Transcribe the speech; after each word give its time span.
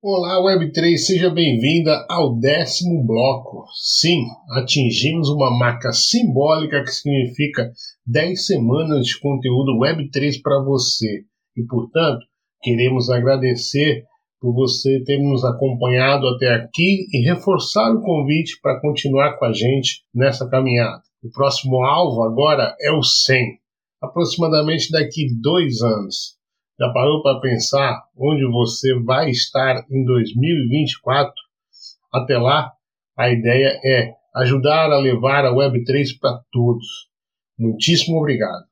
Olá, 0.00 0.36
Web3, 0.40 0.96
seja 0.96 1.28
bem-vinda 1.28 2.06
ao 2.08 2.38
décimo 2.38 3.04
bloco. 3.04 3.64
Sim, 3.74 4.26
atingimos 4.52 5.28
uma 5.28 5.50
marca 5.58 5.92
simbólica 5.92 6.84
que 6.84 6.92
significa 6.92 7.72
10 8.06 8.46
semanas 8.46 9.04
de 9.04 9.18
conteúdo 9.18 9.76
Web3 9.76 10.40
para 10.40 10.62
você. 10.62 11.24
E, 11.56 11.64
portanto, 11.66 12.24
queremos 12.62 13.10
agradecer 13.10 14.04
por 14.40 14.54
você 14.54 15.02
ter 15.02 15.18
nos 15.18 15.44
acompanhado 15.44 16.28
até 16.28 16.54
aqui 16.54 17.08
e 17.12 17.24
reforçar 17.24 17.92
o 17.92 18.00
convite 18.00 18.60
para 18.62 18.80
continuar 18.80 19.36
com 19.36 19.46
a 19.46 19.52
gente 19.52 20.04
nessa 20.14 20.48
caminhada. 20.48 21.02
O 21.24 21.28
próximo 21.32 21.82
alvo 21.82 22.22
agora 22.22 22.72
é 22.80 22.92
o 22.92 23.02
100, 23.02 23.58
aproximadamente 24.00 24.92
daqui 24.92 25.26
dois 25.42 25.82
anos. 25.82 26.37
Já 26.80 26.88
parou 26.92 27.22
para 27.22 27.40
pensar 27.40 28.04
onde 28.16 28.46
você 28.46 28.94
vai 29.00 29.30
estar 29.30 29.84
em 29.90 30.04
2024? 30.04 31.32
Até 32.12 32.38
lá, 32.38 32.72
a 33.16 33.28
ideia 33.30 33.80
é 33.84 34.14
ajudar 34.36 34.92
a 34.92 34.98
levar 34.98 35.44
a 35.44 35.52
Web3 35.52 36.18
para 36.20 36.40
todos. 36.52 36.86
Muitíssimo 37.58 38.18
obrigado. 38.18 38.64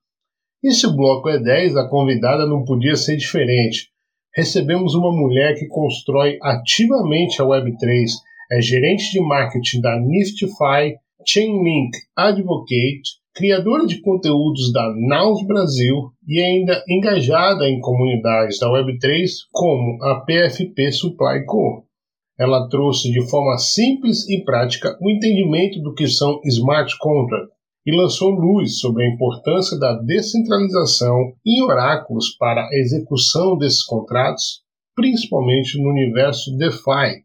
E 0.62 0.70
se 0.70 0.87
o 0.87 0.95
bloco 0.95 1.28
é 1.28 1.38
10, 1.41 1.77
a 1.77 1.88
convidada 1.88 2.47
não 2.47 2.64
podia 2.64 2.95
ser 2.95 3.16
diferente. 3.16 3.91
Recebemos 4.36 4.95
uma 4.95 5.11
mulher 5.11 5.59
que 5.59 5.66
constrói 5.66 6.38
ativamente 6.41 7.42
a 7.42 7.45
Web3, 7.45 8.06
é 8.52 8.61
gerente 8.61 9.11
de 9.11 9.20
marketing 9.20 9.80
da 9.80 9.98
Niftify, 9.98 10.97
Chainlink 11.27 11.91
Advocate, 12.14 13.02
criadora 13.34 13.84
de 13.84 14.00
conteúdos 14.00 14.73
da 14.73 14.95
Naus 14.97 15.45
Brasil 15.45 16.12
e 16.27 16.41
ainda 16.41 16.83
engajada 16.89 17.69
em 17.69 17.80
comunidades 17.80 18.59
da 18.59 18.69
Web3 18.69 19.29
como 19.53 20.03
a 20.03 20.21
PFP 20.21 20.93
Supply 20.93 21.45
Co. 21.47 21.84
Ela 22.39 22.69
trouxe 22.69 23.11
de 23.11 23.29
forma 23.30 23.57
simples 23.59 24.29
e 24.29 24.45
prática 24.45 24.97
o 25.01 25.11
entendimento 25.11 25.81
do 25.81 25.95
que 25.95 26.06
são 26.06 26.41
smart 26.45 26.92
contracts 26.98 27.55
e 27.87 27.97
lançou 27.97 28.31
luz 28.31 28.81
sobre 28.81 29.05
a 29.05 29.09
importância 29.09 29.78
da 29.78 29.95
descentralização 30.03 31.33
em 31.47 31.62
oráculos 31.62 32.37
para 32.37 32.62
a 32.62 32.70
execução 32.75 33.56
desses 33.56 33.84
contratos, 33.84 34.62
principalmente 34.95 35.81
no 35.81 35.91
universo 35.91 36.56
DeFi, 36.56 37.25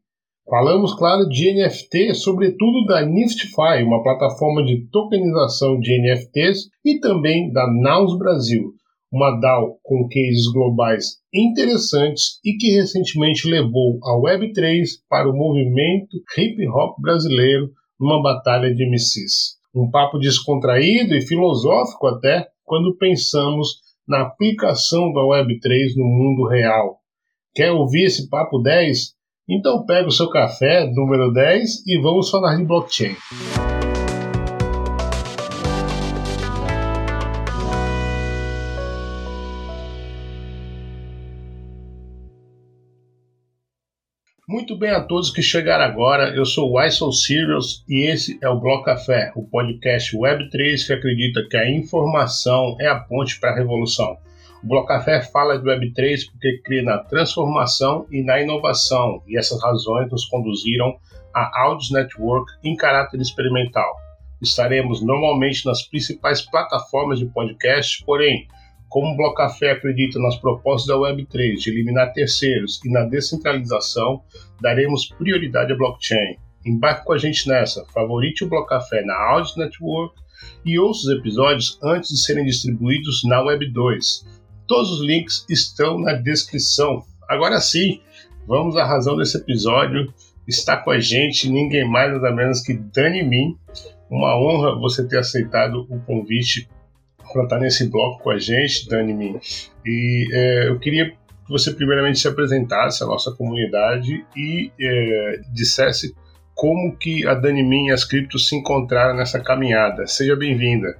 Falamos, 0.50 0.94
claro, 0.95 1.30
de 1.30 1.53
NFT, 1.53 2.14
sobretudo 2.16 2.86
da 2.86 3.06
Niftify, 3.06 3.84
uma 3.86 4.03
plataforma 4.03 4.62
de 4.66 4.86
tokenização 4.90 5.80
de 5.80 5.97
NFTs, 5.97 6.68
e 6.84 7.00
também 7.00 7.52
da 7.53 7.66
Naus 7.72 8.18
Brasil, 8.18 8.73
uma 9.12 9.40
DAO 9.40 9.78
com 9.84 10.08
cases 10.08 10.48
globais 10.54 11.17
interessantes 11.34 12.40
e 12.45 12.56
que 12.58 12.72
recentemente 12.72 13.48
levou 13.48 14.00
a 14.03 14.16
Web3 14.18 14.86
para 15.09 15.30
o 15.30 15.36
movimento 15.36 16.18
hip 16.38 16.68
hop 16.70 17.00
brasileiro 17.02 17.70
numa 18.00 18.22
batalha 18.22 18.73
de 18.73 18.86
MCs. 18.90 19.59
Um 19.76 19.90
papo 19.90 20.18
descontraído 20.18 21.14
e 21.14 21.22
filosófico 21.22 22.08
até 22.08 22.48
quando 22.64 22.98
pensamos 22.98 23.68
na 24.08 24.22
aplicação 24.22 25.12
da 25.14 25.22
Web3 25.22 25.96
no 25.96 26.06
mundo 26.06 26.48
real. 26.48 26.98
Quer 27.53 27.72
ouvir 27.72 28.06
esse 28.06 28.30
papo 28.30 28.59
10? 28.59 29.14
Então 29.50 29.86
pega 29.86 30.08
o 30.08 30.12
seu 30.12 30.30
café, 30.30 30.90
número 30.90 31.31
10, 31.34 31.86
e 31.86 32.00
vamos 32.02 32.30
falar 32.30 32.56
de 32.56 32.66
blockchain. 32.66 33.16
Muito 44.50 44.75
bem 44.75 44.89
a 44.89 45.00
todos 45.00 45.30
que 45.30 45.42
chegaram 45.42 45.86
agora, 45.86 46.36
eu 46.36 46.45
sou 46.45 46.73
o 46.75 47.11
Serious 47.11 47.86
e 47.88 48.09
esse 48.09 48.39
é 48.42 48.50
o 48.50 48.59
Bloco 48.59 48.86
Café, 48.86 49.31
o 49.36 49.47
podcast 49.47 50.17
Web3 50.17 50.88
que 50.88 50.94
acredita 50.94 51.47
que 51.47 51.56
a 51.56 51.70
informação 51.70 52.75
é 52.79 52.88
a 52.88 53.00
ponte 53.00 53.40
para 53.40 53.52
a 53.52 53.56
revolução. 53.56 54.18
O 54.63 54.68
Bloco 54.68 54.88
Café 54.88 55.22
fala 55.22 55.59
de 55.59 55.63
Web3 55.63 56.25
porque 56.31 56.59
crê 56.66 56.81
na 56.81 56.97
transformação 56.97 58.07
e 58.12 58.24
na 58.24 58.41
inovação, 58.41 59.22
e 59.28 59.38
essas 59.38 59.62
razões 59.62 60.09
nos 60.12 60.25
conduziram 60.25 60.97
à 61.34 61.62
Audios 61.62 61.91
Network 61.91 62.52
em 62.63 62.75
caráter 62.75 63.22
experimental. 63.22 63.96
Estaremos 64.41 65.06
normalmente 65.06 65.68
nas 65.68 65.84
principais 65.84 66.41
plataformas 66.41 67.19
de 67.19 67.28
podcast, 67.28 68.03
porém, 68.03 68.47
como 68.91 69.13
o 69.13 69.16
Bloco 69.16 69.35
Café 69.35 69.72
acredita 69.72 70.19
nas 70.19 70.35
propostas 70.35 70.85
da 70.85 70.96
Web3 70.96 71.56
de 71.56 71.69
eliminar 71.69 72.12
terceiros 72.12 72.84
e 72.84 72.91
na 72.91 73.06
descentralização, 73.06 74.22
daremos 74.59 75.07
prioridade 75.07 75.72
à 75.72 75.78
blockchain. 75.78 76.35
Embarque 76.66 77.06
com 77.06 77.13
a 77.13 77.18
gente 77.18 77.47
nessa, 77.47 77.85
favorite 77.85 78.44
o 78.44 78.50
Bloco 78.50 78.68
Café 78.68 79.02
na 79.06 79.16
Audios 79.16 79.56
Network 79.56 80.13
e 80.66 80.78
ouça 80.78 81.07
os 81.07 81.18
episódios 81.18 81.79
antes 81.81 82.09
de 82.09 82.18
serem 82.18 82.44
distribuídos 82.44 83.24
na 83.24 83.41
Web2. 83.41 84.25
Todos 84.68 84.91
os 84.91 85.08
links 85.08 85.46
estão 85.50 85.97
na 85.97 86.12
descrição. 86.12 87.02
Agora 87.29 87.62
sim, 87.62 88.02
vamos 88.46 88.75
à 88.75 88.84
razão 88.84 89.16
desse 89.16 89.38
episódio. 89.38 90.13
Está 90.46 90.75
com 90.75 90.91
a 90.91 91.00
gente 91.00 91.50
ninguém 91.50 91.90
mais 91.90 92.12
nada 92.12 92.35
menos 92.35 92.59
que 92.59 92.73
Dani 92.73 93.23
Min. 93.23 93.56
Uma 94.09 94.38
honra 94.38 94.78
você 94.78 95.08
ter 95.08 95.19
aceitado 95.19 95.88
o 95.90 95.97
convite 96.02 96.68
para 97.31 97.44
estar 97.44 97.59
nesse 97.59 97.90
bloco 97.90 98.24
com 98.24 98.30
a 98.30 98.40
gente, 98.40 98.88
Dani 98.88 99.14
Min. 99.14 99.40
E 99.86 100.28
é, 100.31 100.68
eu 100.69 100.80
queria 100.80 101.12
que 101.12 101.18
você 101.50 101.72
primeiramente 101.72 102.19
se 102.19 102.28
apresentasse 102.28 103.03
à 103.03 103.08
nossa 103.08 103.31
comunidade 103.31 104.25
e 104.36 104.72
é, 104.80 105.41
dissesse 105.53 106.16
como 106.53 106.96
que 106.96 107.25
a 107.28 107.34
Dani 107.34 107.64
Min 107.64 107.88
e 107.88 107.91
as 107.91 108.03
criptos 108.03 108.47
se 108.47 108.56
encontraram 108.56 109.16
nessa 109.16 109.40
caminhada. 109.40 110.06
Seja 110.08 110.36
bem-vinda. 110.36 110.97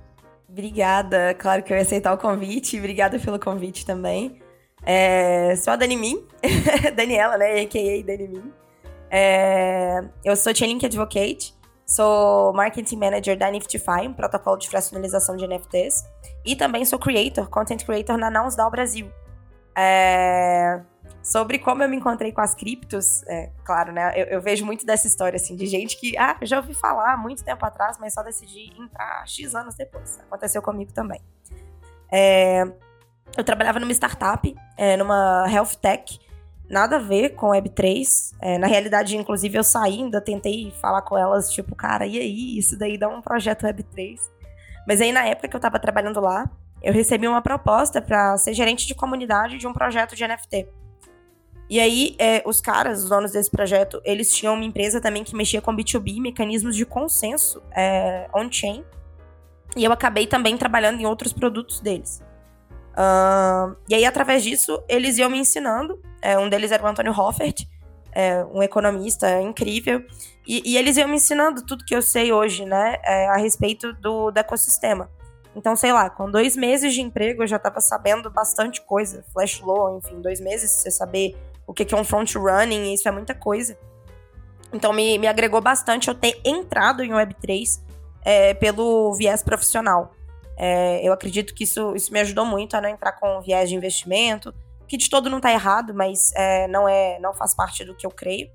Obrigada, 0.50 1.34
claro 1.36 1.64
que 1.64 1.72
eu 1.72 1.78
ia 1.78 1.84
aceitar 1.84 2.14
o 2.14 2.18
convite. 2.18 2.78
Obrigada 2.78 3.18
pelo 3.18 3.40
convite 3.40 3.86
também. 3.86 4.40
É, 4.84 5.56
sou 5.56 5.74
a 5.74 5.76
Dani 5.76 5.96
Min, 5.96 6.24
Daniela, 6.96 7.38
né? 7.38 7.62
A.K.A. 7.62 8.04
Dani 8.04 8.28
Min. 8.28 8.52
É, 9.10 10.04
eu 10.26 10.36
sou 10.36 10.56
Chainlink 10.56 10.86
Advocate, 10.86 11.54
sou 11.86 12.54
Marketing 12.54 12.98
Manager 12.98 13.38
da 13.38 13.50
Niftify, 13.50 14.08
um 14.08 14.14
protocolo 14.14 14.58
de 14.58 14.70
fracionalização 14.70 15.36
de 15.36 15.48
NFTs. 15.48 16.04
E 16.46 16.56
também 16.56 16.86
sou 16.86 16.98
Creator, 16.98 17.50
Content 17.50 17.84
Creator 17.86 18.18
na 18.18 18.30
Nounsdal 18.30 18.72
Brasil. 18.72 19.12
É, 19.78 20.82
Sobre 21.24 21.60
como 21.60 21.84
eu 21.84 21.90
me 21.90 21.96
encontrei 21.96 22.32
com 22.32 22.42
as 22.42 22.56
criptos, 22.56 23.22
é, 23.28 23.52
claro, 23.64 23.92
né? 23.94 24.12
Eu, 24.16 24.26
eu, 24.26 24.42
vejo 24.42 24.66
muito 24.66 24.86
dessa 24.86 25.06
história, 25.06 25.38
assim, 25.38 25.56
de 25.56 25.68
gente 25.68 26.00
que, 26.00 26.18
ah, 26.18 26.36
já 26.42 26.58
ouvi 26.58 26.74
falar 26.74 27.16
muito 27.16 27.44
tempo 27.44 27.64
atrás, 27.64 27.98
mas 28.00 28.14
só 28.14 28.24
decidi 28.24 28.74
entrar 28.76 29.24
X 29.28 29.54
anos 29.54 29.76
depois. 29.76 30.20
Aconteceu 30.22 30.64
comigo 30.64 30.92
também. 30.92 31.22
É, 32.12 32.64
eu 33.38 33.44
trabalhava 33.44 33.80
numa 33.80 33.92
startup, 33.92 34.56
é, 34.76 34.98
numa 34.98 35.46
health 35.48 35.76
tech, 35.80 36.20
nada 36.72 36.96
a 36.96 37.00
ver 37.00 37.32
com 37.36 37.50
Web3. 37.50 38.34
É, 38.42 38.58
na 38.58 38.66
realidade, 38.66 39.16
inclusive, 39.16 39.58
eu 39.58 39.64
saí, 39.64 40.00
ainda 40.00 40.22
tentei 40.22 40.74
falar 40.82 41.02
com 41.02 41.18
elas, 41.18 41.52
tipo, 41.52 41.76
cara, 41.76 42.08
e 42.08 42.18
aí? 42.18 42.58
Isso 42.58 42.78
daí 42.78 42.98
dá 42.98 43.08
um 43.08 43.22
projeto 43.22 43.66
Web3. 43.66 44.18
Mas 44.88 45.02
aí, 45.02 45.12
na 45.12 45.26
época 45.26 45.48
que 45.48 45.56
eu 45.56 45.60
tava 45.60 45.78
trabalhando 45.78 46.20
lá, 46.20 46.50
eu 46.82 46.94
recebi 46.94 47.28
uma 47.28 47.42
proposta 47.42 48.02
para 48.02 48.36
ser 48.38 48.54
gerente 48.54 48.88
de 48.88 48.96
comunidade 48.96 49.58
de 49.58 49.68
um 49.68 49.74
projeto 49.74 50.16
de 50.16 50.26
NFT. 50.26 50.68
E 51.70 51.80
aí, 51.80 52.16
é, 52.18 52.42
os 52.46 52.60
caras, 52.60 53.04
os 53.04 53.10
donos 53.10 53.32
desse 53.32 53.50
projeto, 53.50 54.02
eles 54.04 54.34
tinham 54.34 54.56
uma 54.56 54.66
empresa 54.66 55.00
também 55.00 55.24
que 55.24 55.36
mexia 55.36 55.62
com 55.62 55.76
B2B, 55.76 56.20
mecanismos 56.20 56.76
de 56.76 56.86
consenso 56.86 57.62
é, 57.76 58.28
on-chain. 58.34 58.84
E 59.78 59.84
eu 59.84 59.92
acabei 59.92 60.28
também 60.28 60.58
trabalhando 60.58 61.00
em 61.00 61.06
outros 61.06 61.32
produtos 61.32 61.80
deles. 61.80 62.22
Uh, 63.02 63.76
e 63.90 63.96
aí, 63.96 64.06
através 64.06 64.44
disso, 64.44 64.84
eles 64.88 65.18
iam 65.18 65.30
me 65.30 65.40
ensinando. 65.40 66.00
É, 66.22 66.38
um 66.38 66.48
deles 66.48 66.72
era 66.72 66.84
o 66.84 66.88
Antônio 66.88 67.12
Hoffert, 67.12 67.66
é, 68.12 68.46
um 68.46 68.62
economista 68.62 69.42
incrível. 69.42 70.04
E, 70.46 70.62
e, 70.72 70.78
eles 70.78 70.98
iam 70.98 71.08
me 71.08 71.16
ensinando 71.16 71.66
tudo 71.66 71.84
que 71.84 71.96
eu 71.96 72.02
sei 72.02 72.32
hoje, 72.32 72.66
né, 72.66 72.98
é, 73.04 73.28
a 73.28 73.38
respeito 73.38 73.94
do, 73.94 74.30
do 74.30 74.38
ecossistema. 74.38 75.10
Então, 75.56 75.76
sei 75.76 75.92
lá, 75.92 76.10
com 76.10 76.30
dois 76.30 76.56
meses 76.56 76.94
de 76.94 77.02
emprego 77.02 77.44
eu 77.44 77.48
já 77.48 77.58
estava 77.58 77.82
sabendo 77.82 78.30
bastante 78.30 78.82
coisa. 78.82 79.26
Flash 79.34 79.62
law, 79.62 79.98
enfim, 79.98 80.22
dois 80.22 80.40
meses 80.40 80.72
você 80.72 80.92
saber 80.92 81.36
o 81.66 81.74
que 81.74 81.94
é 81.94 81.98
um 81.98 82.04
front 82.04 82.36
running, 82.36 82.94
isso 82.94 83.08
é 83.08 83.12
muita 83.12 83.34
coisa. 83.34 83.78
Então 84.72 84.94
me, 84.94 85.18
me 85.18 85.28
agregou 85.28 85.60
bastante 85.60 86.08
eu 86.08 86.16
ter 86.16 86.40
entrado 86.46 87.04
em 87.04 87.12
Web3 87.12 87.82
é, 88.24 88.54
pelo 88.54 89.14
viés 89.16 89.44
profissional. 89.44 90.14
É, 90.64 91.02
eu 91.04 91.12
acredito 91.12 91.56
que 91.56 91.64
isso, 91.64 91.96
isso 91.96 92.14
me 92.14 92.20
ajudou 92.20 92.46
muito 92.46 92.76
a 92.76 92.82
não 92.82 92.88
entrar 92.88 93.14
com 93.14 93.42
viés 93.42 93.68
de 93.68 93.76
investimento, 93.76 94.54
que 94.88 94.96
de 94.96 95.10
todo 95.10 95.28
não 95.28 95.38
está 95.38 95.52
errado, 95.52 95.92
mas 95.92 96.32
é, 96.36 96.68
não 96.68 96.88
é 96.88 97.18
não 97.20 97.34
faz 97.34 97.56
parte 97.56 97.84
do 97.84 97.96
que 97.96 98.06
eu 98.06 98.12
creio. 98.12 98.48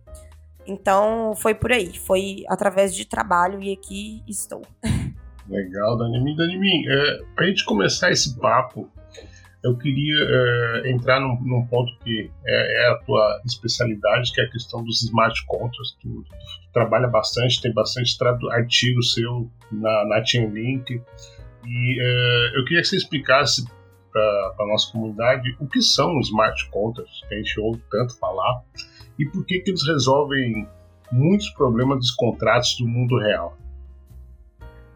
Então 0.64 1.34
foi 1.34 1.52
por 1.52 1.72
aí, 1.72 1.98
foi 1.98 2.44
através 2.48 2.94
de 2.94 3.04
trabalho 3.04 3.60
e 3.60 3.72
aqui 3.72 4.22
estou. 4.28 4.62
Legal, 5.50 5.98
Danimi. 5.98 6.36
Danimi, 6.36 6.88
é, 6.88 7.22
para 7.34 7.44
a 7.44 7.48
gente 7.48 7.64
começar 7.64 8.12
esse 8.12 8.38
papo, 8.38 8.88
eu 9.64 9.76
queria 9.76 10.14
é, 10.84 10.90
entrar 10.92 11.18
num, 11.18 11.40
num, 11.42 11.66
ponto 11.66 11.90
que 12.04 12.30
é, 12.46 12.84
é, 12.84 12.90
a 12.92 12.98
tua 12.98 13.42
especialidade, 13.44 14.32
que 14.32 14.40
é 14.40 14.44
a 14.44 14.50
questão 14.50 14.84
dos 14.84 15.02
smart 15.02 15.44
contracts. 15.46 15.96
Tu, 16.00 16.08
tu, 16.08 16.72
trabalha 16.72 17.08
bastante, 17.08 17.60
tem 17.60 17.72
bastante 17.72 18.16
artigo 18.52 19.02
seu 19.02 19.50
na, 19.72 20.04
na 20.04 20.24
Chainlink. 20.24 21.02
E 21.66 21.98
é, 22.00 22.58
eu 22.58 22.64
queria 22.64 22.82
que 22.82 22.88
você 22.88 22.96
explicasse 22.96 23.64
para 24.12 24.64
a 24.64 24.66
nossa 24.66 24.90
comunidade 24.92 25.56
o 25.60 25.66
que 25.66 25.82
são 25.82 26.18
os 26.18 26.28
smart 26.28 26.70
contracts, 26.70 27.20
que 27.28 27.34
a 27.34 27.38
gente 27.38 27.60
ouve 27.60 27.82
tanto 27.90 28.18
falar, 28.18 28.62
e 29.18 29.26
por 29.26 29.44
que, 29.44 29.58
que 29.60 29.70
eles 29.70 29.86
resolvem 29.86 30.66
muitos 31.12 31.50
problemas 31.50 31.98
dos 31.98 32.10
contratos 32.12 32.76
do 32.78 32.86
mundo 32.86 33.18
real. 33.18 33.56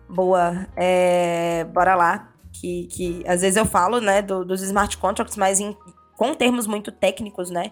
Boa. 0.08 0.66
É, 0.76 1.64
bora 1.64 1.94
lá. 1.94 2.32
Que, 2.52 2.88
que 2.88 3.22
às 3.26 3.42
vezes 3.42 3.56
eu 3.56 3.64
falo, 3.64 4.00
né, 4.00 4.20
do, 4.20 4.44
dos 4.44 4.60
smart 4.60 4.98
contracts, 4.98 5.36
mas 5.36 5.60
em, 5.60 5.76
com 6.16 6.34
termos 6.34 6.66
muito 6.66 6.90
técnicos, 6.90 7.48
né? 7.48 7.70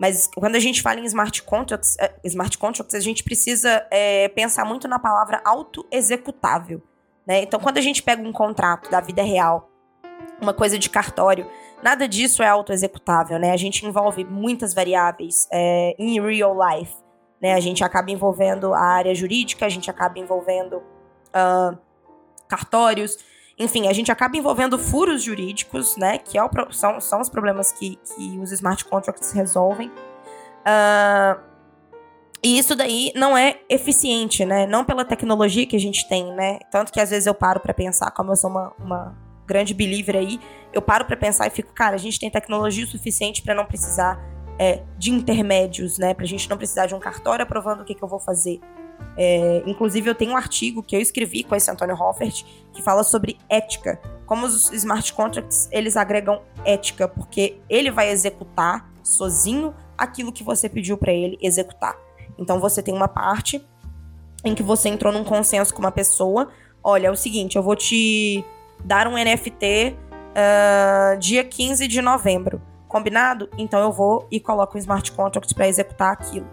Mas 0.00 0.28
quando 0.34 0.56
a 0.56 0.60
gente 0.60 0.80
fala 0.80 1.00
em 1.00 1.04
smart 1.04 1.42
contracts, 1.42 1.96
é, 1.98 2.14
smart 2.24 2.56
contracts 2.56 2.94
a 2.94 3.00
gente 3.00 3.22
precisa 3.22 3.86
é, 3.90 4.28
pensar 4.28 4.64
muito 4.64 4.88
na 4.88 4.98
palavra 4.98 5.42
auto-executável. 5.44 6.80
Né? 7.26 7.42
Então, 7.42 7.60
quando 7.60 7.78
a 7.78 7.80
gente 7.80 8.02
pega 8.02 8.22
um 8.22 8.32
contrato 8.32 8.90
da 8.90 9.00
vida 9.00 9.22
real, 9.22 9.70
uma 10.40 10.52
coisa 10.52 10.78
de 10.78 10.90
cartório, 10.90 11.46
nada 11.82 12.08
disso 12.08 12.42
é 12.42 12.48
auto-executável. 12.48 13.38
Né? 13.38 13.52
A 13.52 13.56
gente 13.56 13.86
envolve 13.86 14.24
muitas 14.24 14.74
variáveis 14.74 15.46
é, 15.52 15.94
real 15.98 16.56
life. 16.56 16.94
Né? 17.40 17.54
A 17.54 17.60
gente 17.60 17.84
acaba 17.84 18.10
envolvendo 18.10 18.72
a 18.74 18.80
área 18.80 19.14
jurídica, 19.14 19.66
a 19.66 19.68
gente 19.68 19.90
acaba 19.90 20.18
envolvendo 20.18 20.76
uh, 20.76 21.76
cartórios, 22.48 23.18
enfim, 23.58 23.86
a 23.86 23.92
gente 23.92 24.10
acaba 24.10 24.36
envolvendo 24.36 24.78
furos 24.78 25.22
jurídicos, 25.22 25.96
né? 25.96 26.18
Que 26.18 26.38
é 26.38 26.42
o, 26.42 26.50
são, 26.70 27.00
são 27.00 27.20
os 27.20 27.28
problemas 27.28 27.70
que, 27.70 27.96
que 27.96 28.38
os 28.38 28.50
smart 28.50 28.84
contracts 28.86 29.32
resolvem. 29.32 29.88
Uh, 29.88 31.51
e 32.44 32.58
isso 32.58 32.74
daí 32.74 33.12
não 33.14 33.36
é 33.36 33.60
eficiente, 33.68 34.44
né? 34.44 34.66
Não 34.66 34.84
pela 34.84 35.04
tecnologia 35.04 35.64
que 35.64 35.76
a 35.76 35.80
gente 35.80 36.08
tem, 36.08 36.32
né? 36.34 36.58
Tanto 36.72 36.92
que 36.92 37.00
às 37.00 37.10
vezes 37.10 37.26
eu 37.26 37.34
paro 37.34 37.60
para 37.60 37.72
pensar, 37.72 38.10
como 38.10 38.32
eu 38.32 38.36
sou 38.36 38.50
uma, 38.50 38.72
uma 38.78 39.16
grande 39.46 39.72
believer 39.72 40.16
aí, 40.16 40.40
eu 40.72 40.82
paro 40.82 41.04
para 41.04 41.16
pensar 41.16 41.46
e 41.46 41.50
fico, 41.50 41.72
cara, 41.72 41.94
a 41.94 41.98
gente 41.98 42.18
tem 42.18 42.28
tecnologia 42.28 42.84
o 42.84 42.88
suficiente 42.88 43.42
para 43.42 43.54
não 43.54 43.64
precisar 43.64 44.20
é, 44.58 44.82
de 44.98 45.12
intermédios, 45.12 45.98
né? 45.98 46.14
Pra 46.14 46.26
gente 46.26 46.50
não 46.50 46.56
precisar 46.56 46.86
de 46.86 46.94
um 46.94 46.98
cartório 46.98 47.44
aprovando 47.44 47.82
o 47.82 47.84
que, 47.84 47.94
que 47.94 48.02
eu 48.02 48.08
vou 48.08 48.18
fazer. 48.18 48.60
É, 49.16 49.62
inclusive, 49.64 50.10
eu 50.10 50.14
tenho 50.14 50.32
um 50.32 50.36
artigo 50.36 50.82
que 50.82 50.96
eu 50.96 51.00
escrevi 51.00 51.44
com 51.44 51.54
esse 51.54 51.70
Antônio 51.70 51.94
Hoffert 51.94 52.44
que 52.72 52.82
fala 52.82 53.04
sobre 53.04 53.38
ética. 53.48 54.00
Como 54.26 54.46
os 54.46 54.72
smart 54.72 55.12
contracts, 55.12 55.68
eles 55.70 55.96
agregam 55.96 56.42
ética, 56.64 57.06
porque 57.06 57.60
ele 57.68 57.90
vai 57.90 58.10
executar 58.10 58.90
sozinho 59.02 59.74
aquilo 59.96 60.32
que 60.32 60.42
você 60.42 60.68
pediu 60.68 60.96
para 60.96 61.12
ele 61.12 61.38
executar. 61.40 61.96
Então, 62.38 62.58
você 62.58 62.82
tem 62.82 62.94
uma 62.94 63.08
parte 63.08 63.64
em 64.44 64.54
que 64.54 64.62
você 64.62 64.88
entrou 64.88 65.12
num 65.12 65.24
consenso 65.24 65.72
com 65.72 65.80
uma 65.80 65.92
pessoa. 65.92 66.48
Olha, 66.82 67.08
é 67.08 67.10
o 67.10 67.16
seguinte, 67.16 67.56
eu 67.56 67.62
vou 67.62 67.76
te 67.76 68.44
dar 68.84 69.06
um 69.06 69.12
NFT 69.12 69.96
uh, 70.32 71.18
dia 71.18 71.44
15 71.44 71.86
de 71.86 72.02
novembro. 72.02 72.60
Combinado? 72.88 73.48
Então 73.56 73.80
eu 73.80 73.92
vou 73.92 74.26
e 74.30 74.38
coloco 74.38 74.76
um 74.76 74.78
smart 74.78 75.10
contract 75.12 75.54
para 75.54 75.68
executar 75.68 76.12
aquilo. 76.12 76.46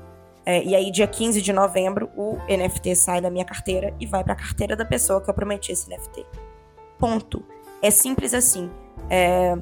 É, 0.46 0.64
e 0.64 0.74
aí, 0.74 0.90
dia 0.90 1.06
15 1.06 1.42
de 1.42 1.54
novembro, 1.54 2.10
o 2.16 2.38
NFT 2.48 2.96
sai 2.96 3.22
da 3.22 3.30
minha 3.30 3.46
carteira 3.46 3.94
e 4.00 4.06
vai 4.06 4.24
para 4.24 4.34
a 4.34 4.36
carteira 4.36 4.76
da 4.76 4.86
pessoa 4.86 5.22
que 5.22 5.30
eu 5.30 5.34
prometi 5.34 5.72
esse 5.72 5.90
NFT. 5.90 6.26
Ponto. 6.98 7.44
É 7.82 7.92
simples 7.92 8.34
assim. 8.34 8.72
É, 9.10 9.56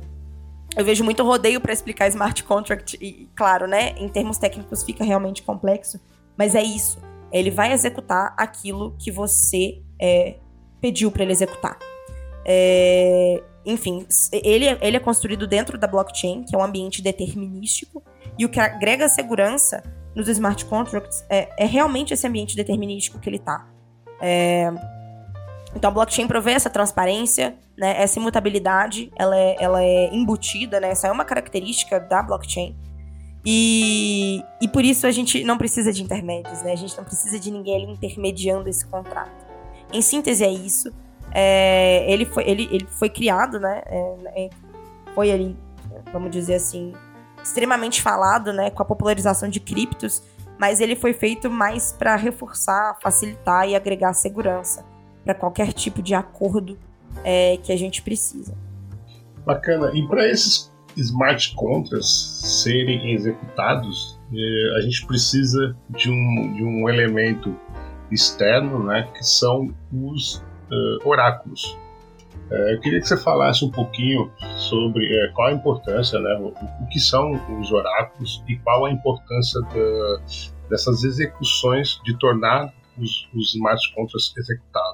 eu 0.75 0.85
vejo 0.85 1.03
muito 1.03 1.23
rodeio 1.23 1.61
para 1.61 1.73
explicar 1.73 2.07
smart 2.07 2.43
contract 2.43 2.97
e, 3.01 3.29
claro, 3.35 3.67
né, 3.67 3.95
em 3.97 4.07
termos 4.09 4.37
técnicos 4.37 4.83
fica 4.83 5.03
realmente 5.03 5.41
complexo, 5.43 5.99
mas 6.37 6.55
é 6.55 6.61
isso. 6.61 6.99
Ele 7.31 7.51
vai 7.51 7.73
executar 7.73 8.33
aquilo 8.37 8.95
que 8.99 9.11
você 9.11 9.81
é, 9.99 10.35
pediu 10.79 11.11
para 11.11 11.23
ele 11.23 11.31
executar. 11.31 11.77
É, 12.45 13.43
enfim, 13.65 14.05
ele, 14.31 14.65
é, 14.65 14.77
ele 14.81 14.97
é 14.97 14.99
construído 14.99 15.45
dentro 15.45 15.77
da 15.77 15.87
blockchain, 15.87 16.43
que 16.43 16.55
é 16.55 16.57
um 16.57 16.63
ambiente 16.63 17.01
determinístico, 17.01 18.01
e 18.37 18.45
o 18.45 18.49
que 18.49 18.59
agrega 18.59 19.09
segurança 19.09 19.83
nos 20.15 20.27
smart 20.29 20.63
contracts 20.65 21.23
é, 21.29 21.49
é 21.57 21.65
realmente 21.65 22.13
esse 22.13 22.25
ambiente 22.25 22.55
determinístico 22.55 23.19
que 23.19 23.29
ele 23.29 23.37
está. 23.37 23.67
É... 24.21 24.71
Então 25.75 25.89
a 25.89 25.93
blockchain 25.93 26.27
provê 26.27 26.51
essa 26.51 26.69
transparência, 26.69 27.55
né, 27.77 28.01
essa 28.01 28.19
imutabilidade, 28.19 29.11
ela 29.15 29.37
é, 29.37 29.55
ela 29.59 29.83
é 29.83 30.13
embutida, 30.13 30.79
né, 30.79 30.89
essa 30.89 31.07
é 31.07 31.11
uma 31.11 31.25
característica 31.25 31.99
da 31.99 32.21
blockchain. 32.21 32.75
E, 33.45 34.43
e 34.61 34.67
por 34.67 34.83
isso 34.83 35.07
a 35.07 35.11
gente 35.11 35.43
não 35.43 35.57
precisa 35.57 35.93
de 35.93 36.03
intermédios, 36.03 36.61
né, 36.61 36.71
a 36.71 36.75
gente 36.75 36.97
não 36.97 37.03
precisa 37.03 37.39
de 37.39 37.51
ninguém 37.51 37.75
ali 37.75 37.91
intermediando 37.91 38.69
esse 38.69 38.85
contrato. 38.85 39.45
Em 39.91 40.01
síntese 40.01 40.43
é 40.43 40.51
isso. 40.51 40.91
É, 41.31 42.11
ele, 42.11 42.25
foi, 42.25 42.43
ele, 42.47 42.67
ele 42.71 42.87
foi 42.89 43.09
criado, 43.09 43.59
né, 43.59 43.81
é, 43.85 44.45
é 44.45 44.49
foi 45.13 45.31
ali, 45.31 45.57
vamos 46.13 46.31
dizer 46.31 46.55
assim, 46.55 46.93
extremamente 47.43 48.01
falado, 48.01 48.53
né, 48.53 48.69
com 48.69 48.81
a 48.81 48.85
popularização 48.85 49.49
de 49.49 49.59
criptos, 49.59 50.23
mas 50.59 50.79
ele 50.79 50.95
foi 50.95 51.13
feito 51.13 51.49
mais 51.49 51.91
para 51.91 52.15
reforçar, 52.15 52.97
facilitar 53.01 53.67
e 53.67 53.75
agregar 53.75 54.13
segurança 54.13 54.96
para 55.27 55.35
qualquer 55.35 55.73
tipo 55.73 56.01
de 56.01 56.15
acordo 56.15 56.77
é, 57.21 57.57
que 57.57 57.73
a 57.73 57.77
gente 57.77 58.01
precisa. 58.01 58.55
Bacana. 59.45 59.91
E 59.93 60.07
para 60.07 60.25
esses 60.25 60.71
smart 60.95 61.53
contracts 61.53 62.61
serem 62.63 63.11
executados, 63.11 64.17
é, 64.33 64.77
a 64.77 64.81
gente 64.81 65.05
precisa 65.05 65.75
de 65.89 66.09
um, 66.09 66.53
de 66.55 66.63
um 66.63 66.87
elemento 66.87 67.53
externo, 68.09 68.81
né, 68.85 69.09
que 69.13 69.21
são 69.21 69.75
os 69.91 70.37
uh, 70.71 71.05
oráculos. 71.09 71.77
É, 72.49 72.75
eu 72.75 72.79
queria 72.79 73.01
que 73.01 73.07
você 73.07 73.17
falasse 73.17 73.65
um 73.65 73.69
pouquinho 73.69 74.31
sobre 74.55 75.29
qual 75.33 75.49
a 75.49 75.51
importância, 75.51 76.17
né, 76.21 76.37
o, 76.39 76.53
o, 76.83 76.87
que 76.89 77.01
são 77.01 77.33
os 77.59 77.69
oráculos 77.69 78.41
e 78.47 78.55
qual 78.59 78.85
a 78.85 78.91
importância 78.91 79.59
da, 79.59 80.21
dessas 80.69 81.03
execuções 81.03 81.99
de 82.05 82.17
tornar 82.17 82.73
os, 82.97 83.27
os 83.35 83.53
smart 83.53 83.93
contracts 83.93 84.33
executáveis. 84.37 84.86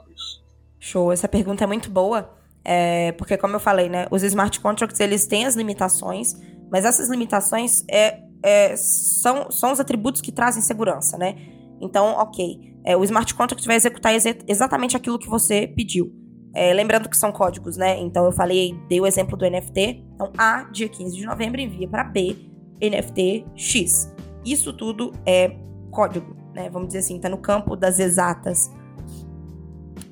Show, 0.83 1.13
essa 1.13 1.29
pergunta 1.29 1.63
é 1.63 1.67
muito 1.67 1.89
boa, 1.89 2.29
é, 2.61 3.13
porque 3.13 3.37
como 3.37 3.55
eu 3.55 3.59
falei, 3.59 3.87
né, 3.87 4.05
os 4.11 4.21
smart 4.21 4.59
contracts 4.59 4.99
eles 4.99 5.25
têm 5.25 5.45
as 5.45 5.55
limitações, 5.55 6.33
mas 6.69 6.83
essas 6.83 7.07
limitações 7.07 7.85
é, 7.89 8.19
é, 8.43 8.75
são, 8.75 9.49
são 9.49 9.71
os 9.71 9.79
atributos 9.79 10.19
que 10.19 10.29
trazem 10.29 10.61
segurança, 10.61 11.17
né? 11.17 11.37
Então, 11.79 12.07
ok, 12.17 12.75
é, 12.83 12.97
o 12.97 13.03
smart 13.05 13.33
contract 13.33 13.65
vai 13.65 13.77
executar 13.77 14.11
ex 14.11 14.25
exatamente 14.45 14.97
aquilo 14.97 15.17
que 15.17 15.29
você 15.29 15.67
pediu. 15.67 16.13
É, 16.53 16.73
lembrando 16.73 17.07
que 17.07 17.15
são 17.15 17.31
códigos, 17.31 17.77
né? 17.77 17.97
Então 18.01 18.25
eu 18.25 18.33
falei, 18.33 18.77
dei 18.89 18.99
o 18.99 19.07
exemplo 19.07 19.37
do 19.37 19.49
NFT. 19.49 20.03
Então 20.13 20.33
A, 20.37 20.63
dia 20.63 20.89
15 20.89 21.15
de 21.15 21.25
novembro, 21.25 21.61
envia 21.61 21.87
para 21.87 22.03
B, 22.03 22.35
NFT 22.81 23.45
X. 23.55 24.13
Isso 24.45 24.73
tudo 24.73 25.13
é 25.25 25.55
código, 25.91 26.35
né? 26.53 26.69
Vamos 26.69 26.89
dizer 26.89 26.99
assim, 26.99 27.21
tá 27.21 27.29
no 27.29 27.37
campo 27.37 27.73
das 27.77 27.99
exatas. 27.99 28.69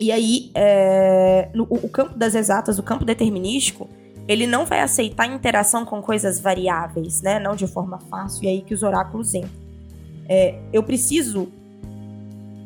E 0.01 0.11
aí, 0.11 0.49
é, 0.55 1.49
no, 1.53 1.67
o 1.69 1.87
campo 1.87 2.17
das 2.17 2.33
exatas, 2.33 2.79
o 2.79 2.83
campo 2.83 3.05
determinístico, 3.05 3.87
ele 4.27 4.47
não 4.47 4.65
vai 4.65 4.81
aceitar 4.81 5.27
interação 5.27 5.85
com 5.85 6.01
coisas 6.01 6.39
variáveis, 6.39 7.21
né? 7.21 7.37
Não 7.37 7.55
de 7.55 7.67
forma 7.67 7.99
fácil, 8.09 8.45
e 8.45 8.47
aí 8.47 8.61
que 8.63 8.73
os 8.73 8.81
oráculos 8.81 9.35
entram. 9.35 9.51
É, 10.27 10.55
eu 10.73 10.81
preciso 10.81 11.49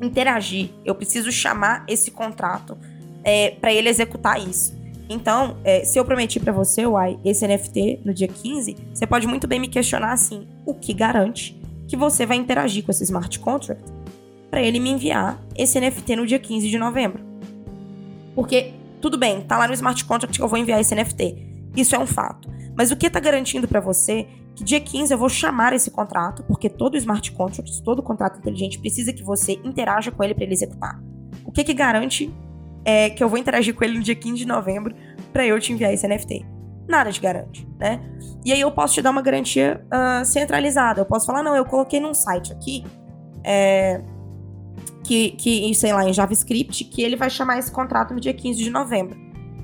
interagir, 0.01 0.70
eu 0.86 0.96
preciso 0.96 1.30
chamar 1.30 1.84
esse 1.89 2.10
contrato 2.10 2.77
é, 3.22 3.51
para 3.51 3.74
ele 3.74 3.89
executar 3.89 4.39
isso. 4.39 4.74
Então, 5.10 5.58
é, 5.65 5.84
se 5.84 6.00
eu 6.00 6.06
prometi 6.06 6.39
para 6.39 6.54
você, 6.54 6.86
Uai, 6.86 7.20
esse 7.25 7.46
NFT 7.46 8.00
no 8.06 8.13
dia 8.13 8.30
15, 8.30 8.77
você 8.94 9.06
pode 9.06 9.27
muito 9.27 9.46
bem 9.46 9.60
me 9.60 9.68
questionar 9.68 10.13
assim: 10.13 10.48
o 10.65 10.74
que 10.74 10.94
garante 10.94 11.60
que 11.86 11.98
você 11.98 12.25
vai 12.25 12.38
interagir 12.38 12.86
com 12.86 12.92
esse 12.92 13.04
smart 13.04 13.38
contract 13.39 13.95
para 14.50 14.62
ele 14.62 14.80
me 14.80 14.90
enviar 14.90 15.40
esse 15.56 15.80
NFT 15.80 16.16
no 16.16 16.25
dia 16.25 16.40
15 16.40 16.70
de 16.70 16.78
novembro? 16.78 17.24
Porque, 18.34 18.74
tudo 19.02 19.18
bem, 19.18 19.42
tá 19.42 19.58
lá 19.58 19.68
no 19.68 19.74
smart 19.74 20.04
contract 20.06 20.38
que 20.38 20.44
eu 20.44 20.48
vou 20.48 20.60
enviar 20.60 20.80
esse 20.80 20.94
NFT. 20.94 21.70
Isso 21.75 21.96
é 21.96 22.00
um 22.00 22.08
fato. 22.08 22.50
Mas 22.78 22.92
o 22.92 22.96
que 22.96 23.08
está 23.08 23.20
garantindo 23.20 23.68
para 23.68 23.80
você 23.80 24.28
que 24.56 24.64
dia 24.64 24.80
15 24.80 25.14
eu 25.14 25.18
vou 25.18 25.28
chamar 25.28 25.74
esse 25.74 25.92
contrato, 25.92 26.44
porque 26.44 26.70
todo 26.70 26.96
smart 26.96 27.30
contract, 27.34 27.84
todo 27.84 28.02
contrato 28.02 28.40
inteligente 28.40 28.80
precisa 28.80 29.12
que 29.12 29.22
você 29.22 29.60
interaja 29.64 30.12
com 30.12 30.24
ele 30.24 30.34
para 30.34 30.46
ele 30.46 30.54
executar. 30.54 31.02
O 31.44 31.52
que 31.52 31.64
que 31.64 31.74
garante 31.74 32.34
é, 32.86 33.10
que 33.10 33.24
eu 33.24 33.28
vou 33.28 33.38
interagir 33.38 33.74
com 33.74 33.84
ele 33.84 33.98
no 33.98 34.04
dia 34.04 34.16
15 34.16 34.38
de 34.38 34.46
novembro 34.46 34.96
para 35.34 35.46
eu 35.46 35.60
te 35.60 35.74
enviar 35.74 35.94
esse 35.94 36.08
NFT. 36.08 36.46
Nada 36.88 37.12
te 37.12 37.20
garante, 37.20 37.68
né? 37.80 38.00
E 38.46 38.54
aí 38.54 38.62
eu 38.62 38.72
posso 38.72 38.94
te 38.94 39.02
dar 39.02 39.10
uma 39.10 39.22
garantia 39.22 39.84
uh, 39.88 40.24
centralizada. 40.24 41.02
Eu 41.02 41.06
posso 41.06 41.25
falar, 41.25 41.42
não, 41.42 41.56
eu 41.56 41.66
coloquei 41.66 42.00
num 42.00 42.14
site 42.14 42.54
aqui, 42.54 42.86
é, 43.44 44.02
que, 45.05 45.31
que, 45.31 45.74
sei 45.75 45.93
lá, 45.93 46.07
em 46.07 46.13
JavaScript, 46.13 46.83
que 46.85 47.03
ele 47.03 47.15
vai 47.15 47.29
chamar 47.29 47.59
esse 47.59 47.71
contrato 47.71 48.13
no 48.13 48.19
dia 48.19 48.33
15 48.33 48.63
de 48.63 48.69
novembro. 48.69 49.17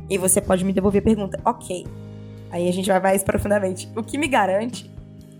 E 0.09 0.17
você 0.17 0.39
pode 0.39 0.63
me 0.63 0.71
devolver 0.71 1.01
a 1.01 1.03
pergunta, 1.03 1.39
ok. 1.43 1.87
Aí 2.51 2.67
a 2.67 2.71
gente 2.71 2.87
vai 2.87 2.99
mais 2.99 3.23
profundamente. 3.23 3.89
O 3.95 4.03
que 4.03 4.17
me 4.17 4.27
garante 4.27 4.91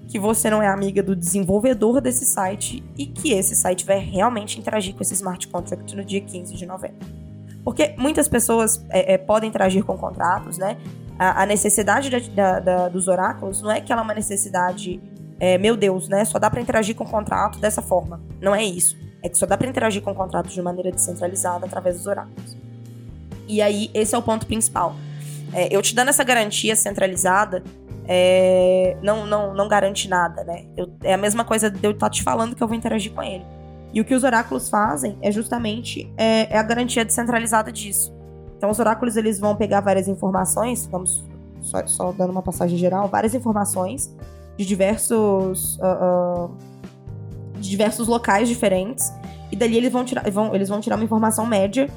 que 0.08 0.20
você 0.20 0.50
não 0.50 0.62
é 0.62 0.68
amiga 0.68 1.02
do 1.02 1.16
desenvolvedor 1.16 2.02
desse 2.02 2.26
site 2.26 2.84
e 2.98 3.06
que 3.06 3.32
esse 3.32 3.56
site 3.56 3.86
vai 3.86 4.00
realmente 4.00 4.60
interagir 4.60 4.94
com 4.94 5.02
esse 5.02 5.14
smart 5.14 5.48
contract 5.48 5.96
no 5.96 6.04
dia 6.04 6.20
15 6.20 6.54
de 6.54 6.66
novembro. 6.66 7.08
Porque 7.64 7.94
muitas 7.98 8.28
pessoas 8.28 8.84
é, 8.90 9.14
é, 9.14 9.18
podem 9.18 9.50
interagir 9.50 9.84
com 9.84 9.98
contratos, 9.98 10.58
né? 10.58 10.78
A, 11.18 11.44
a 11.44 11.46
necessidade 11.46 12.10
da, 12.10 12.20
da, 12.20 12.60
da, 12.60 12.90
dos 12.90 13.08
oráculos 13.08 13.62
não 13.62 13.72
é 13.72 13.80
que 13.80 13.92
ela 13.92 14.02
é 14.02 14.04
uma 14.04 14.14
necessidade, 14.14 15.00
é, 15.40 15.58
meu 15.58 15.78
Deus, 15.78 16.10
né? 16.10 16.26
Só 16.26 16.40
dá 16.40 16.50
para 16.50 16.60
interagir 16.60 16.96
com 16.96 17.04
o 17.04 17.10
contrato 17.10 17.60
dessa 17.60 17.82
forma. 17.82 18.20
Não 18.42 18.56
é 18.56 18.64
isso. 18.64 18.98
É 19.24 19.30
que 19.30 19.38
só 19.38 19.46
dá 19.46 19.58
para 19.58 19.68
interagir 19.68 20.02
com 20.02 20.14
contratos 20.14 20.54
de 20.54 20.62
maneira 20.62 20.92
descentralizada 20.92 21.66
através 21.66 21.98
dos 21.98 22.08
oráculos. 22.08 22.58
E 23.48 23.62
aí, 23.62 23.90
esse 23.94 24.16
é 24.16 24.18
o 24.18 24.22
ponto 24.22 24.46
principal. 24.46 24.96
É, 25.54 25.76
eu 25.76 25.82
te 25.82 25.94
dando 25.94 26.10
essa 26.10 26.24
garantia 26.24 26.76
centralizada, 26.76 27.64
é, 28.08 28.98
não, 29.02 29.26
não, 29.26 29.54
não 29.54 29.68
garante 29.68 30.08
nada, 30.08 30.44
né? 30.44 30.66
Eu, 30.76 30.90
é 31.04 31.14
a 31.14 31.18
mesma 31.18 31.44
coisa 31.44 31.70
de 31.70 31.84
eu 31.84 31.92
estar 31.92 32.08
tá 32.08 32.10
te 32.10 32.24
falando 32.24 32.56
que 32.56 32.64
eu 32.64 32.68
vou 32.68 32.76
interagir 32.76 33.12
com 33.12 33.22
ele. 33.22 33.46
E 33.94 34.00
o 34.00 34.06
que 34.06 34.16
os 34.16 34.24
oráculos 34.24 34.70
fazem 34.70 35.18
é 35.22 35.32
justamente 35.32 36.12
é, 36.18 36.56
é 36.56 36.58
a 36.58 36.64
garantia 36.64 37.04
descentralizada 37.04 37.72
disso. 37.72 38.14
Então, 38.58 38.70
os 38.70 38.80
oráculos 38.80 39.18
eles 39.18 39.40
vão 39.40 39.56
pegar 39.56 39.82
várias 39.82 40.08
informações, 40.08 40.86
vamos 40.86 41.24
só, 41.62 41.86
só 41.88 42.12
dando 42.12 42.32
uma 42.32 42.42
passagem 42.42 42.78
geral, 42.78 43.08
várias 43.08 43.34
informações 43.34 44.14
de 44.58 44.66
diversos, 44.66 45.78
uh, 45.78 46.46
uh, 46.46 46.58
de 47.62 47.70
diversos 47.70 48.08
locais 48.08 48.50
diferentes, 48.50 49.14
e 49.52 49.56
dali 49.56 49.78
eles 49.78 49.92
vão 49.92 50.04
tirar, 50.04 50.30
vão, 50.32 50.56
eles 50.56 50.70
vão 50.70 50.82
tirar 50.82 50.96
uma 50.96 51.06
informação 51.06 51.46
média 51.46 51.88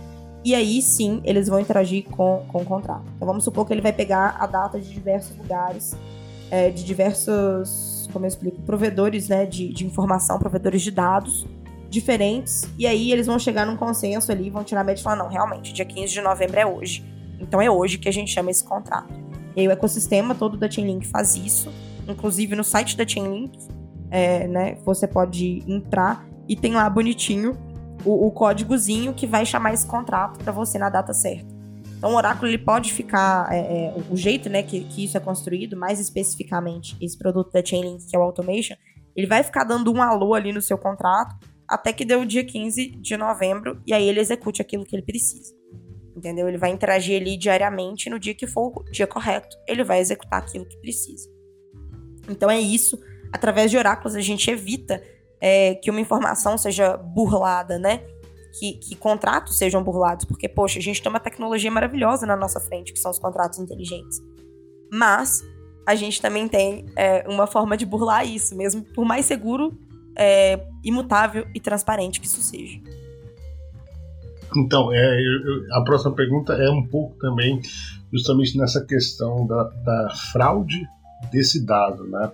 e 0.45 0.55
aí 0.55 0.83
sim 0.83 1.23
eles 1.25 1.49
vão 1.49 1.59
interagir 1.59 2.05
com, 2.05 2.45
com 2.49 2.59
o 2.59 2.65
contrato. 2.65 3.05
Então 3.17 3.27
vamos 3.27 3.45
supor 3.45 3.67
que 3.67 3.73
ele 3.73 3.81
vai 3.81 3.93
pegar 3.93 4.37
a 4.39 4.47
data 4.47 4.79
de 4.79 4.93
diversos 4.93 5.37
lugares, 5.39 5.97
é, 6.51 6.71
de 6.71 6.85
diversos, 6.85 8.09
como 8.13 8.27
eu 8.27 8.29
explico, 8.29 8.61
provedores 8.63 9.29
né, 9.29 9.47
de, 9.47 9.73
de 9.73 9.87
informação, 9.87 10.39
provedores 10.39 10.83
de 10.83 10.91
dados 10.91 11.47
diferentes. 11.89 12.69
E 12.79 12.87
aí 12.87 13.11
eles 13.11 13.27
vão 13.27 13.39
chegar 13.39 13.65
num 13.65 13.77
consenso 13.77 14.31
ali, 14.31 14.51
vão 14.51 14.63
tirar 14.63 14.83
a 14.83 14.85
média 14.85 15.01
e 15.01 15.03
falar: 15.03 15.17
não, 15.17 15.29
realmente, 15.29 15.73
dia 15.73 15.85
15 15.85 16.13
de 16.13 16.21
novembro 16.21 16.61
é 16.61 16.67
hoje. 16.67 17.03
Então 17.41 17.63
é 17.63 17.71
hoje 17.71 17.97
que 17.97 18.09
a 18.09 18.13
gente 18.13 18.31
chama 18.31 18.51
esse 18.51 18.63
contrato. 18.63 19.13
E 19.57 19.61
aí 19.61 19.69
o 19.69 19.71
ecossistema 19.71 20.35
todo 20.35 20.57
da 20.57 20.71
Chainlink 20.71 21.07
faz 21.07 21.37
isso. 21.37 21.73
Inclusive 22.07 22.55
no 22.55 22.65
site 22.65 22.97
da 22.97 23.07
Chainlink, 23.07 23.59
é, 24.15 24.47
né, 24.47 24.79
você 24.85 25.09
pode 25.09 25.65
entrar 25.67 26.25
e 26.49 26.55
tem 26.55 26.73
lá 26.75 26.89
bonitinho 26.89 27.59
o, 28.05 28.29
o 28.29 28.31
códigozinho 28.31 29.13
que 29.13 29.27
vai 29.27 29.45
chamar 29.45 29.75
esse 29.75 29.85
contrato 29.85 30.39
para 30.39 30.53
você 30.53 30.79
na 30.79 30.89
data 30.89 31.13
certa. 31.13 31.53
Então 31.99 32.13
o 32.13 32.17
oráculo 32.17 32.47
ele 32.47 32.59
pode 32.59 32.93
ficar 32.93 33.53
é, 33.53 33.59
é, 33.89 33.95
o 34.09 34.17
jeito, 34.17 34.49
né, 34.49 34.63
que, 34.63 34.85
que 34.85 35.05
isso 35.05 35.17
é 35.17 35.21
construído, 35.21 35.77
mais 35.77 35.99
especificamente 35.99 36.97
esse 37.01 37.19
produto 37.19 37.51
da 37.51 37.65
Chainlink 37.65 38.07
que 38.07 38.15
é 38.15 38.19
o 38.19 38.23
automation, 38.23 38.77
ele 39.17 39.27
vai 39.27 39.43
ficar 39.43 39.65
dando 39.65 39.93
um 39.93 40.01
alô 40.01 40.35
ali 40.35 40.53
no 40.53 40.63
seu 40.63 40.79
contrato 40.79 41.35
até 41.67 41.93
que 41.93 42.05
dê 42.05 42.15
o 42.15 42.25
dia 42.25 42.45
15 42.45 42.91
de 42.91 43.17
novembro 43.17 43.83
e 43.85 43.93
aí 43.93 44.09
ele 44.09 44.21
execute 44.21 44.63
aquilo 44.63 44.85
que 44.85 44.95
ele 44.95 45.03
precisa. 45.03 45.53
Entendeu? 46.17 46.47
Ele 46.47 46.59
vai 46.59 46.71
interagir 46.71 47.21
ali 47.21 47.37
diariamente 47.37 48.09
no 48.09 48.21
dia 48.21 48.35
que 48.35 48.47
for 48.47 48.73
o 48.77 48.85
dia 48.93 49.09
correto, 49.09 49.57
ele 49.67 49.83
vai 49.83 49.99
executar 49.99 50.41
aquilo 50.41 50.67
que 50.67 50.77
precisa. 50.77 51.29
Então 52.29 52.49
é 52.49 52.61
isso. 52.61 52.97
Através 53.35 53.69
de 53.69 53.77
oráculos 53.77 54.15
a 54.15 54.21
gente 54.21 54.49
evita 54.49 55.03
é, 55.41 55.75
que 55.75 55.91
uma 55.91 56.01
informação 56.01 56.57
seja 56.57 56.97
burlada, 56.97 57.81
né? 57.81 58.03
Que, 58.61 58.75
que, 58.75 58.95
contratos 58.95 59.59
sejam 59.59 59.83
burlados, 59.83 60.25
porque, 60.25 60.49
poxa, 60.49 60.79
a 60.79 60.83
gente 60.83 61.03
tem 61.03 61.11
uma 61.11 61.19
tecnologia 61.19 61.69
maravilhosa 61.69 62.25
na 62.25 62.37
nossa 62.37 62.61
frente, 62.61 62.93
que 62.93 62.99
são 63.01 63.11
os 63.11 63.19
contratos 63.19 63.59
inteligentes. 63.59 64.23
Mas 64.93 65.43
a 65.85 65.97
gente 65.97 66.23
também 66.23 66.47
tem 66.47 66.87
é, 66.95 67.29
uma 67.29 67.49
forma 67.49 67.77
de 67.77 67.85
burlar 67.85 68.25
isso, 68.25 68.57
mesmo 68.57 68.85
por 68.95 69.05
mais 69.05 69.27
seguro, 69.27 69.77
é, 70.17 70.65
imutável 70.85 71.45
e 71.53 71.59
transparente 71.59 72.21
que 72.21 72.29
isso 72.29 72.41
seja. 72.41 72.79
Então, 74.57 74.93
é, 74.93 75.21
eu, 75.21 75.77
a 75.77 75.83
próxima 75.83 76.15
pergunta 76.15 76.53
é 76.53 76.71
um 76.71 76.87
pouco 76.87 77.19
também 77.19 77.61
justamente 78.13 78.57
nessa 78.57 78.87
questão 78.87 79.45
da, 79.45 79.65
da 79.65 80.11
fraude 80.33 80.81
desse 81.33 81.67
dado, 81.67 82.05
né? 82.05 82.31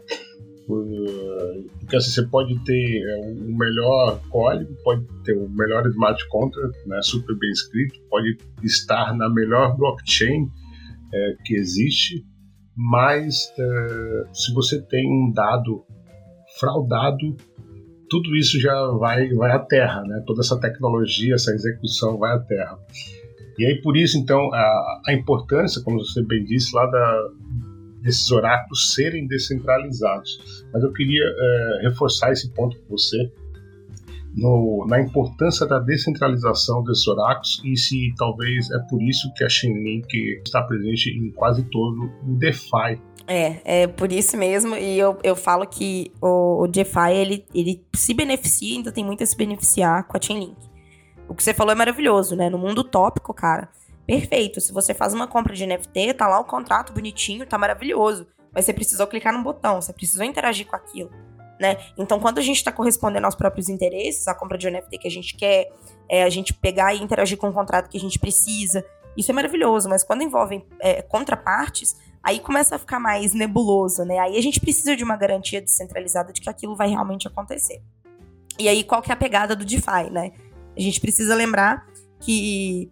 Porque 1.81 1.97
assim, 1.97 2.11
você 2.11 2.27
pode 2.27 2.59
ter 2.65 3.03
é, 3.03 3.33
o 3.33 3.57
melhor 3.57 4.21
código, 4.29 4.73
pode 4.85 5.05
ter 5.25 5.35
o 5.35 5.49
melhor 5.49 5.87
smart 5.89 6.29
contract, 6.29 6.89
né, 6.89 7.01
super 7.03 7.37
bem 7.39 7.51
escrito, 7.51 8.01
pode 8.09 8.37
estar 8.63 9.17
na 9.17 9.29
melhor 9.29 9.77
blockchain 9.77 10.49
é, 11.13 11.37
que 11.45 11.55
existe, 11.55 12.25
mas 12.77 13.53
é, 13.59 14.23
se 14.33 14.53
você 14.55 14.81
tem 14.81 15.07
um 15.11 15.33
dado 15.33 15.85
fraudado, 16.59 17.37
tudo 18.09 18.37
isso 18.37 18.61
já 18.61 18.75
vai, 18.99 19.29
vai 19.35 19.53
à 19.53 19.59
terra, 19.59 20.03
né? 20.03 20.23
toda 20.27 20.41
essa 20.41 20.59
tecnologia, 20.59 21.35
essa 21.35 21.53
execução 21.53 22.19
vai 22.19 22.35
à 22.35 22.41
terra. 22.41 22.77
E 23.57 23.65
aí, 23.65 23.81
por 23.81 23.97
isso, 23.97 24.19
então, 24.19 24.53
a, 24.53 25.03
a 25.07 25.15
importância, 25.15 25.83
como 25.83 25.99
você 25.99 26.23
bem 26.25 26.45
disse, 26.45 26.75
lá 26.75 26.87
da, 26.87 27.29
desses 28.03 28.31
oráculos 28.31 28.93
serem 28.95 29.27
descentralizados. 29.27 30.65
Mas 30.73 30.83
eu 30.83 30.93
queria 30.93 31.25
é, 31.25 31.89
reforçar 31.89 32.33
esse 32.33 32.51
ponto 32.53 32.77
com 32.81 32.97
você 32.97 33.31
no, 34.35 34.87
na 34.89 35.01
importância 35.01 35.67
da 35.67 35.79
descentralização 35.79 36.83
desses 36.85 37.07
oráculos 37.07 37.61
e 37.65 37.77
se 37.77 38.15
talvez 38.17 38.71
é 38.71 38.79
por 38.89 39.03
isso 39.03 39.33
que 39.35 39.45
a 39.45 39.49
Chainlink 39.49 40.41
está 40.45 40.63
presente 40.63 41.11
em 41.11 41.31
quase 41.33 41.63
todo 41.65 42.11
o 42.27 42.39
DeFi. 42.39 43.01
É, 43.27 43.83
é 43.83 43.87
por 43.87 44.11
isso 44.11 44.37
mesmo, 44.37 44.75
e 44.77 44.99
eu, 44.99 45.17
eu 45.23 45.37
falo 45.37 45.67
que 45.67 46.11
o, 46.21 46.65
o 46.65 46.67
DeFi, 46.67 47.13
ele, 47.15 47.45
ele 47.55 47.85
se 47.95 48.13
beneficia, 48.13 48.77
ainda 48.77 48.91
tem 48.91 49.05
muito 49.05 49.23
a 49.23 49.27
se 49.27 49.37
beneficiar 49.37 50.05
com 50.05 50.17
a 50.17 50.21
Chainlink. 50.21 50.57
O 51.29 51.35
que 51.35 51.43
você 51.45 51.55
falou 51.55 51.73
é 51.73 51.77
maravilhoso, 51.77 52.35
né? 52.35 52.51
No 52.51 52.59
mundo 52.59 52.81
utópico, 52.81 53.33
cara, 53.33 53.69
Perfeito. 54.07 54.61
Se 54.61 54.73
você 54.73 54.93
faz 54.93 55.15
uma 55.15 55.27
compra 55.27 55.55
de 55.55 55.67
NFT, 55.67 56.15
tá 56.15 56.27
lá 56.27 56.41
o 56.41 56.45
contrato 56.45 56.93
bonitinho, 56.93 57.47
tá 57.47 57.57
maravilhoso. 57.57 58.27
Mas 58.53 58.65
você 58.65 58.73
precisou 58.73 59.07
clicar 59.07 59.33
num 59.33 59.43
botão, 59.43 59.81
você 59.81 59.93
precisou 59.93 60.25
interagir 60.25 60.67
com 60.67 60.75
aquilo. 60.75 61.11
Né? 61.61 61.77
Então, 61.97 62.19
quando 62.19 62.39
a 62.39 62.43
gente 62.43 62.57
está 62.57 62.73
correspondendo 62.73 63.27
aos 63.27 63.35
próprios 63.35 63.69
interesses, 63.69 64.27
a 64.27 64.35
compra 64.35 64.57
de 64.57 64.71
NFT 64.71 64.99
que 64.99 65.07
a 65.07 65.11
gente 65.11 65.37
quer, 65.37 65.71
é, 66.09 66.23
a 66.23 66.31
gente 66.31 66.55
pegar 66.55 66.95
e 66.95 67.03
interagir 67.03 67.37
com 67.37 67.49
o 67.49 67.53
contrato 67.53 67.91
que 67.91 67.99
a 67.99 68.01
gente 68.01 68.19
precisa, 68.19 68.85
isso 69.17 69.31
é 69.31 69.35
maravilhoso, 69.35 69.89
mas 69.89 70.03
quando 70.03 70.23
envolvem 70.23 70.65
é, 70.81 71.03
contrapartes, 71.03 71.95
aí 72.23 72.41
começa 72.41 72.77
a 72.77 72.79
ficar 72.79 72.99
mais 72.99 73.35
nebuloso, 73.35 74.05
né? 74.05 74.19
Aí 74.19 74.39
a 74.39 74.43
gente 74.43 74.59
precisa 74.59 74.97
de 74.97 75.05
uma 75.05 75.17
garantia 75.17 75.61
descentralizada 75.61 76.33
de 76.33 76.41
que 76.41 76.49
aquilo 76.49 76.75
vai 76.75 76.89
realmente 76.89 77.29
acontecer. 77.29 77.83
E 78.59 78.69
aí, 78.69 78.83
qual 78.83 79.03
que 79.03 79.11
é 79.11 79.15
a 79.15 79.17
pegada 79.17 79.55
do 79.55 79.65
DeFi, 79.65 80.11
né? 80.11 80.33
A 80.77 80.81
gente 80.81 81.01
precisa 81.01 81.35
lembrar 81.35 81.87
que 82.21 82.91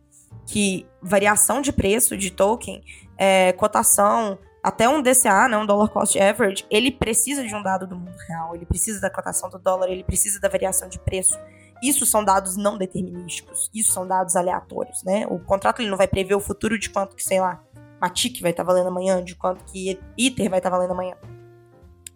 que 0.48 0.86
variação 1.02 1.60
de 1.60 1.70
preço 1.70 2.16
de 2.16 2.30
token, 2.30 2.82
é, 3.18 3.52
cotação, 3.52 4.38
até 4.62 4.88
um 4.88 5.02
DCA, 5.02 5.46
né, 5.46 5.58
um 5.58 5.66
Dollar 5.66 5.90
Cost 5.90 6.18
Average, 6.18 6.66
ele 6.70 6.90
precisa 6.90 7.46
de 7.46 7.54
um 7.54 7.62
dado 7.62 7.86
do 7.86 7.94
mundo 7.94 8.16
real, 8.26 8.56
ele 8.56 8.64
precisa 8.64 8.98
da 8.98 9.10
cotação 9.10 9.50
do 9.50 9.58
dólar, 9.58 9.90
ele 9.90 10.02
precisa 10.02 10.40
da 10.40 10.48
variação 10.48 10.88
de 10.88 10.98
preço. 10.98 11.38
Isso 11.82 12.06
são 12.06 12.24
dados 12.24 12.56
não 12.56 12.78
determinísticos, 12.78 13.70
isso 13.74 13.92
são 13.92 14.08
dados 14.08 14.36
aleatórios, 14.36 15.04
né? 15.04 15.26
O 15.28 15.38
contrato 15.38 15.82
ele 15.82 15.90
não 15.90 15.98
vai 15.98 16.08
prever 16.08 16.34
o 16.34 16.40
futuro 16.40 16.78
de 16.78 16.88
quanto 16.88 17.14
que, 17.14 17.22
sei 17.22 17.40
lá, 17.40 17.62
Matic 18.00 18.40
vai 18.40 18.50
estar 18.50 18.64
tá 18.64 18.72
valendo 18.72 18.88
amanhã, 18.88 19.22
de 19.22 19.36
quanto 19.36 19.62
que 19.64 20.00
Ether 20.16 20.48
vai 20.48 20.60
estar 20.60 20.70
tá 20.70 20.76
valendo 20.76 20.92
amanhã. 20.92 21.14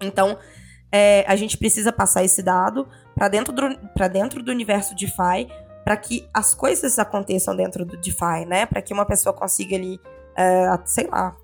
Então, 0.01 0.39
é, 0.91 1.23
a 1.29 1.37
gente 1.37 1.59
precisa 1.59 1.93
passar 1.93 2.25
esse 2.25 2.43
dado 2.43 2.89
para 3.15 3.29
dentro, 3.29 3.53
do, 3.53 3.63
dentro 4.11 4.43
do 4.43 4.51
universo 4.51 4.95
DeFi 4.95 5.49
para 5.85 5.97
que 5.97 6.29
as 6.33 6.55
coisas 6.55 6.99
aconteçam 6.99 7.57
dentro 7.57 7.85
do 7.85 7.97
DeFi, 7.97 8.47
né? 8.47 8.67
Para 8.67 8.81
que 8.81 8.93
uma 8.93 9.05
pessoa 9.05 9.33
consiga 9.33 9.77
ali, 9.77 10.01
é, 10.37 10.79
sei 10.85 11.07
lá, 11.07 11.37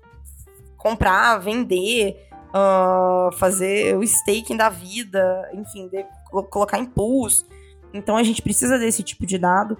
comprar, 0.77 1.37
vender, 1.39 2.29
uh, 2.49 3.35
fazer 3.37 3.95
o 3.97 4.03
staking 4.03 4.55
da 4.55 4.69
vida, 4.69 5.49
enfim, 5.53 5.87
de, 5.89 6.05
colocar 6.49 6.77
impulso. 6.77 7.45
Então 7.93 8.15
a 8.15 8.23
gente 8.23 8.41
precisa 8.41 8.77
desse 8.77 9.03
tipo 9.03 9.25
de 9.25 9.37
dado, 9.37 9.77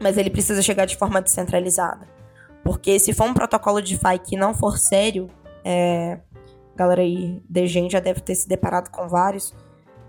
mas 0.00 0.18
ele 0.18 0.30
precisa 0.30 0.62
chegar 0.62 0.86
de 0.86 0.96
forma 0.96 1.20
descentralizada. 1.20 2.08
Porque 2.64 2.98
se 2.98 3.12
for 3.12 3.28
um 3.28 3.34
protocolo 3.34 3.80
DeFi 3.80 4.18
que 4.24 4.36
não 4.36 4.54
for 4.54 4.78
sério, 4.78 5.28
é, 5.64 6.18
galera 6.74 7.02
aí, 7.02 7.42
de 7.48 7.66
gente 7.66 7.92
já 7.92 8.00
deve 8.00 8.20
ter 8.20 8.34
se 8.34 8.48
deparado 8.48 8.90
com 8.90 9.08
vários. 9.08 9.54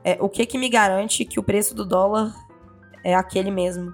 É, 0.03 0.17
o 0.19 0.29
que 0.29 0.45
que 0.45 0.57
me 0.57 0.69
garante 0.69 1.25
que 1.25 1.39
o 1.39 1.43
preço 1.43 1.73
do 1.73 1.85
dólar 1.85 2.33
é 3.03 3.15
aquele 3.15 3.51
mesmo, 3.51 3.93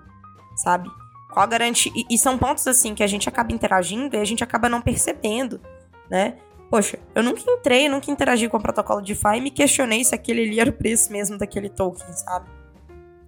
sabe? 0.56 0.90
Qual 1.32 1.44
a 1.44 1.48
garantia? 1.48 1.92
E, 1.96 2.06
e, 2.10 2.18
são 2.18 2.38
pontos 2.38 2.66
assim 2.68 2.96
que 2.96 3.04
a 3.04 3.08
gente 3.08 3.30
acaba 3.30 3.54
interagindo 3.54 4.16
e 4.16 4.20
a 4.20 4.26
gente 4.26 4.44
acaba 4.44 4.68
não 4.68 4.82
percebendo, 4.82 5.62
né? 6.10 6.38
Poxa, 6.70 7.00
eu 7.16 7.24
nunca 7.24 7.42
entrei, 7.46 7.90
nunca 7.90 8.12
interagi 8.12 8.48
com 8.48 8.58
o 8.58 8.62
protocolo 8.62 9.02
DeFi 9.02 9.38
e 9.38 9.42
me 9.42 9.52
questionei 9.52 10.04
se 10.04 10.14
aquele 10.14 10.44
ali 10.44 10.60
era 10.60 10.70
o 10.70 10.74
preço 10.74 11.12
mesmo 11.12 11.38
daquele 11.38 11.70
token, 11.70 12.14
sabe? 12.14 12.48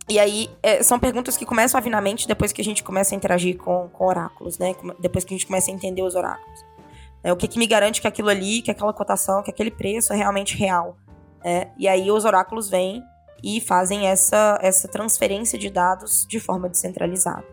E 0.10 0.20
aí, 0.20 0.50
é, 0.62 0.84
são 0.84 1.00
perguntas 1.00 1.38
que 1.38 1.46
começam 1.46 1.78
a 1.78 1.82
vir 1.82 1.90
na 1.90 2.02
mente 2.02 2.28
depois 2.28 2.52
que 2.52 2.62
a 2.62 2.64
gente 2.64 2.84
começa 2.84 3.16
a 3.16 3.18
interagir 3.18 3.58
com, 3.58 3.88
com 3.90 4.06
oráculos, 4.06 4.60
né? 4.60 4.76
Depois 5.00 5.24
que 5.24 5.34
a 5.34 5.38
gente 5.38 5.48
começa 5.48 5.72
a 5.72 5.74
entender 5.74 6.02
os 6.02 6.16
oráculos. 6.16 6.66
É, 7.24 7.32
o 7.32 7.38
que, 7.38 7.48
que 7.48 7.58
me 7.58 7.68
garante 7.68 8.02
que 8.02 8.08
aquilo 8.08 8.30
ali, 8.30 8.62
que 8.62 8.72
aquela 8.72 8.94
cotação, 8.94 9.42
que 9.44 9.50
aquele 9.50 9.72
preço 9.72 10.12
é 10.12 10.16
realmente 10.16 10.58
real? 10.58 10.98
É, 11.44 11.70
e 11.78 11.88
aí 11.88 12.12
os 12.12 12.26
oráculos 12.26 12.70
vêm 12.70 13.04
e 13.44 13.60
fazem 13.62 14.08
essa, 14.08 14.58
essa 14.62 14.88
transferência 14.88 15.58
de 15.58 15.70
dados 15.70 16.26
de 16.28 16.40
forma 16.40 16.70
descentralizada. 16.70 17.46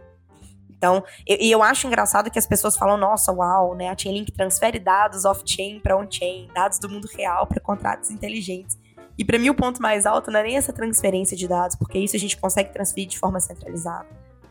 Então, 0.71 1.03
e 1.27 1.51
eu, 1.51 1.59
eu 1.59 1.63
acho 1.63 1.87
engraçado 1.87 2.31
que 2.31 2.39
as 2.39 2.47
pessoas 2.47 2.77
falam, 2.77 2.97
nossa, 2.97 3.33
uau, 3.33 3.75
né? 3.75 3.89
A 3.89 3.99
Chainlink 3.99 4.31
transfere 4.31 4.79
dados 4.79 5.25
off-chain 5.25 5.81
para 5.81 5.97
on-chain, 5.97 6.49
dados 6.55 6.79
do 6.79 6.89
mundo 6.89 7.09
real 7.17 7.47
para 7.47 7.61
contratos 7.61 8.11
inteligentes. 8.11 8.79
E 9.19 9.25
para 9.25 9.39
mim 9.39 9.51
o 9.51 9.55
ponto 9.55 9.83
mais 9.83 10.07
alto 10.07 10.31
não 10.31 10.39
é 10.39 10.45
nem 10.45 10.57
essa 10.57 10.73
transferência 10.73 11.37
de 11.37 11.49
dados, 11.49 11.75
porque 11.77 11.99
isso 11.99 12.15
a 12.15 12.19
gente 12.19 12.37
consegue 12.37 12.73
transferir 12.73 13.09
de 13.09 13.19
forma 13.19 13.41
centralizada. 13.41 14.07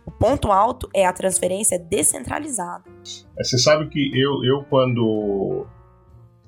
O 0.05 0.11
ponto 0.11 0.51
alto 0.51 0.89
é 0.93 1.05
a 1.05 1.13
transferência 1.13 1.79
descentralizada. 1.79 2.83
É, 3.39 3.43
você 3.43 3.57
sabe 3.57 3.87
que 3.87 4.11
eu, 4.13 4.43
eu 4.43 4.65
quando 4.69 5.65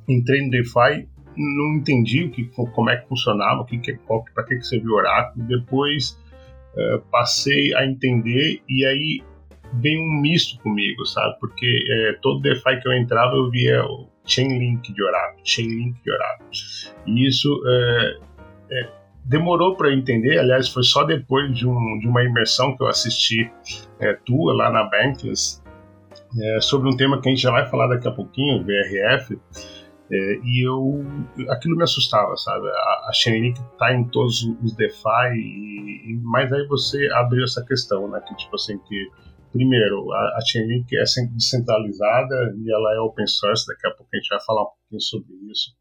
entrei 0.07 0.43
no 0.43 0.49
DeFi, 0.49 1.07
não 1.39 1.77
entendi 1.77 2.25
o 2.25 2.31
que, 2.31 2.45
como 2.45 2.89
é 2.89 2.97
que 2.97 3.07
funcionava, 3.07 3.61
o 3.61 3.65
que, 3.65 3.79
para 4.33 4.43
que, 4.43 4.57
que 4.57 4.63
serviu 4.63 4.91
o 4.91 4.95
oráculo. 4.95 5.45
Depois 5.45 6.19
uh, 6.75 6.99
passei 7.09 7.73
a 7.75 7.85
entender 7.85 8.61
e 8.67 8.85
aí 8.85 9.23
veio 9.73 10.01
um 10.01 10.21
misto 10.21 10.61
comigo, 10.61 11.05
sabe? 11.05 11.37
Porque 11.39 11.67
é, 11.89 12.13
todo 12.21 12.41
DeFi 12.41 12.81
que 12.81 12.87
eu 12.87 12.93
entrava 12.93 13.35
eu 13.35 13.49
via 13.49 13.83
o 13.85 14.07
Chainlink 14.25 14.91
de 14.91 15.03
oráculo, 15.03 15.41
Chainlink 15.43 16.01
de 16.03 16.11
oráculo. 16.11 16.49
E 17.05 17.27
isso 17.27 17.61
é, 17.67 18.17
é, 18.71 18.89
demorou 19.25 19.75
para 19.75 19.89
eu 19.89 19.93
entender, 19.93 20.39
aliás, 20.39 20.69
foi 20.69 20.83
só 20.83 21.03
depois 21.03 21.55
de, 21.55 21.67
um, 21.67 21.99
de 21.99 22.07
uma 22.07 22.23
imersão 22.23 22.75
que 22.75 22.83
eu 22.83 22.87
assisti 22.87 23.51
é, 23.99 24.13
tua 24.25 24.55
lá 24.55 24.71
na 24.71 24.83
Bankless, 24.85 25.61
é, 26.39 26.61
sobre 26.61 26.89
um 26.89 26.97
tema 26.97 27.21
que 27.21 27.29
a 27.29 27.31
gente 27.31 27.41
já 27.41 27.51
vai 27.51 27.67
falar 27.69 27.87
daqui 27.87 28.07
a 28.07 28.11
pouquinho, 28.11 28.63
VRF, 28.63 29.39
é, 30.11 30.39
e 30.43 30.67
eu 30.67 31.05
aquilo 31.49 31.75
me 31.75 31.83
assustava, 31.83 32.35
sabe? 32.35 32.67
A, 32.67 33.09
a 33.09 33.11
Chainlink 33.13 33.61
tá 33.77 33.93
em 33.93 34.03
todos 34.05 34.43
os 34.63 34.73
DeFi, 34.75 35.35
e, 35.35 36.11
e, 36.11 36.19
mas 36.23 36.51
aí 36.51 36.65
você 36.67 37.09
abriu 37.13 37.43
essa 37.43 37.63
questão, 37.63 38.07
né? 38.07 38.19
Que 38.27 38.35
tipo 38.35 38.55
assim, 38.55 38.77
que 38.79 39.11
primeiro, 39.51 40.11
a, 40.11 40.37
a 40.37 40.39
Chainlink 40.45 40.95
é 40.95 41.03
descentralizada 41.33 42.55
e 42.57 42.71
ela 42.71 42.95
é 42.95 42.99
open 42.99 43.27
source, 43.27 43.65
daqui 43.67 43.87
a 43.87 43.91
pouco 43.91 44.09
a 44.13 44.17
gente 44.17 44.29
vai 44.29 44.39
falar 44.45 44.63
um 44.63 44.65
pouquinho 44.65 45.01
sobre 45.01 45.33
isso. 45.51 45.71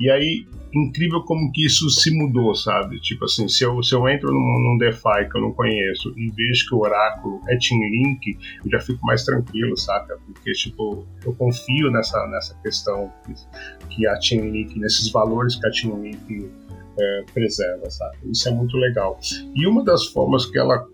E 0.00 0.10
aí, 0.10 0.46
incrível 0.74 1.22
como 1.22 1.52
que 1.52 1.66
isso 1.66 1.88
se 1.90 2.10
mudou, 2.10 2.54
sabe? 2.54 3.00
Tipo 3.00 3.24
assim, 3.24 3.46
se 3.48 3.64
eu, 3.64 3.82
se 3.82 3.94
eu 3.94 4.08
entro 4.08 4.30
num, 4.30 4.38
num 4.38 4.78
DeFi 4.78 5.28
que 5.30 5.36
eu 5.36 5.42
não 5.42 5.52
conheço 5.52 6.12
e 6.16 6.30
vejo 6.30 6.68
que 6.68 6.74
o 6.74 6.80
oráculo 6.80 7.40
é 7.48 7.60
Chainlink, 7.60 8.38
eu 8.64 8.70
já 8.70 8.80
fico 8.80 9.04
mais 9.04 9.24
tranquilo, 9.24 9.76
saca? 9.76 10.18
Porque, 10.26 10.52
tipo, 10.52 11.06
eu 11.24 11.34
confio 11.34 11.90
nessa, 11.90 12.26
nessa 12.28 12.58
questão 12.62 13.12
que, 13.26 13.94
que 13.94 14.06
a 14.06 14.20
Chainlink, 14.20 14.78
nesses 14.78 15.10
valores 15.10 15.56
que 15.56 15.66
a 15.66 15.72
Chainlink 15.72 16.50
é, 16.98 17.24
preserva, 17.32 17.90
sabe? 17.90 18.16
Isso 18.30 18.48
é 18.48 18.52
muito 18.52 18.76
legal. 18.76 19.18
E 19.54 19.66
uma 19.66 19.84
das 19.84 20.06
formas 20.06 20.46
que 20.46 20.58
ela 20.58 20.86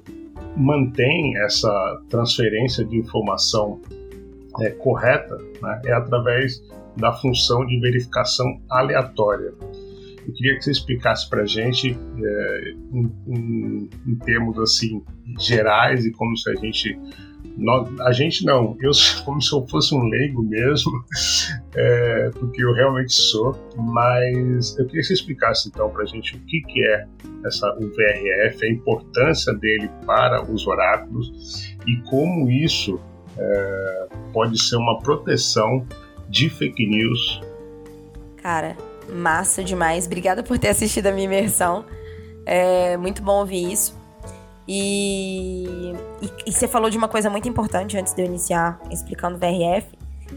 mantém 0.59 1.37
essa 1.39 2.03
transferência 2.09 2.85
de 2.85 2.97
informação 2.97 3.81
é, 4.61 4.71
correta 4.71 5.37
né, 5.63 5.81
é 5.87 5.93
através 5.93 6.63
da 6.97 7.13
função 7.13 7.65
de 7.65 7.79
verificação 7.79 8.61
aleatória. 8.69 9.53
Eu 10.27 10.35
queria 10.35 10.57
que 10.57 10.65
você 10.65 10.73
explicasse 10.73 11.29
para 11.31 11.43
a 11.43 11.47
gente, 11.47 11.97
é, 12.23 12.75
em, 12.93 13.13
em, 13.29 13.91
em, 14.07 14.15
termos 14.17 14.59
assim 14.59 15.03
gerais 15.39 16.05
e 16.05 16.11
como 16.11 16.37
se 16.37 16.51
a 16.51 16.55
gente 16.57 16.99
a 18.01 18.13
gente 18.13 18.45
não, 18.45 18.77
eu 18.81 18.91
como 19.25 19.41
se 19.41 19.53
eu 19.53 19.67
fosse 19.67 19.95
um 19.95 20.03
leigo 20.05 20.43
mesmo, 20.43 20.93
é, 21.75 22.31
porque 22.39 22.63
eu 22.63 22.73
realmente 22.73 23.13
sou, 23.13 23.57
mas 23.77 24.79
eu 24.79 24.87
queria 24.87 25.01
que 25.01 25.07
você 25.07 25.15
explicasse 25.15 25.69
então 25.69 25.91
para 25.91 26.03
a 26.03 26.07
gente 26.07 26.37
o 26.37 26.41
que, 26.41 26.61
que 26.63 26.85
é 26.85 27.07
essa, 27.45 27.69
o 27.75 27.89
VRF, 27.89 28.65
a 28.65 28.71
importância 28.71 29.53
dele 29.55 29.91
para 30.07 30.43
os 30.51 30.67
oráculos 30.67 31.77
e 31.87 31.97
como 32.09 32.51
isso 32.51 33.01
é, 33.37 34.09
pode 34.33 34.61
ser 34.61 34.77
uma 34.77 34.99
proteção 34.99 35.87
de 36.29 36.51
fake 36.51 36.87
news. 36.87 37.41
Cara, 38.43 38.77
massa 39.09 39.65
demais. 39.65 40.07
Obrigada 40.07 40.43
por 40.43 40.59
ter 40.59 40.69
assistido 40.69 41.07
a 41.07 41.13
minha 41.13 41.25
imersão. 41.25 41.85
É 42.45 42.97
muito 42.97 43.23
bom 43.23 43.41
ouvir 43.41 43.73
isso. 43.73 43.98
E, 44.69 45.95
e, 46.21 46.31
e, 46.47 46.53
você 46.53 46.69
falou 46.69 46.91
de 46.91 46.99
uma 46.99 47.09
coisa 47.09 47.31
muito 47.31 47.49
importante 47.49 47.97
antes 47.97 48.13
de 48.13 48.21
eu 48.21 48.27
iniciar 48.27 48.79
explicando 48.91 49.37
o 49.37 49.39
VRF, 49.39 49.89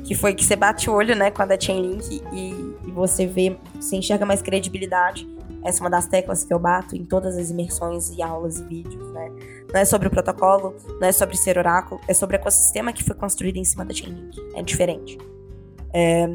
que 0.06 0.15
foi 0.15 0.34
que 0.34 0.46
você 0.46 0.56
bate 0.56 0.89
o 0.89 0.94
olho, 0.94 1.13
né, 1.17 1.30
quando 1.30 1.52
é 1.52 1.60
Chainlink 1.60 2.24
e, 2.32 2.38
e 2.88 2.91
você 2.91 3.28
vê, 3.28 3.58
você 3.76 3.98
enxerga 3.98 4.26
mais 4.26 4.41
credibilidade. 4.41 5.28
Essa 5.65 5.80
é 5.80 5.82
uma 5.84 5.89
das 5.89 6.08
teclas 6.08 6.46
que 6.46 6.54
eu 6.54 6.58
bato 6.58 6.96
em 6.96 7.04
todas 7.04 7.38
as 7.38 7.50
imersões 7.50 8.10
e 8.10 8.22
aulas 8.22 8.60
e 8.60 8.63
vídeos, 8.63 9.12
né? 9.12 9.30
Não 9.72 9.80
é 9.80 9.86
sobre 9.86 10.08
o 10.08 10.12
protocolo, 10.12 10.76
não 11.00 11.08
é 11.08 11.12
sobre 11.12 11.38
ser 11.38 11.58
oráculo, 11.58 12.02
é 12.08 12.13
sobre 12.13 12.36
o 12.36 12.39
ecossistema 12.39 12.91
que 12.91 13.04
foi 13.04 13.15
construído 13.15 13.58
em 13.58 13.63
cima 13.63 13.86
da 13.86 13.94
Chainlink. 13.94 14.39
É 14.56 14.63
diferente. 14.63 15.20
É... 15.94 16.28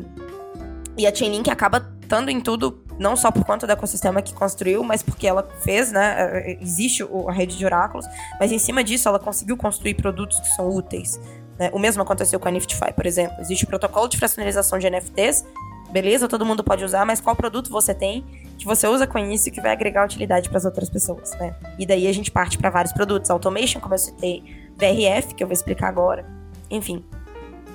E 0.97 1.07
a 1.07 1.15
Chainlink 1.15 1.51
acaba 1.51 1.93
estando 2.01 2.29
em 2.29 2.41
tudo 2.41 2.86
não 2.99 3.17
só 3.17 3.31
por 3.31 3.45
conta 3.45 3.67
do 3.67 3.73
ecossistema 3.73 4.23
que 4.23 4.33
construiu, 4.35 4.83
mas 4.83 5.03
porque 5.03 5.27
ela 5.27 5.49
fez, 5.61 5.93
né? 5.93 6.17
É, 6.19 6.53
é, 6.53 6.59
existe 6.63 7.03
a 7.03 7.33
rede 7.33 7.57
de 7.57 7.65
oráculos, 7.65 8.07
mas 8.41 8.53
em 8.53 8.59
cima 8.59 8.83
disso 8.83 9.09
ela 9.09 9.19
conseguiu 9.19 9.57
construir 9.57 9.95
produtos 9.95 10.41
que 10.41 10.49
são 10.49 10.69
úteis. 10.69 11.21
Né? 11.59 11.71
O 11.73 11.79
mesmo 11.79 12.03
aconteceu 12.03 12.39
com 12.41 12.49
a 12.49 12.51
Niftify, 12.51 12.93
por 12.95 13.07
exemplo. 13.07 13.37
Existe 13.41 13.65
o 13.65 13.67
protocolo 13.67 14.09
de 14.09 14.19
fracionalização 14.19 14.79
de 14.79 14.89
NFTs, 14.89 15.45
beleza, 15.91 16.29
todo 16.29 16.45
mundo 16.45 16.65
pode 16.65 16.85
usar, 16.85 17.05
mas 17.07 17.21
qual 17.21 17.37
produto 17.37 17.71
você 17.71 17.95
tem 17.95 18.25
que 18.59 18.65
você 18.65 18.87
usa 18.89 19.07
com 19.07 19.19
isso 19.19 19.49
e 19.49 19.53
que 19.53 19.61
vai 19.61 19.73
agregar 19.73 20.05
utilidade 20.05 20.49
para 20.49 20.59
as 20.59 20.65
outras 20.65 20.89
pessoas, 20.89 21.33
né? 21.39 21.55
E 21.79 21.87
daí 21.87 22.07
a 22.07 22.13
gente 22.13 22.31
parte 22.31 22.57
para 22.57 22.71
vários 22.71 22.93
produtos, 22.93 23.31
automation, 23.31 23.81
como 23.81 23.95
eu 23.95 23.99
citei, 23.99 24.43
VRF, 24.77 25.35
que 25.35 25.43
eu 25.43 25.47
vou 25.47 25.53
explicar 25.53 25.89
agora, 25.89 26.27
enfim. 26.71 27.05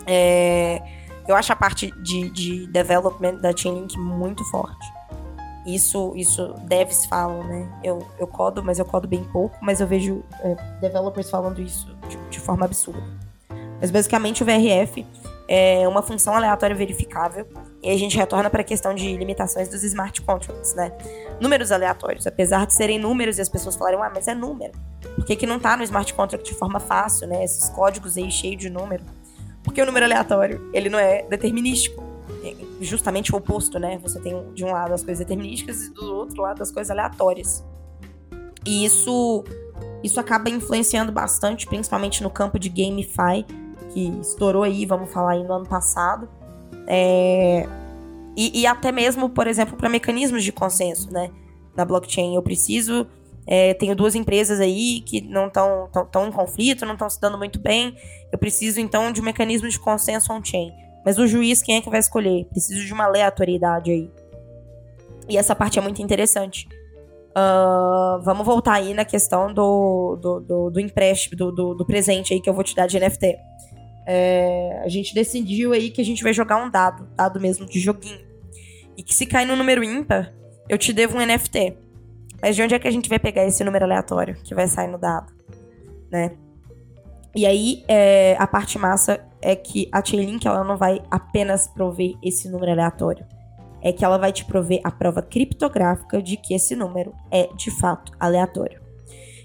É... 0.07 0.81
Eu 1.27 1.35
acho 1.35 1.53
a 1.53 1.55
parte 1.55 1.91
de, 2.01 2.29
de 2.31 2.67
development 2.67 3.35
da 3.35 3.55
Chainlink 3.55 3.97
muito 3.97 4.43
forte. 4.45 5.00
Isso, 5.65 6.13
isso 6.15 6.53
devs 6.63 7.05
falam, 7.05 7.43
né? 7.43 7.69
Eu, 7.83 8.05
eu 8.17 8.25
codo, 8.25 8.63
mas 8.63 8.79
eu 8.79 8.85
codo 8.85 9.07
bem 9.07 9.23
pouco, 9.23 9.55
mas 9.61 9.79
eu 9.79 9.85
vejo 9.85 10.23
é, 10.39 10.55
developers 10.79 11.29
falando 11.29 11.61
isso 11.61 11.95
de, 12.09 12.17
de, 12.29 12.39
forma 12.39 12.65
absurda. 12.65 13.03
Mas 13.79 13.91
basicamente 13.91 14.41
o 14.41 14.45
VRF 14.45 15.05
é 15.47 15.87
uma 15.87 16.01
função 16.01 16.33
aleatória 16.33 16.75
verificável 16.75 17.47
e 17.83 17.89
a 17.89 17.97
gente 17.97 18.17
retorna 18.17 18.49
para 18.49 18.61
a 18.61 18.63
questão 18.63 18.93
de 18.93 19.15
limitações 19.15 19.69
dos 19.69 19.83
smart 19.83 20.19
contracts, 20.21 20.73
né? 20.73 20.91
Números 21.39 21.71
aleatórios, 21.71 22.25
apesar 22.25 22.65
de 22.65 22.73
serem 22.73 22.97
números 22.97 23.37
e 23.37 23.41
as 23.41 23.49
pessoas 23.49 23.75
falarem, 23.75 23.99
ah, 24.01 24.11
mas 24.13 24.27
é 24.27 24.33
número. 24.33 24.73
Por 25.15 25.25
que, 25.25 25.35
que 25.35 25.45
não 25.45 25.59
tá 25.59 25.77
no 25.77 25.83
smart 25.83 26.11
contract 26.13 26.49
de 26.49 26.57
forma 26.57 26.79
fácil, 26.79 27.27
né? 27.27 27.43
Esses 27.43 27.69
códigos 27.69 28.17
aí 28.17 28.31
cheios 28.31 28.57
de 28.57 28.69
número. 28.69 29.03
Porque 29.63 29.79
o 29.79 29.85
número 29.85 30.05
aleatório, 30.05 30.69
ele 30.73 30.89
não 30.89 30.97
é 30.97 31.21
determinístico 31.23 32.10
justamente 32.81 33.33
o 33.33 33.37
oposto, 33.37 33.79
né? 33.79 33.99
Você 33.99 34.19
tem 34.19 34.51
de 34.53 34.65
um 34.65 34.71
lado 34.71 34.93
as 34.93 35.03
coisas 35.03 35.19
determinísticas 35.19 35.85
e 35.85 35.93
do 35.93 36.15
outro 36.15 36.41
lado 36.41 36.61
as 36.61 36.71
coisas 36.71 36.91
aleatórias. 36.91 37.63
E 38.65 38.85
isso 38.85 39.43
isso 40.03 40.19
acaba 40.19 40.49
influenciando 40.49 41.11
bastante, 41.11 41.67
principalmente 41.67 42.23
no 42.23 42.29
campo 42.29 42.57
de 42.57 42.69
GameFi, 42.69 43.45
que 43.93 44.07
estourou 44.19 44.63
aí, 44.63 44.85
vamos 44.85 45.11
falar 45.11 45.33
aí 45.33 45.43
no 45.43 45.53
ano 45.53 45.67
passado. 45.67 46.27
É... 46.87 47.67
E, 48.35 48.61
e 48.61 48.65
até 48.65 48.91
mesmo, 48.91 49.29
por 49.29 49.45
exemplo, 49.45 49.75
para 49.75 49.89
mecanismos 49.89 50.43
de 50.43 50.51
consenso, 50.51 51.11
né? 51.11 51.29
Na 51.75 51.85
blockchain, 51.85 52.35
eu 52.35 52.41
preciso 52.41 53.07
é, 53.45 53.73
tenho 53.73 53.95
duas 53.95 54.15
empresas 54.15 54.59
aí 54.59 55.01
que 55.01 55.21
não 55.21 55.47
estão 55.47 55.89
tão, 55.91 56.05
tão 56.05 56.27
em 56.27 56.31
conflito, 56.31 56.85
não 56.85 56.93
estão 56.93 57.09
se 57.09 57.19
dando 57.19 57.37
muito 57.37 57.59
bem. 57.59 57.95
Eu 58.31 58.37
preciso 58.37 58.79
então 58.79 59.11
de 59.11 59.21
um 59.21 59.23
mecanismo 59.23 59.67
de 59.67 59.79
consenso 59.79 60.31
on-chain. 60.31 60.71
Mas 61.05 61.17
o 61.17 61.27
juiz, 61.27 61.61
quem 61.61 61.77
é 61.77 61.81
que 61.81 61.89
vai 61.89 61.99
escolher? 61.99 62.45
Preciso 62.45 62.85
de 62.85 62.93
uma 62.93 63.05
aleatoriedade 63.05 63.91
aí. 63.91 64.11
E 65.27 65.37
essa 65.37 65.55
parte 65.55 65.79
é 65.79 65.81
muito 65.81 66.01
interessante. 66.01 66.67
Uh, 67.31 68.21
vamos 68.23 68.45
voltar 68.45 68.73
aí 68.73 68.93
na 68.93 69.05
questão 69.05 69.53
do, 69.53 70.17
do, 70.17 70.39
do, 70.41 70.69
do 70.69 70.79
empréstimo, 70.79 71.37
do, 71.37 71.51
do, 71.51 71.73
do, 71.73 71.85
presente 71.85 72.33
aí 72.33 72.41
que 72.41 72.49
eu 72.49 72.53
vou 72.53 72.63
te 72.63 72.75
dar 72.75 72.87
de 72.87 72.99
NFT. 72.99 73.37
É, 74.05 74.81
a 74.83 74.89
gente 74.89 75.13
decidiu 75.13 75.71
aí 75.71 75.89
que 75.89 76.01
a 76.01 76.05
gente 76.05 76.23
vai 76.23 76.33
jogar 76.33 76.57
um 76.57 76.69
dado, 76.69 77.07
dado 77.15 77.39
mesmo 77.39 77.65
de 77.65 77.79
joguinho. 77.79 78.19
E 78.97 79.03
que 79.03 79.15
se 79.15 79.25
cair 79.25 79.45
no 79.45 79.55
número 79.55 79.83
ímpar, 79.83 80.33
eu 80.67 80.77
te 80.77 80.91
devo 80.91 81.17
um 81.17 81.25
NFT. 81.25 81.77
Mas 82.41 82.55
de 82.55 82.63
onde 82.63 82.75
é 82.75 82.79
que 82.79 82.87
a 82.87 82.91
gente 82.91 83.07
vai 83.07 83.19
pegar 83.19 83.45
esse 83.45 83.63
número 83.63 83.85
aleatório 83.85 84.35
que 84.43 84.53
vai 84.53 84.67
sair 84.67 84.87
no 84.87 84.97
dado? 84.97 85.31
Né? 86.11 86.35
E 87.35 87.45
aí, 87.45 87.83
é, 87.87 88.35
a 88.37 88.45
parte 88.45 88.77
massa 88.77 89.21
é 89.41 89.55
que 89.55 89.89
a 89.91 90.03
Chainlink 90.03 90.45
ela 90.47 90.63
não 90.63 90.77
vai 90.77 91.01
apenas 91.09 91.67
prover 91.67 92.15
esse 92.21 92.49
número 92.49 92.71
aleatório. 92.71 93.25
É 93.81 93.91
que 93.91 94.03
ela 94.03 94.17
vai 94.17 94.31
te 94.31 94.45
prover 94.45 94.81
a 94.83 94.91
prova 94.91 95.21
criptográfica 95.21 96.21
de 96.21 96.37
que 96.37 96.53
esse 96.53 96.75
número 96.75 97.13
é 97.31 97.47
de 97.55 97.71
fato 97.71 98.11
aleatório. 98.19 98.81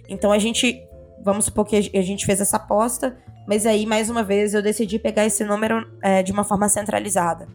Então 0.08 0.32
a 0.32 0.38
gente, 0.38 0.82
vamos 1.22 1.46
supor 1.46 1.64
que 1.64 1.76
a 1.76 2.02
gente 2.02 2.26
fez 2.26 2.40
essa 2.40 2.56
aposta, 2.56 3.16
Mas 3.46 3.64
aí, 3.64 3.86
mais 3.86 4.10
uma 4.10 4.24
vez, 4.24 4.54
eu 4.54 4.60
decidi 4.60 4.98
pegar 4.98 5.24
esse 5.24 5.44
número 5.44 5.86
é, 6.02 6.20
de 6.20 6.32
uma 6.32 6.42
forma 6.42 6.68
centralizada. 6.68 7.46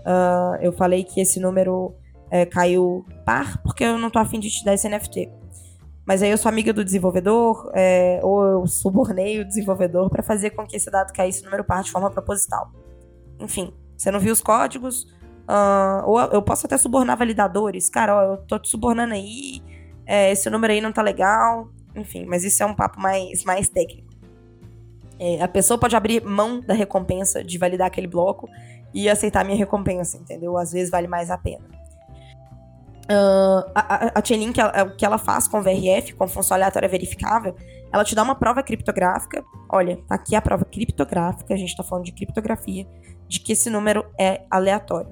Uh, 0.00 0.56
eu 0.60 0.70
falei 0.70 1.02
que 1.02 1.18
esse 1.18 1.40
número 1.40 1.94
é, 2.30 2.44
caiu 2.44 3.06
par, 3.24 3.56
porque 3.62 3.84
eu 3.84 3.98
não 3.98 4.10
tô 4.10 4.18
afim 4.18 4.38
de 4.38 4.50
te 4.50 4.62
dar 4.62 4.74
esse 4.74 4.86
NFT. 4.86 5.30
Mas 6.06 6.22
aí 6.22 6.30
eu 6.30 6.38
sou 6.38 6.48
amiga 6.48 6.72
do 6.72 6.84
desenvolvedor, 6.84 7.70
é, 7.74 8.20
ou 8.22 8.44
eu 8.44 8.66
subornei 8.66 9.40
o 9.40 9.44
desenvolvedor 9.44 10.10
para 10.10 10.22
fazer 10.22 10.50
com 10.50 10.66
que 10.66 10.76
esse 10.76 10.90
dado 10.90 11.12
caísse 11.12 11.44
número 11.44 11.64
par 11.64 11.82
de 11.82 11.90
forma 11.90 12.10
proposital. 12.10 12.72
Enfim, 13.38 13.72
você 13.96 14.10
não 14.10 14.18
viu 14.18 14.32
os 14.32 14.40
códigos, 14.40 15.02
uh, 15.48 16.04
ou 16.06 16.20
eu 16.20 16.42
posso 16.42 16.66
até 16.66 16.76
subornar 16.76 17.16
validadores. 17.16 17.88
Cara, 17.88 18.16
ó, 18.16 18.22
eu 18.32 18.36
tô 18.38 18.58
te 18.58 18.68
subornando 18.68 19.14
aí, 19.14 19.62
é, 20.06 20.32
esse 20.32 20.48
número 20.50 20.72
aí 20.72 20.80
não 20.80 20.92
tá 20.92 21.02
legal. 21.02 21.68
Enfim, 21.94 22.24
mas 22.24 22.44
isso 22.44 22.62
é 22.62 22.66
um 22.66 22.74
papo 22.74 23.00
mais, 23.00 23.44
mais 23.44 23.68
técnico. 23.68 24.08
É, 25.18 25.42
a 25.42 25.48
pessoa 25.48 25.78
pode 25.78 25.94
abrir 25.94 26.24
mão 26.24 26.60
da 26.60 26.72
recompensa 26.72 27.44
de 27.44 27.58
validar 27.58 27.88
aquele 27.88 28.06
bloco 28.06 28.48
e 28.94 29.08
aceitar 29.08 29.42
a 29.42 29.44
minha 29.44 29.56
recompensa, 29.56 30.16
entendeu? 30.16 30.56
Às 30.56 30.72
vezes 30.72 30.90
vale 30.90 31.06
mais 31.06 31.30
a 31.30 31.36
pena. 31.36 31.64
Uh, 33.10 33.68
a, 33.74 34.20
a 34.20 34.24
Chainlink, 34.24 34.60
o 34.60 34.96
que 34.96 35.04
ela 35.04 35.18
faz 35.18 35.48
com 35.48 35.58
o 35.58 35.62
VRF, 35.62 36.14
com 36.14 36.28
função 36.28 36.54
aleatória 36.56 36.88
verificável, 36.88 37.56
ela 37.92 38.04
te 38.04 38.14
dá 38.14 38.22
uma 38.22 38.36
prova 38.36 38.62
criptográfica. 38.62 39.44
Olha, 39.68 39.98
aqui 40.08 40.36
a 40.36 40.40
prova 40.40 40.64
criptográfica, 40.64 41.52
a 41.52 41.56
gente 41.56 41.76
tá 41.76 41.82
falando 41.82 42.04
de 42.04 42.12
criptografia, 42.12 42.86
de 43.26 43.40
que 43.40 43.52
esse 43.52 43.68
número 43.68 44.06
é 44.18 44.42
aleatório. 44.48 45.10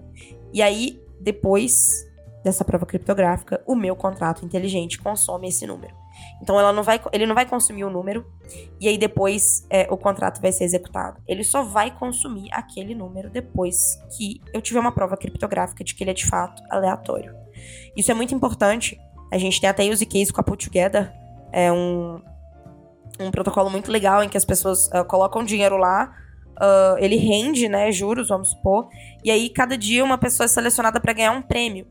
E 0.53 0.63
aí, 0.63 1.03
depois 1.21 2.07
dessa 2.45 2.65
prova 2.65 2.87
criptográfica, 2.87 3.61
o 3.67 3.75
meu 3.75 3.97
contrato 3.97 4.45
inteligente 4.45 4.99
consome 4.99 5.49
esse 5.49 5.67
número. 5.67 5.93
Então 6.41 6.59
ela 6.59 6.73
não 6.73 6.83
vai, 6.83 7.01
ele 7.13 7.27
não 7.27 7.35
vai 7.35 7.47
consumir 7.47 7.85
o 7.85 7.91
número 7.91 8.27
e 8.81 8.89
aí 8.89 8.99
depois 8.99 9.67
é, 9.71 9.87
o 9.91 9.97
contrato 9.97 10.41
vai 10.41 10.53
ser 10.53 10.65
executado. 10.65 11.21
Ele 11.27 11.45
só 11.45 11.63
vai 11.63 11.97
consumir 11.97 12.49
aquele 12.53 12.95
número 12.95 13.31
depois 13.31 13.77
que 14.17 14.41
eu 14.53 14.61
tiver 14.61 14.81
uma 14.81 14.93
prova 14.93 15.17
criptográfica 15.17 15.85
de 15.85 15.95
que 15.95 16.03
ele 16.03 16.11
é 16.11 16.15
de 16.15 16.27
fato 16.27 16.63
aleatório. 16.71 17.35
Isso 17.97 18.11
é 18.11 18.15
muito 18.15 18.35
importante. 18.35 18.99
A 19.33 19.39
gente 19.39 19.61
tem 19.61 19.69
até 19.69 19.85
use 19.85 20.05
case 20.07 20.33
com 20.33 20.41
a 20.41 20.45
Put 20.45 20.67
Together, 20.67 21.13
é 21.53 21.73
um, 21.73 22.21
um 23.21 23.31
protocolo 23.31 23.71
muito 23.71 23.91
legal 23.91 24.23
em 24.23 24.29
que 24.29 24.37
as 24.37 24.45
pessoas 24.45 24.89
uh, 24.89 25.05
colocam 25.07 25.45
dinheiro 25.45 25.77
lá, 25.77 26.15
uh, 26.57 26.99
ele 26.99 27.17
rende, 27.17 27.69
né, 27.69 27.91
juros, 27.93 28.29
vamos 28.29 28.51
supor, 28.51 28.89
e 29.25 29.31
aí 29.31 29.49
cada 29.51 29.77
dia 29.77 30.05
uma 30.05 30.19
pessoa 30.19 30.45
é 30.45 30.49
selecionada 30.49 31.01
para 31.01 31.13
ganhar 31.13 31.33
um 31.33 31.43
prêmio. 31.43 31.87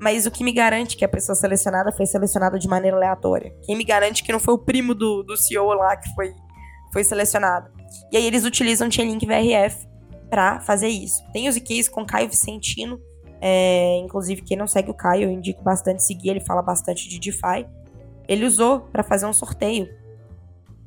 Mas 0.00 0.26
o 0.26 0.32
que 0.32 0.42
me 0.42 0.52
garante 0.52 0.96
que 0.96 1.04
a 1.04 1.08
pessoa 1.08 1.36
selecionada 1.36 1.92
foi 1.92 2.06
selecionada 2.06 2.58
de 2.58 2.66
maneira 2.66 2.96
aleatória? 2.96 3.54
Quem 3.62 3.76
me 3.76 3.84
garante 3.84 4.24
que 4.24 4.32
não 4.32 4.40
foi 4.40 4.54
o 4.54 4.58
primo 4.58 4.94
do, 4.96 5.22
do 5.22 5.36
CEO 5.36 5.72
lá 5.74 5.96
que 5.96 6.12
foi, 6.14 6.34
foi 6.92 7.04
selecionado? 7.04 7.70
E 8.10 8.16
aí 8.16 8.26
eles 8.26 8.44
utilizam 8.44 8.90
Chainlink 8.90 9.24
VRF 9.24 9.86
para 10.28 10.58
fazer 10.58 10.88
isso. 10.88 11.22
Tem 11.32 11.48
os 11.48 11.54
IKs 11.54 11.88
com 11.88 12.04
Caio 12.04 12.28
Vicentino, 12.28 12.98
é, 13.44 13.98
inclusive 13.98 14.42
quem 14.42 14.56
não 14.56 14.68
segue 14.68 14.90
o 14.90 14.94
Caio, 14.94 15.24
eu 15.24 15.30
indico 15.30 15.62
bastante 15.62 16.04
seguir, 16.04 16.30
ele 16.30 16.40
fala 16.40 16.62
bastante 16.62 17.08
de 17.08 17.18
DeFi. 17.18 17.66
Ele 18.28 18.46
usou 18.46 18.80
para 18.80 19.02
fazer 19.02 19.26
um 19.26 19.32
sorteio. 19.32 19.88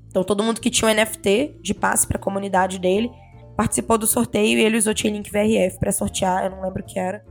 Então 0.07 0.23
todo 0.23 0.41
mundo 0.41 0.61
que 0.61 0.69
tinha 0.69 0.89
um 0.89 0.93
NFT 0.93 1.59
de 1.61 1.73
passe 1.73 2.07
para 2.07 2.17
a 2.17 2.21
comunidade 2.21 2.79
dele 2.79 3.11
participou 3.57 3.97
do 3.97 4.07
sorteio 4.07 4.57
e 4.57 4.63
ele 4.63 4.77
usou 4.77 4.95
Chainlink 4.95 5.29
VRF 5.29 5.77
para 5.79 5.91
sortear, 5.91 6.45
eu 6.45 6.51
não 6.51 6.61
lembro 6.61 6.81
o 6.81 6.85
que 6.85 6.97
era 6.97 7.23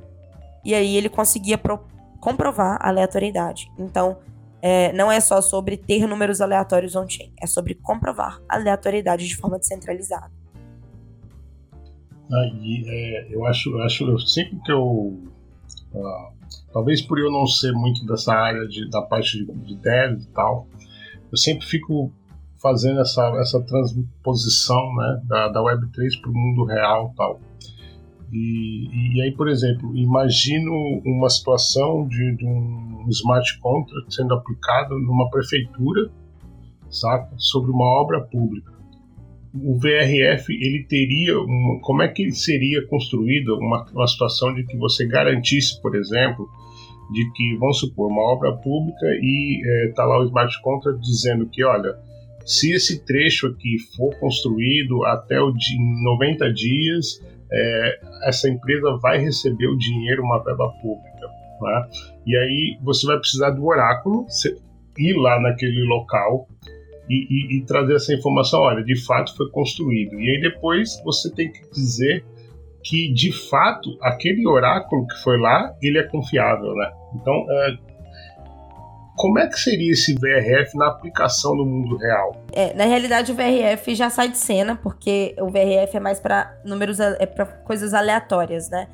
e 0.64 0.74
aí 0.74 0.96
ele 0.96 1.08
conseguia 1.08 1.60
comprovar 2.20 2.78
a 2.80 2.88
aleatoriedade. 2.88 3.70
Então, 3.78 4.18
é, 4.62 4.92
não 4.92 5.12
é 5.12 5.20
só 5.20 5.42
sobre 5.42 5.76
ter 5.76 6.06
números 6.06 6.40
aleatórios 6.40 6.96
on-chain, 6.96 7.32
é 7.40 7.46
sobre 7.46 7.74
comprovar 7.74 8.40
a 8.48 8.56
aleatoriedade 8.56 9.28
de 9.28 9.37
forma 9.37 9.58
descentralizada. 9.58 10.32
Aí, 12.32 12.84
é, 12.87 13.34
eu 13.34 13.44
acho, 13.46 13.70
eu 13.70 13.82
acho 13.82 14.04
eu, 14.04 14.18
sempre 14.18 14.58
que 14.64 14.72
eu. 14.72 14.82
Uh, 15.92 16.34
talvez 16.72 17.00
por 17.02 17.18
eu 17.18 17.30
não 17.30 17.46
ser 17.46 17.72
muito 17.72 18.04
dessa 18.06 18.34
área 18.34 18.66
de, 18.66 18.88
da 18.90 19.02
parte 19.02 19.44
de, 19.44 19.52
de 19.52 19.76
dev 19.76 20.20
e 20.20 20.26
tal, 20.28 20.66
eu 21.30 21.37
sempre 21.37 21.66
fico 21.66 22.12
fazendo 22.60 23.00
essa, 23.00 23.22
essa 23.40 23.60
transposição 23.60 24.94
né, 24.96 25.22
da, 25.24 25.48
da 25.48 25.60
Web3 25.60 26.20
para 26.20 26.30
o 26.30 26.34
mundo 26.34 26.64
real 26.64 27.10
e 27.12 27.16
tal. 27.16 27.40
E, 28.32 29.14
e 29.14 29.22
aí, 29.22 29.32
por 29.32 29.48
exemplo, 29.48 29.96
imagino 29.96 30.72
uma 31.04 31.30
situação 31.30 32.08
de, 32.08 32.37
de 32.37 32.44
um 32.44 33.06
smart 33.08 33.58
contract 33.60 34.12
sendo 34.12 34.34
aplicado 34.34 34.98
numa 34.98 35.30
prefeitura, 35.30 36.10
saca? 36.90 37.32
Sobre 37.37 37.70
uma 37.70 37.84
obra 37.84 38.20
pública. 38.22 38.73
O 39.55 39.79
VRF 39.79 40.53
ele 40.53 40.85
teria 40.85 41.38
uma, 41.38 41.81
como 41.81 42.03
é 42.03 42.09
que 42.09 42.33
seria 42.33 42.85
construída 42.87 43.55
uma, 43.55 43.87
uma 43.93 44.07
situação 44.07 44.53
de 44.53 44.64
que 44.67 44.77
você 44.77 45.07
garantisse, 45.07 45.81
por 45.81 45.95
exemplo, 45.95 46.49
de 47.12 47.31
que 47.33 47.57
vamos 47.57 47.79
supor 47.79 48.11
uma 48.11 48.23
obra 48.23 48.53
pública 48.53 49.07
e 49.21 49.62
está 49.88 50.03
é, 50.03 50.07
lá 50.07 50.19
o 50.21 50.25
smart 50.25 50.61
contract 50.62 51.01
dizendo 51.01 51.49
que 51.49 51.64
olha 51.64 51.95
se 52.45 52.73
esse 52.73 53.05
trecho 53.05 53.47
aqui 53.47 53.79
for 53.97 54.14
construído 54.19 55.05
até 55.05 55.40
o 55.40 55.51
dia, 55.53 55.79
90 56.03 56.53
dias 56.53 57.21
é, 57.51 58.01
essa 58.25 58.49
empresa 58.49 58.99
vai 59.01 59.19
receber 59.19 59.67
o 59.67 59.79
dinheiro, 59.79 60.23
uma 60.23 60.43
verba 60.43 60.69
pública. 60.83 61.27
Né? 61.61 61.88
E 62.27 62.37
aí 62.37 62.79
você 62.83 63.07
vai 63.07 63.19
precisar 63.19 63.51
do 63.51 63.64
oráculo, 63.64 64.27
ir 64.99 65.14
lá 65.14 65.40
naquele 65.40 65.85
local 65.85 66.49
e, 67.09 67.27
e, 67.29 67.59
e, 67.59 67.64
trazer 67.64 67.95
essa 67.95 68.14
informação. 68.14 68.61
Olha, 68.61 68.83
de 68.83 68.97
fato 69.05 69.37
foi 69.37 69.51
construído. 69.51 70.19
E 70.21 70.31
aí 70.31 70.40
depois 70.40 71.01
você 71.05 71.31
tem 71.33 71.51
que 71.51 71.71
dizer 71.71 72.25
que 72.83 73.12
de 73.12 73.33
fato 73.33 73.97
aquele 74.03 74.47
oráculo 74.47 75.07
que 75.07 75.23
foi 75.23 75.38
lá 75.38 75.75
ele 75.83 75.99
é 75.99 76.03
confiável, 76.03 76.75
né? 76.75 76.93
Então 77.14 77.47
é, 77.51 77.79
como 79.17 79.38
é 79.38 79.47
que 79.47 79.59
seria 79.59 79.93
esse 79.93 80.14
VRF 80.14 80.77
na 80.77 80.88
aplicação 80.88 81.55
no 81.55 81.64
mundo 81.64 81.97
real? 81.97 82.37
É, 82.53 82.75
na 82.75 82.85
realidade 82.85 83.33
o 83.33 83.35
VRF 83.35 83.95
já 83.95 84.11
sai 84.11 84.29
de 84.29 84.37
cena, 84.37 84.77
porque 84.83 85.35
o 85.38 85.49
VRF 85.49 85.97
é 85.97 86.01
mais 86.01 86.21
para 86.21 86.59
números 86.64 86.99
é 87.01 87.25
para 87.27 87.47
coisas 87.47 87.95
aleatórias, 87.95 88.69
né? 88.69 88.88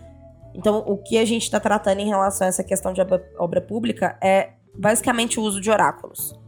Então, 0.55 0.79
o 0.87 0.99
que 0.99 1.17
a 1.17 1.25
gente 1.25 1.45
está 1.45 1.61
tratando 1.61 2.01
em 2.01 2.09
relação 2.09 2.47
a 2.47 2.49
essa 2.49 2.65
questão 2.65 2.93
de 2.93 3.01
obra, 3.01 3.25
obra 3.39 3.61
pública 3.61 4.19
é 4.21 4.51
basicamente 4.77 5.39
o 5.39 5.43
uso 5.43 5.61
de 5.61 5.71
oráculos. 5.71 6.39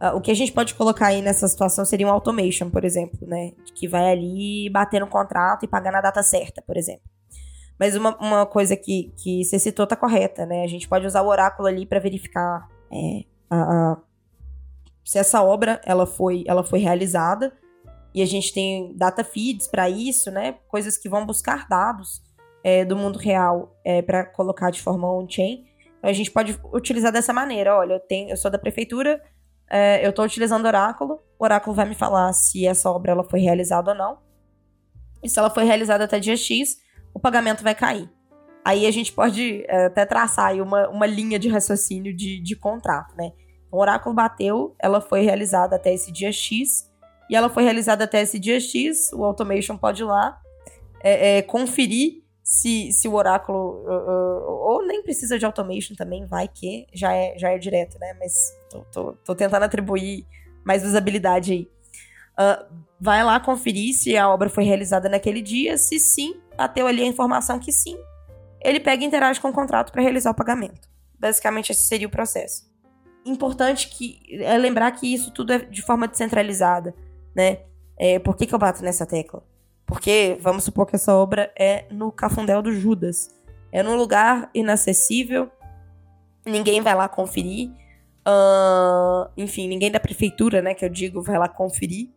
Uh, 0.00 0.16
o 0.16 0.20
que 0.20 0.30
a 0.30 0.34
gente 0.34 0.52
pode 0.52 0.74
colocar 0.74 1.08
aí 1.08 1.20
nessa 1.20 1.48
situação 1.48 1.84
seria 1.84 2.06
um 2.06 2.10
automation, 2.10 2.70
por 2.70 2.84
exemplo, 2.84 3.26
né? 3.26 3.52
Que 3.74 3.88
vai 3.88 4.12
ali 4.12 4.70
bater 4.70 5.00
no 5.00 5.08
contrato 5.08 5.64
e 5.64 5.68
pagar 5.68 5.90
na 5.90 6.00
data 6.00 6.22
certa, 6.22 6.62
por 6.62 6.76
exemplo. 6.76 7.08
Mas 7.78 7.96
uma, 7.96 8.16
uma 8.18 8.46
coisa 8.46 8.76
que, 8.76 9.12
que 9.16 9.44
você 9.44 9.58
citou 9.58 9.86
tá 9.86 9.96
correta, 9.96 10.46
né? 10.46 10.64
A 10.64 10.68
gente 10.68 10.88
pode 10.88 11.06
usar 11.06 11.22
o 11.22 11.28
oráculo 11.28 11.68
ali 11.68 11.86
para 11.86 12.00
verificar 12.00 12.68
é, 12.92 13.24
a, 13.50 13.56
a, 13.56 13.96
se 15.04 15.18
essa 15.18 15.42
obra 15.42 15.80
ela 15.84 16.06
foi, 16.06 16.44
ela 16.46 16.62
foi 16.62 16.80
realizada 16.80 17.52
e 18.14 18.22
a 18.22 18.26
gente 18.26 18.52
tem 18.52 18.94
data 18.96 19.22
feeds 19.22 19.66
para 19.66 19.88
isso, 19.88 20.30
né? 20.30 20.56
Coisas 20.68 20.96
que 20.96 21.08
vão 21.08 21.24
buscar 21.24 21.68
dados 21.68 22.22
é, 22.64 22.84
do 22.84 22.96
mundo 22.96 23.18
real 23.18 23.76
é, 23.84 24.02
para 24.02 24.24
colocar 24.24 24.70
de 24.70 24.82
forma 24.82 25.10
on-chain. 25.10 25.66
Então 25.98 26.10
a 26.10 26.12
gente 26.12 26.30
pode 26.30 26.58
utilizar 26.72 27.12
dessa 27.12 27.32
maneira. 27.32 27.76
Olha, 27.76 27.94
eu, 27.94 28.00
tenho, 28.00 28.30
eu 28.30 28.36
sou 28.36 28.50
da 28.50 28.58
prefeitura, 28.58 29.22
é, 29.70 30.04
eu 30.04 30.10
estou 30.10 30.24
utilizando 30.24 30.66
Oráculo. 30.66 31.20
O 31.38 31.44
Oráculo 31.44 31.74
vai 31.74 31.86
me 31.88 31.94
falar 31.94 32.32
se 32.32 32.66
essa 32.66 32.90
obra 32.90 33.12
ela 33.12 33.24
foi 33.24 33.40
realizada 33.40 33.92
ou 33.92 33.96
não. 33.96 34.18
E 35.22 35.28
se 35.28 35.38
ela 35.38 35.50
foi 35.50 35.64
realizada 35.64 36.04
até 36.04 36.18
dia 36.18 36.36
X, 36.36 36.76
o 37.14 37.20
pagamento 37.20 37.62
vai 37.62 37.74
cair. 37.74 38.08
Aí 38.64 38.86
a 38.86 38.90
gente 38.90 39.12
pode 39.12 39.64
é, 39.68 39.86
até 39.86 40.04
traçar 40.04 40.54
uma, 40.60 40.88
uma 40.88 41.06
linha 41.06 41.38
de 41.38 41.48
raciocínio 41.48 42.14
de, 42.14 42.40
de 42.40 42.56
contrato, 42.56 43.16
né? 43.16 43.32
O 43.70 43.78
oráculo 43.78 44.14
bateu, 44.14 44.74
ela 44.78 45.00
foi 45.00 45.22
realizada 45.22 45.76
até 45.76 45.92
esse 45.92 46.10
dia 46.10 46.32
X, 46.32 46.90
e 47.28 47.36
ela 47.36 47.48
foi 47.48 47.62
realizada 47.62 48.04
até 48.04 48.22
esse 48.22 48.38
dia 48.38 48.58
X, 48.58 49.12
o 49.12 49.24
automation 49.24 49.76
pode 49.76 50.02
ir 50.02 50.06
lá 50.06 50.40
é, 51.02 51.38
é, 51.38 51.42
conferir 51.42 52.22
se, 52.48 52.90
se 52.92 53.06
o 53.06 53.12
oráculo. 53.12 53.84
Uh, 53.84 54.10
uh, 54.10 54.50
ou 54.70 54.86
nem 54.86 55.02
precisa 55.02 55.38
de 55.38 55.44
automation 55.44 55.94
também, 55.94 56.24
vai 56.24 56.48
que 56.48 56.86
já 56.94 57.12
é, 57.12 57.36
já 57.36 57.50
é 57.50 57.58
direto, 57.58 57.98
né? 57.98 58.16
Mas 58.18 58.56
tô, 58.70 58.80
tô, 58.90 59.12
tô 59.22 59.34
tentando 59.34 59.64
atribuir 59.64 60.26
mais 60.64 60.82
usabilidade 60.82 61.52
aí. 61.52 61.70
Uh, 62.40 62.74
vai 62.98 63.22
lá 63.22 63.38
conferir 63.38 63.92
se 63.94 64.16
a 64.16 64.30
obra 64.30 64.48
foi 64.48 64.64
realizada 64.64 65.10
naquele 65.10 65.42
dia, 65.42 65.76
se 65.76 65.98
sim, 65.98 66.40
bateu 66.56 66.86
ali 66.86 67.02
a 67.02 67.06
informação 67.06 67.58
que 67.58 67.70
sim, 67.70 67.98
ele 68.62 68.80
pega 68.80 69.04
e 69.04 69.06
interage 69.06 69.38
com 69.38 69.50
o 69.50 69.52
contrato 69.52 69.92
para 69.92 70.00
realizar 70.00 70.30
o 70.30 70.34
pagamento. 70.34 70.88
Basicamente, 71.20 71.72
esse 71.72 71.82
seria 71.82 72.06
o 72.06 72.10
processo. 72.10 72.66
Importante 73.26 73.88
que 73.88 74.20
é 74.42 74.56
lembrar 74.56 74.90
que 74.92 75.12
isso 75.12 75.30
tudo 75.32 75.52
é 75.52 75.58
de 75.58 75.82
forma 75.82 76.08
descentralizada, 76.08 76.94
né? 77.36 77.58
É, 77.98 78.18
por 78.18 78.34
que, 78.36 78.46
que 78.46 78.54
eu 78.54 78.58
bato 78.58 78.82
nessa 78.82 79.04
tecla? 79.04 79.42
Porque 79.88 80.36
vamos 80.42 80.64
supor 80.64 80.84
que 80.84 80.96
essa 80.96 81.14
obra 81.14 81.50
é 81.58 81.86
no 81.90 82.12
Cafundel 82.12 82.60
do 82.60 82.70
Judas. 82.70 83.34
É 83.72 83.82
num 83.82 83.96
lugar 83.96 84.50
inacessível, 84.54 85.50
ninguém 86.44 86.82
vai 86.82 86.94
lá 86.94 87.08
conferir. 87.08 87.70
Uh, 88.20 89.30
enfim, 89.34 89.66
ninguém 89.66 89.90
da 89.90 89.98
prefeitura, 89.98 90.60
né, 90.60 90.74
que 90.74 90.84
eu 90.84 90.90
digo, 90.90 91.22
vai 91.22 91.38
lá 91.38 91.48
conferir. 91.48 92.10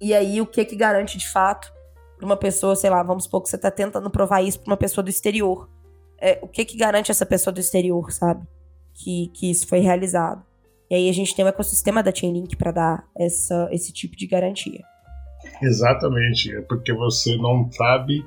E 0.00 0.14
aí, 0.14 0.40
o 0.40 0.46
que 0.46 0.64
que 0.64 0.76
garante 0.76 1.18
de 1.18 1.28
fato 1.28 1.72
para 2.16 2.26
uma 2.26 2.36
pessoa, 2.36 2.76
sei 2.76 2.90
lá, 2.90 3.02
vamos 3.02 3.24
supor 3.24 3.42
que 3.42 3.48
você 3.48 3.58
tá 3.58 3.70
tentando 3.70 4.08
provar 4.08 4.40
isso 4.42 4.60
para 4.60 4.70
uma 4.70 4.76
pessoa 4.76 5.02
do 5.02 5.10
exterior. 5.10 5.68
É, 6.20 6.38
o 6.40 6.46
que 6.46 6.64
que 6.64 6.76
garante 6.76 7.10
essa 7.10 7.26
pessoa 7.26 7.52
do 7.52 7.58
exterior, 7.58 8.12
sabe? 8.12 8.46
Que, 8.94 9.28
que 9.34 9.50
isso 9.50 9.66
foi 9.66 9.80
realizado. 9.80 10.44
E 10.88 10.94
aí 10.94 11.08
a 11.08 11.12
gente 11.12 11.34
tem 11.34 11.44
o 11.44 11.48
ecossistema 11.48 12.02
da 12.04 12.14
Chainlink 12.14 12.54
para 12.54 12.70
dar 12.70 13.08
essa, 13.16 13.68
esse 13.72 13.92
tipo 13.92 14.16
de 14.16 14.28
garantia. 14.28 14.84
Exatamente, 15.62 16.54
é 16.54 16.60
porque 16.62 16.92
você 16.92 17.36
não 17.36 17.70
sabe 17.70 18.24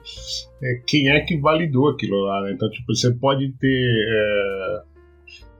é, 0.63 0.81
quem 0.87 1.09
é 1.09 1.19
que 1.19 1.37
validou 1.37 1.89
aquilo 1.89 2.17
lá, 2.23 2.41
né? 2.41 2.53
Então, 2.53 2.69
tipo, 2.69 2.95
você 2.95 3.13
pode 3.13 3.51
ter. 3.59 4.05
É, 4.07 4.81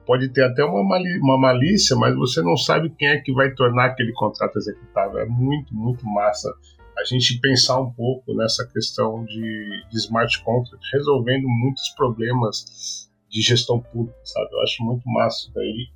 pode 0.05 0.29
ter 0.29 0.43
até 0.43 0.63
uma, 0.63 0.83
mali 0.83 1.19
uma 1.19 1.38
malícia, 1.38 1.95
mas 1.95 2.15
você 2.15 2.41
não 2.41 2.55
sabe 2.55 2.89
quem 2.97 3.09
é 3.09 3.19
que 3.19 3.33
vai 3.33 3.53
tornar 3.53 3.88
aquele 3.88 4.13
contrato 4.13 4.57
executável. 4.57 5.19
É 5.19 5.25
muito, 5.25 5.73
muito 5.75 6.05
massa 6.05 6.49
a 6.97 7.03
gente 7.03 7.39
pensar 7.41 7.81
um 7.81 7.91
pouco 7.91 8.33
nessa 8.33 8.65
questão 8.67 9.25
de, 9.25 9.83
de 9.91 9.97
smart 9.97 10.41
contract, 10.43 10.85
resolvendo 10.93 11.45
muitos 11.47 11.89
problemas 11.89 13.09
de 13.29 13.41
gestão 13.41 13.81
pública, 13.81 14.17
sabe? 14.23 14.49
Eu 14.53 14.61
acho 14.61 14.83
muito 14.83 15.03
massa 15.09 15.51
daí. 15.53 15.88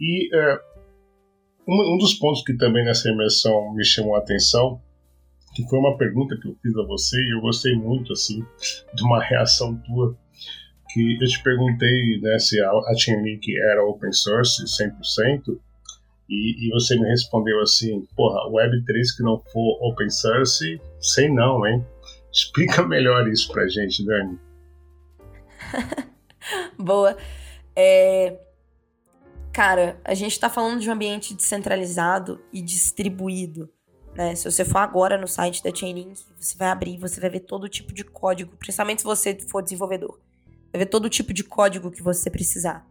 E 0.00 0.34
é, 0.34 0.60
um, 1.68 1.94
um, 1.94 1.98
dos 1.98 2.14
pontos 2.14 2.42
que 2.42 2.56
também 2.56 2.84
nessa 2.84 3.08
imersão 3.08 3.72
me 3.74 3.84
chamou 3.84 4.16
a 4.16 4.18
atenção, 4.18 4.80
que 5.62 5.68
foi 5.68 5.78
uma 5.78 5.96
pergunta 5.96 6.36
que 6.36 6.48
eu 6.48 6.56
fiz 6.62 6.76
a 6.76 6.82
você 6.84 7.16
e 7.20 7.34
eu 7.34 7.40
gostei 7.40 7.74
muito 7.74 8.12
assim 8.12 8.44
de 8.94 9.02
uma 9.04 9.22
reação 9.22 9.76
tua, 9.86 10.16
que 10.92 11.18
eu 11.20 11.28
te 11.28 11.42
perguntei 11.42 12.20
né, 12.20 12.38
se 12.38 12.60
a, 12.60 12.70
a 12.70 12.94
Chainlink 12.96 13.56
era 13.58 13.84
open 13.84 14.12
source 14.12 14.62
100%, 14.64 15.58
e, 16.28 16.68
e, 16.68 16.70
você 16.70 16.96
me 16.96 17.08
respondeu 17.08 17.60
assim, 17.60 18.06
porra, 18.14 18.48
Web3 18.48 19.16
que 19.16 19.22
não 19.22 19.40
for 19.52 19.78
open 19.82 20.08
source, 20.08 20.80
sei 21.00 21.28
não, 21.28 21.66
hein? 21.66 21.84
Explica 22.32 22.86
melhor 22.86 23.26
isso 23.26 23.52
pra 23.52 23.66
gente, 23.66 24.06
Dani. 24.06 24.38
Boa. 26.78 27.16
É... 27.74 28.38
Cara, 29.52 30.00
a 30.04 30.14
gente 30.14 30.38
tá 30.38 30.48
falando 30.48 30.78
de 30.78 30.88
um 30.88 30.92
ambiente 30.92 31.34
descentralizado 31.34 32.40
e 32.52 32.62
distribuído. 32.62 33.68
Né? 34.14 34.34
Se 34.34 34.50
você 34.50 34.64
for 34.64 34.78
agora 34.78 35.16
no 35.16 35.28
site 35.28 35.62
da 35.62 35.74
Chainlink, 35.74 36.20
você 36.38 36.56
vai 36.56 36.68
abrir, 36.68 36.98
você 36.98 37.20
vai 37.20 37.30
ver 37.30 37.40
todo 37.40 37.68
tipo 37.68 37.92
de 37.92 38.04
código, 38.04 38.56
principalmente 38.56 39.02
se 39.02 39.04
você 39.04 39.38
for 39.48 39.62
desenvolvedor. 39.62 40.18
Vai 40.72 40.80
ver 40.80 40.86
todo 40.86 41.08
tipo 41.08 41.32
de 41.32 41.44
código 41.44 41.90
que 41.90 42.02
você 42.02 42.30
precisar. 42.30 42.86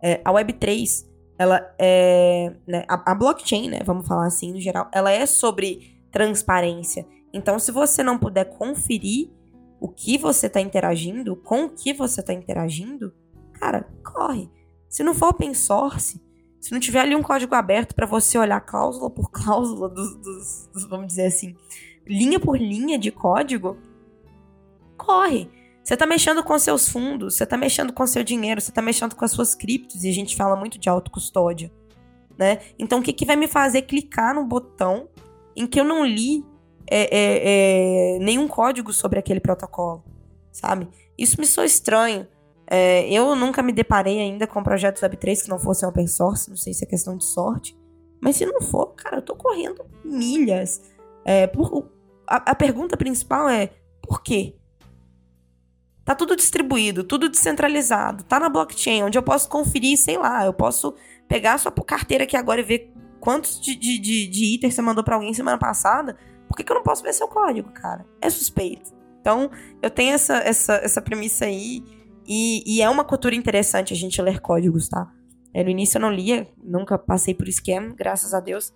É, 0.00 0.20
a 0.24 0.32
Web3 0.32 1.06
ela 1.38 1.74
é. 1.78 2.52
Né, 2.66 2.84
a, 2.88 3.12
a, 3.12 3.14
blockchain, 3.14 3.68
né? 3.68 3.80
Vamos 3.84 4.06
falar 4.06 4.26
assim 4.26 4.52
no 4.52 4.60
geral, 4.60 4.88
ela 4.92 5.10
é 5.10 5.26
sobre 5.26 6.00
transparência. 6.10 7.06
Então, 7.32 7.58
se 7.58 7.72
você 7.72 8.02
não 8.02 8.18
puder 8.18 8.44
conferir 8.44 9.30
o 9.80 9.88
que 9.88 10.18
você 10.18 10.46
está 10.46 10.60
interagindo, 10.60 11.34
com 11.34 11.64
o 11.64 11.70
que 11.70 11.92
você 11.92 12.20
está 12.20 12.32
interagindo, 12.32 13.12
cara, 13.54 13.88
corre. 14.04 14.48
Se 14.88 15.02
não 15.02 15.14
for 15.14 15.30
open 15.30 15.54
source, 15.54 16.20
se 16.62 16.70
não 16.70 16.78
tiver 16.78 17.00
ali 17.00 17.16
um 17.16 17.22
código 17.24 17.56
aberto 17.56 17.92
para 17.92 18.06
você 18.06 18.38
olhar 18.38 18.60
cláusula 18.60 19.10
por 19.10 19.28
cláusula 19.34 19.88
dos, 19.88 20.14
dos, 20.14 20.70
dos, 20.72 20.84
vamos 20.88 21.08
dizer 21.08 21.26
assim, 21.26 21.56
linha 22.06 22.38
por 22.38 22.56
linha 22.56 22.96
de 22.96 23.10
código, 23.10 23.76
corre. 24.96 25.50
Você 25.82 25.94
está 25.94 26.06
mexendo 26.06 26.44
com 26.44 26.56
seus 26.60 26.88
fundos, 26.88 27.34
você 27.34 27.42
está 27.42 27.56
mexendo 27.56 27.92
com 27.92 28.06
seu 28.06 28.22
dinheiro, 28.22 28.60
você 28.60 28.70
está 28.70 28.80
mexendo 28.80 29.16
com 29.16 29.24
as 29.24 29.32
suas 29.32 29.56
criptos, 29.56 30.04
e 30.04 30.08
a 30.08 30.12
gente 30.12 30.36
fala 30.36 30.54
muito 30.54 30.78
de 30.78 30.88
autocustódia, 30.88 31.72
né? 32.38 32.60
Então, 32.78 33.00
o 33.00 33.02
que, 33.02 33.12
que 33.12 33.26
vai 33.26 33.34
me 33.34 33.48
fazer 33.48 33.82
clicar 33.82 34.32
no 34.32 34.44
botão 34.44 35.08
em 35.56 35.66
que 35.66 35.80
eu 35.80 35.84
não 35.84 36.06
li 36.06 36.44
é, 36.88 37.02
é, 37.02 37.40
é, 38.14 38.18
nenhum 38.20 38.46
código 38.46 38.92
sobre 38.92 39.18
aquele 39.18 39.40
protocolo, 39.40 40.04
sabe? 40.52 40.88
Isso 41.18 41.40
me 41.40 41.46
soa 41.46 41.66
estranho. 41.66 42.28
É, 42.74 43.06
eu 43.12 43.36
nunca 43.36 43.62
me 43.62 43.70
deparei 43.70 44.18
ainda 44.18 44.46
com 44.46 44.62
projetos 44.62 45.02
Web3 45.02 45.42
que 45.42 45.50
não 45.50 45.58
fossem 45.58 45.86
open 45.86 46.06
source, 46.06 46.48
não 46.48 46.56
sei 46.56 46.72
se 46.72 46.82
é 46.82 46.86
questão 46.86 47.18
de 47.18 47.24
sorte, 47.26 47.78
mas 48.18 48.36
se 48.36 48.46
não 48.46 48.62
for, 48.62 48.94
cara, 48.94 49.16
eu 49.16 49.22
tô 49.22 49.36
correndo 49.36 49.84
milhas. 50.02 50.80
É, 51.22 51.46
por, 51.46 51.86
a, 52.26 52.36
a 52.52 52.54
pergunta 52.54 52.96
principal 52.96 53.46
é, 53.46 53.68
por 54.00 54.22
quê? 54.22 54.56
Tá 56.02 56.14
tudo 56.14 56.34
distribuído, 56.34 57.04
tudo 57.04 57.28
descentralizado, 57.28 58.24
tá 58.24 58.40
na 58.40 58.48
blockchain, 58.48 59.02
onde 59.02 59.18
eu 59.18 59.22
posso 59.22 59.50
conferir, 59.50 59.98
sei 59.98 60.16
lá, 60.16 60.46
eu 60.46 60.54
posso 60.54 60.94
pegar 61.28 61.52
a 61.52 61.58
sua 61.58 61.72
carteira 61.72 62.24
aqui 62.24 62.38
agora 62.38 62.62
e 62.62 62.64
ver 62.64 62.90
quantos 63.20 63.60
de, 63.60 63.76
de, 63.76 63.98
de, 63.98 64.26
de 64.26 64.44
itens 64.46 64.72
você 64.72 64.80
mandou 64.80 65.04
para 65.04 65.16
alguém 65.16 65.34
semana 65.34 65.58
passada. 65.58 66.16
Por 66.48 66.56
que, 66.56 66.64
que 66.64 66.72
eu 66.72 66.76
não 66.76 66.82
posso 66.82 67.02
ver 67.02 67.12
seu 67.12 67.28
código, 67.28 67.70
cara? 67.70 68.06
É 68.18 68.30
suspeito. 68.30 68.94
Então, 69.20 69.50
eu 69.82 69.90
tenho 69.90 70.14
essa, 70.14 70.38
essa, 70.38 70.74
essa 70.76 71.02
premissa 71.02 71.44
aí, 71.44 71.84
e, 72.26 72.62
e 72.66 72.82
é 72.82 72.88
uma 72.88 73.04
cultura 73.04 73.34
interessante 73.34 73.92
a 73.92 73.96
gente 73.96 74.20
ler 74.20 74.40
códigos, 74.40 74.88
tá? 74.88 75.10
É, 75.54 75.62
no 75.62 75.70
início 75.70 75.98
eu 75.98 76.02
não 76.02 76.12
lia, 76.12 76.48
nunca 76.62 76.98
passei 76.98 77.34
por 77.34 77.48
scam, 77.48 77.94
graças 77.94 78.32
a 78.32 78.40
Deus. 78.40 78.72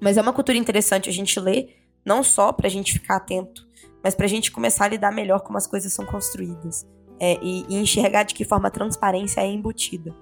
Mas 0.00 0.16
é 0.16 0.22
uma 0.22 0.32
cultura 0.32 0.58
interessante 0.58 1.08
a 1.08 1.12
gente 1.12 1.38
ler, 1.38 1.76
não 2.04 2.22
só 2.22 2.52
pra 2.52 2.68
gente 2.68 2.92
ficar 2.92 3.16
atento 3.16 3.70
mas 4.02 4.14
para 4.14 4.26
a 4.26 4.28
gente 4.28 4.50
começar 4.50 4.86
a 4.86 4.88
lidar 4.88 5.12
melhor 5.12 5.40
como 5.40 5.56
as 5.56 5.66
coisas 5.66 5.92
são 5.92 6.04
construídas 6.04 6.86
é, 7.20 7.38
e, 7.40 7.64
e, 7.68 7.76
enxergar 7.76 8.24
de 8.24 8.34
que 8.34 8.44
forma 8.44 8.68
a 8.68 8.70
transparência 8.70 9.40
é 9.40 9.46
embutida. 9.46 10.14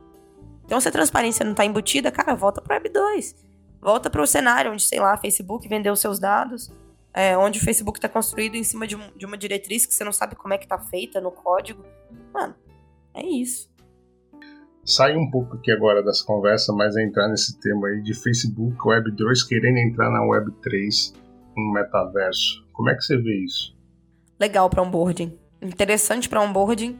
Então, 0.64 0.80
se 0.80 0.88
a 0.88 0.92
transparência 0.92 1.44
não 1.44 1.52
está 1.52 1.64
embutida, 1.64 2.12
cara, 2.12 2.34
volta 2.34 2.60
para 2.60 2.74
o 2.74 2.76
Web 2.76 2.90
2. 2.90 3.34
Volta 3.80 4.10
para 4.10 4.22
o 4.22 4.26
cenário 4.26 4.70
onde, 4.70 4.82
sei 4.82 5.00
lá, 5.00 5.16
Facebook 5.16 5.66
vendeu 5.66 5.96
seus 5.96 6.18
dados, 6.18 6.70
é, 7.12 7.36
onde 7.36 7.58
o 7.58 7.62
Facebook 7.62 7.98
está 7.98 8.08
construído 8.08 8.54
em 8.54 8.62
cima 8.62 8.86
de, 8.86 8.96
um, 8.96 9.10
de, 9.16 9.26
uma 9.26 9.36
diretriz 9.36 9.84
que 9.84 9.94
você 9.94 10.04
não 10.04 10.12
sabe 10.12 10.36
como 10.36 10.54
é 10.54 10.58
que 10.58 10.64
está 10.64 10.78
feita 10.78 11.20
no 11.20 11.30
código. 11.30 11.84
Mano, 12.32 12.54
é 13.14 13.24
isso. 13.24 13.68
Sai 14.84 15.16
um 15.16 15.30
pouco 15.30 15.56
aqui 15.56 15.70
agora 15.70 16.02
dessa 16.02 16.24
conversa, 16.24 16.72
mas 16.72 16.96
é 16.96 17.02
entrar 17.02 17.28
nesse 17.28 17.58
tema 17.60 17.88
aí 17.88 18.02
de 18.02 18.14
Facebook, 18.14 18.76
Web 18.84 19.10
2 19.12 19.42
querendo 19.44 19.78
entrar 19.78 20.10
na 20.10 20.22
Web 20.22 20.52
3, 20.62 21.14
um 21.56 21.72
metaverso. 21.72 22.64
Como 22.72 22.88
é 22.88 22.94
que 22.94 23.02
você 23.02 23.16
vê 23.16 23.44
isso? 23.44 23.76
Legal 24.38 24.70
para 24.70 24.82
onboarding. 24.82 25.38
Interessante 25.60 26.28
para 26.28 26.40
onboarding. 26.40 26.98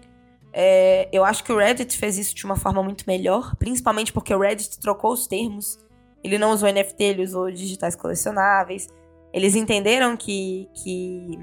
É, 0.52 1.08
eu 1.12 1.24
acho 1.24 1.44
que 1.44 1.52
o 1.52 1.56
Reddit 1.56 1.96
fez 1.96 2.18
isso 2.18 2.34
de 2.34 2.44
uma 2.44 2.56
forma 2.56 2.82
muito 2.82 3.04
melhor, 3.06 3.54
principalmente 3.56 4.12
porque 4.12 4.34
o 4.34 4.38
Reddit 4.38 4.78
trocou 4.78 5.12
os 5.12 5.26
termos. 5.26 5.78
Ele 6.22 6.38
não 6.38 6.50
usou 6.50 6.70
NFT, 6.70 7.02
ele 7.02 7.22
usou 7.22 7.50
digitais 7.50 7.96
colecionáveis. 7.96 8.88
Eles 9.32 9.54
entenderam 9.54 10.16
que, 10.16 10.68
que, 10.74 11.38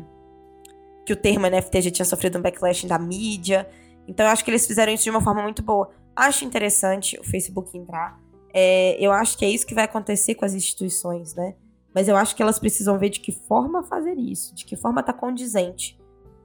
que 1.06 1.13
o 1.13 1.15
termo 1.15 1.47
NFT 1.47 1.82
já 1.82 1.91
tinha 1.91 2.06
sofrido 2.06 2.38
um 2.38 2.41
backlash 2.41 2.86
da 2.86 3.00
mídia. 3.00 3.67
Então 4.08 4.26
eu 4.26 4.32
acho 4.32 4.43
que 4.43 4.52
eles 4.52 4.65
fizeram 4.65 4.93
isso 4.93 5.04
de 5.04 5.10
uma 5.10 5.21
forma 5.21 5.41
muito 5.41 5.62
boa. 5.62 5.89
Acho 6.15 6.45
interessante 6.45 7.19
o 7.19 7.23
Facebook 7.23 7.78
entrar. 7.78 8.19
É, 8.54 8.97
eu 9.00 9.12
acho 9.12 9.38
que 9.38 9.45
é 9.45 9.50
isso 9.50 9.65
que 9.65 9.76
vai 9.76 9.86
acontecer 9.86 10.36
com 10.36 10.45
as 10.45 10.54
instituições, 10.54 11.36
né? 11.36 11.56
Mas 11.93 12.08
eu 12.08 12.15
acho 12.15 12.36
que 12.36 12.41
elas 12.41 12.60
precisam 12.60 12.97
ver 12.97 13.10
de 13.10 13.19
que 13.19 13.32
forma 13.32 13.84
fazer 13.84 14.17
isso, 14.17 14.54
de 14.54 14.65
que 14.65 14.76
forma 14.76 15.02
tá 15.02 15.13
condizente. 15.13 16.00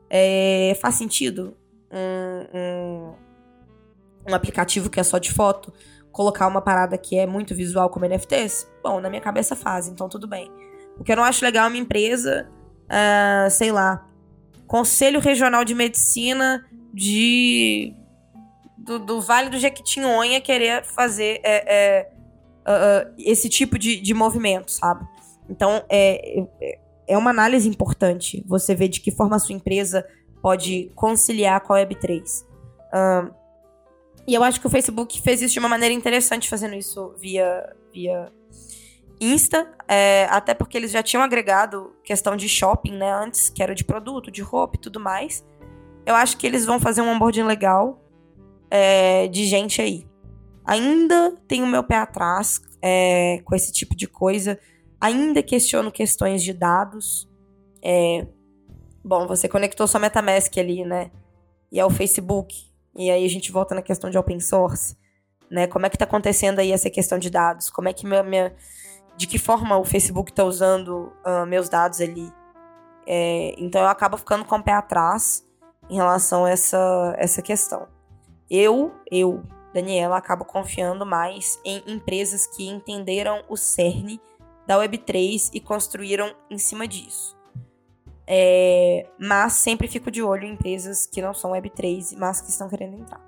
É, 0.08 0.76
faz 0.80 0.94
sentido 0.94 1.56
um, 1.90 2.58
um, 2.58 3.14
um 4.30 4.34
aplicativo 4.34 4.90
que 4.90 5.00
é 5.00 5.02
só 5.02 5.18
de 5.18 5.32
foto 5.32 5.72
colocar 6.12 6.46
uma 6.46 6.60
parada 6.60 6.96
que 6.98 7.18
é 7.18 7.26
muito 7.26 7.54
visual 7.54 7.88
como 7.88 8.06
NFTs? 8.06 8.68
Bom, 8.82 9.00
na 9.00 9.08
minha 9.08 9.22
cabeça 9.22 9.56
faz, 9.56 9.88
então 9.88 10.08
tudo 10.08 10.28
bem. 10.28 10.50
O 10.98 11.04
que 11.04 11.12
eu 11.12 11.16
não 11.16 11.24
acho 11.24 11.44
legal 11.44 11.66
é 11.66 11.68
uma 11.68 11.76
empresa, 11.76 12.48
uh, 12.84 13.50
sei 13.50 13.72
lá, 13.72 14.06
Conselho 14.66 15.20
Regional 15.20 15.64
de 15.64 15.74
Medicina 15.74 16.64
de 16.92 17.94
do, 18.76 18.98
do 18.98 19.20
Vale 19.20 19.48
do 19.48 19.58
Jequitinhonha 19.58 20.40
querer 20.40 20.84
fazer 20.84 21.40
é, 21.42 21.64
é, 21.74 22.10
uh, 22.66 23.08
uh, 23.08 23.14
esse 23.18 23.48
tipo 23.48 23.78
de, 23.78 24.00
de 24.00 24.12
movimento, 24.12 24.72
sabe? 24.72 25.06
Então, 25.48 25.84
é, 25.88 26.44
é 27.06 27.18
uma 27.18 27.30
análise 27.30 27.68
importante 27.68 28.44
você 28.46 28.74
ver 28.74 28.88
de 28.88 29.00
que 29.00 29.10
forma 29.10 29.36
a 29.36 29.38
sua 29.38 29.54
empresa 29.54 30.06
pode 30.40 30.90
conciliar 30.94 31.60
com 31.60 31.72
a 31.72 31.76
Web3. 31.78 32.22
Um, 32.94 33.30
e 34.26 34.34
eu 34.34 34.42
acho 34.42 34.60
que 34.60 34.66
o 34.66 34.70
Facebook 34.70 35.20
fez 35.20 35.42
isso 35.42 35.54
de 35.54 35.58
uma 35.58 35.68
maneira 35.68 35.94
interessante, 35.94 36.48
fazendo 36.48 36.74
isso 36.74 37.14
via, 37.18 37.74
via 37.92 38.32
Insta, 39.22 39.70
é, 39.86 40.26
até 40.30 40.54
porque 40.54 40.76
eles 40.76 40.90
já 40.90 41.02
tinham 41.02 41.22
agregado 41.22 41.94
questão 42.02 42.36
de 42.36 42.48
shopping, 42.48 42.92
né, 42.92 43.12
antes, 43.12 43.48
que 43.48 43.62
era 43.62 43.74
de 43.74 43.84
produto, 43.84 44.30
de 44.30 44.42
roupa 44.42 44.76
e 44.76 44.80
tudo 44.80 44.98
mais. 44.98 45.44
Eu 46.04 46.14
acho 46.14 46.36
que 46.36 46.46
eles 46.46 46.64
vão 46.64 46.80
fazer 46.80 47.02
um 47.02 47.08
onboarding 47.08 47.44
legal 47.44 48.02
é, 48.70 49.28
de 49.28 49.44
gente 49.44 49.80
aí. 49.80 50.06
Ainda 50.64 51.36
tenho 51.46 51.66
meu 51.66 51.84
pé 51.84 51.96
atrás 51.96 52.60
é, 52.80 53.40
com 53.44 53.54
esse 53.54 53.72
tipo 53.72 53.94
de 53.94 54.06
coisa, 54.08 54.58
Ainda 55.02 55.42
questiono 55.42 55.90
questões 55.90 56.44
de 56.44 56.52
dados. 56.52 57.28
É, 57.82 58.24
bom, 59.04 59.26
você 59.26 59.48
conectou 59.48 59.88
sua 59.88 59.98
MetaMask 59.98 60.56
ali, 60.56 60.84
né? 60.84 61.10
E 61.72 61.80
é 61.80 61.84
o 61.84 61.90
Facebook. 61.90 62.70
E 62.94 63.10
aí 63.10 63.24
a 63.24 63.28
gente 63.28 63.50
volta 63.50 63.74
na 63.74 63.82
questão 63.82 64.08
de 64.08 64.16
open 64.16 64.38
source. 64.38 64.96
Né? 65.50 65.66
Como 65.66 65.84
é 65.84 65.90
que 65.90 65.98
tá 65.98 66.04
acontecendo 66.04 66.60
aí 66.60 66.70
essa 66.70 66.88
questão 66.88 67.18
de 67.18 67.30
dados? 67.30 67.68
Como 67.68 67.88
é 67.88 67.92
que 67.92 68.06
minha, 68.06 68.22
minha 68.22 68.54
de 69.16 69.26
que 69.26 69.38
forma 69.38 69.76
o 69.78 69.84
Facebook 69.84 70.30
está 70.30 70.44
usando 70.44 71.12
uh, 71.24 71.46
meus 71.46 71.68
dados 71.68 72.00
ali. 72.00 72.32
É, 73.06 73.54
então 73.58 73.80
eu 73.80 73.88
acabo 73.88 74.16
ficando 74.16 74.44
com 74.44 74.56
o 74.56 74.62
pé 74.62 74.72
atrás 74.72 75.46
em 75.90 75.96
relação 75.96 76.44
a 76.44 76.50
essa, 76.50 77.14
essa 77.18 77.42
questão. 77.42 77.88
Eu, 78.50 78.92
eu, 79.10 79.42
Daniela, 79.72 80.16
acabo 80.16 80.44
confiando 80.44 81.04
mais 81.04 81.60
em 81.64 81.82
empresas 81.86 82.46
que 82.46 82.68
entenderam 82.68 83.42
o 83.48 83.56
cerne 83.56 84.20
da 84.66 84.76
Web3 84.76 85.50
e 85.52 85.60
construíram 85.60 86.34
em 86.50 86.58
cima 86.58 86.86
disso. 86.86 87.36
É, 88.26 89.06
mas 89.18 89.54
sempre 89.54 89.88
fico 89.88 90.10
de 90.10 90.22
olho 90.22 90.44
em 90.44 90.52
empresas 90.52 91.06
que 91.06 91.20
não 91.20 91.34
são 91.34 91.52
Web3, 91.52 92.16
mas 92.16 92.40
que 92.40 92.50
estão 92.50 92.68
querendo 92.68 92.96
entrar. 92.96 93.20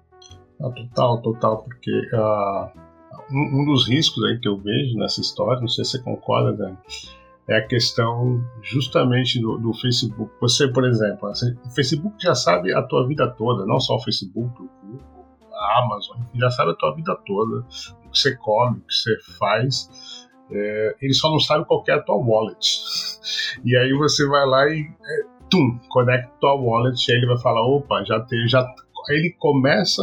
Ah, 0.60 0.70
total, 0.70 1.20
total, 1.20 1.62
porque 1.64 1.90
uh, 2.14 2.83
um, 3.30 3.64
dos 3.64 3.88
riscos 3.88 4.24
aí 4.24 4.38
que 4.38 4.48
eu 4.48 4.58
vejo 4.58 4.96
nessa 4.96 5.20
história, 5.20 5.60
não 5.60 5.68
sei 5.68 5.84
se 5.84 5.92
você 5.92 6.02
concorda, 6.02 6.52
Dani, 6.52 6.78
é 7.48 7.56
a 7.56 7.66
questão 7.66 8.42
justamente 8.62 9.40
do, 9.40 9.58
do, 9.58 9.72
Facebook. 9.74 10.32
Você, 10.40 10.68
por 10.68 10.84
exemplo, 10.84 11.30
o 11.30 11.70
Facebook 11.70 12.16
já 12.22 12.34
sabe 12.34 12.74
a 12.74 12.82
tua 12.82 13.06
vida 13.06 13.28
toda, 13.30 13.66
não 13.66 13.78
só 13.78 13.96
o 13.96 14.00
Facebook, 14.00 14.62
o 14.62 15.14
a 15.54 15.84
Amazon, 15.84 16.18
já 16.34 16.50
sabe 16.50 16.72
a 16.72 16.74
tua 16.74 16.94
vida 16.94 17.16
toda, 17.24 17.60
o 17.60 18.10
que 18.10 18.18
você 18.18 18.36
come, 18.36 18.78
o 18.78 18.80
que 18.80 18.94
você 18.94 19.18
faz. 19.38 20.28
É, 20.50 20.96
ele 21.00 21.14
só 21.14 21.30
não 21.30 21.40
sabe 21.40 21.64
qual 21.64 21.82
é 21.88 21.92
a 21.92 22.02
tua 22.02 22.16
wallet. 22.16 22.82
E 23.64 23.76
aí 23.76 23.92
você 23.94 24.26
vai 24.26 24.46
lá 24.46 24.68
e 24.68 24.80
é, 24.82 25.22
tum, 25.50 25.78
conecta 25.88 26.30
tua 26.40 26.54
wallet 26.54 27.10
aí 27.10 27.18
ele 27.18 27.26
vai 27.26 27.38
falar, 27.38 27.62
opa, 27.62 28.04
já 28.04 28.20
tem, 28.20 28.46
já 28.48 28.60
aí 29.08 29.16
ele 29.16 29.30
começa 29.38 30.02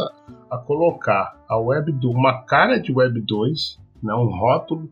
a 0.50 0.58
colocar 0.58 1.36
a 1.52 1.58
Web 1.58 1.92
do 1.92 2.10
uma 2.10 2.42
cara 2.44 2.78
de 2.78 2.92
Web 2.92 3.20
2, 3.20 3.80
né, 4.02 4.14
um 4.14 4.26
rótulo 4.26 4.88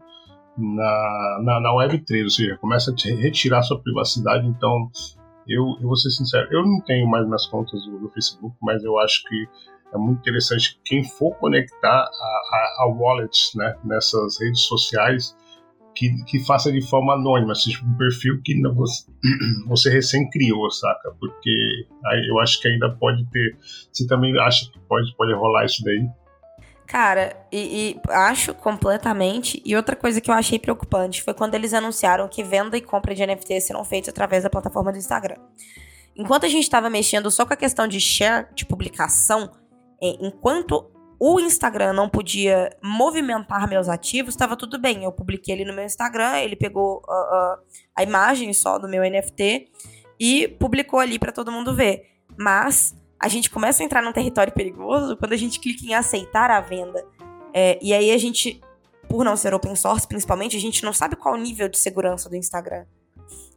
na, 0.57 1.41
na, 1.43 1.61
na 1.61 1.75
Web 1.75 1.99
3, 2.01 2.25
ou 2.25 2.31
seja, 2.31 2.57
começa 2.59 2.93
a 2.93 3.17
retirar 3.17 3.63
sua 3.63 3.81
privacidade. 3.81 4.47
Então, 4.47 4.91
eu, 5.49 5.65
eu 5.81 5.89
vou 5.89 5.97
ser 5.97 6.11
sincero, 6.11 6.47
eu 6.51 6.63
não 6.63 6.81
tenho 6.83 7.09
mais 7.09 7.27
minhas 7.27 7.47
contas 7.47 7.85
do, 7.85 7.99
do 7.99 8.11
Facebook, 8.11 8.55
mas 8.63 8.85
eu 8.85 8.99
acho 8.99 9.25
que 9.25 9.49
é 9.93 9.99
muito 9.99 10.21
interessante 10.21 10.79
quem 10.85 11.03
for 11.03 11.35
conectar 11.37 11.89
a, 11.89 12.05
a, 12.05 12.85
a 12.85 12.95
wallets 12.95 13.53
né, 13.57 13.75
nessas 13.85 14.39
redes 14.41 14.63
sociais 14.63 15.35
que, 15.95 16.25
que 16.25 16.39
faça 16.45 16.71
de 16.71 16.81
forma 16.81 17.15
anônima, 17.15 17.55
seja 17.55 17.85
um 17.85 17.97
perfil 17.97 18.41
que 18.43 18.61
você, 18.69 19.11
você 19.67 19.91
recém 19.91 20.29
criou, 20.31 20.71
saca? 20.71 21.13
Porque 21.19 21.87
eu 22.29 22.39
acho 22.39 22.61
que 22.61 22.69
ainda 22.69 22.91
pode 22.91 23.25
ter. 23.31 23.57
Você 23.93 24.07
também 24.07 24.39
acha 24.39 24.71
que 24.71 24.79
pode, 24.89 25.15
pode 25.17 25.35
rolar 25.35 25.65
isso 25.65 25.83
daí? 25.85 26.07
Cara, 26.91 27.37
e, 27.53 27.93
e, 27.93 28.01
acho 28.09 28.53
completamente. 28.53 29.63
E 29.65 29.77
outra 29.77 29.95
coisa 29.95 30.21
que 30.21 30.29
eu 30.29 30.35
achei 30.35 30.59
preocupante 30.59 31.23
foi 31.23 31.33
quando 31.33 31.55
eles 31.55 31.73
anunciaram 31.73 32.27
que 32.27 32.43
venda 32.43 32.77
e 32.77 32.81
compra 32.81 33.15
de 33.15 33.25
NFT 33.25 33.61
serão 33.61 33.85
feitos 33.85 34.09
através 34.09 34.43
da 34.43 34.51
plataforma 34.51 34.91
do 34.91 34.99
Instagram. 34.99 35.37
Enquanto 36.17 36.47
a 36.47 36.49
gente 36.49 36.65
estava 36.65 36.91
mexendo 36.91 37.31
só 37.31 37.47
com 37.47 37.53
a 37.53 37.57
questão 37.57 37.87
de 37.87 38.01
share, 38.01 38.49
de 38.57 38.67
publicação, 38.67 39.53
é, 40.03 40.17
enquanto 40.21 40.91
o 41.21 41.39
Instagram 41.39 41.93
não 41.93 42.09
podia 42.09 42.77
movimentar 42.83 43.69
meus 43.69 43.89
ativos, 43.89 44.35
estava 44.35 44.57
tudo 44.57 44.77
bem. 44.77 45.05
Eu 45.05 45.13
publiquei 45.13 45.55
ele 45.55 45.65
no 45.65 45.73
meu 45.73 45.85
Instagram, 45.85 46.39
ele 46.41 46.57
pegou 46.57 47.05
a 47.95 48.03
imagem 48.03 48.53
só 48.53 48.81
do 48.81 48.89
meu 48.89 49.09
NFT 49.09 49.71
e 50.19 50.49
publicou 50.59 50.99
ali 50.99 51.21
para 51.21 51.31
todo 51.31 51.53
mundo 51.53 51.73
ver. 51.73 52.17
Mas 52.37 52.97
a 53.21 53.29
gente 53.29 53.51
começa 53.51 53.83
a 53.83 53.87
entrar 53.87 54.03
num 54.03 54.13
território 54.13 54.53
perigoso 54.53 55.15
quando 55.17 55.35
a 55.35 55.37
gente 55.37 55.61
clica 55.61 55.85
em 55.85 55.95
aceitar 55.95 56.51
a 56.51 56.61
venda. 56.61 57.07
É, 57.53 57.79
e 57.83 57.93
aí 57.93 58.11
a 58.11 58.17
gente, 58.17 58.61
por 59.09 59.23
não 59.25 59.37
ser 59.37 59.53
open 59.53 59.77
source 59.77 60.09
principalmente, 60.09 60.57
a 60.57 60.61
gente 60.61 60.83
não 60.83 60.93
sabe 60.93 61.17
qual 61.17 61.35
o 61.35 61.37
nível 61.37 61.69
de 61.69 61.79
segurança 61.79 62.31
do 62.31 62.37
Instagram. 62.37 62.87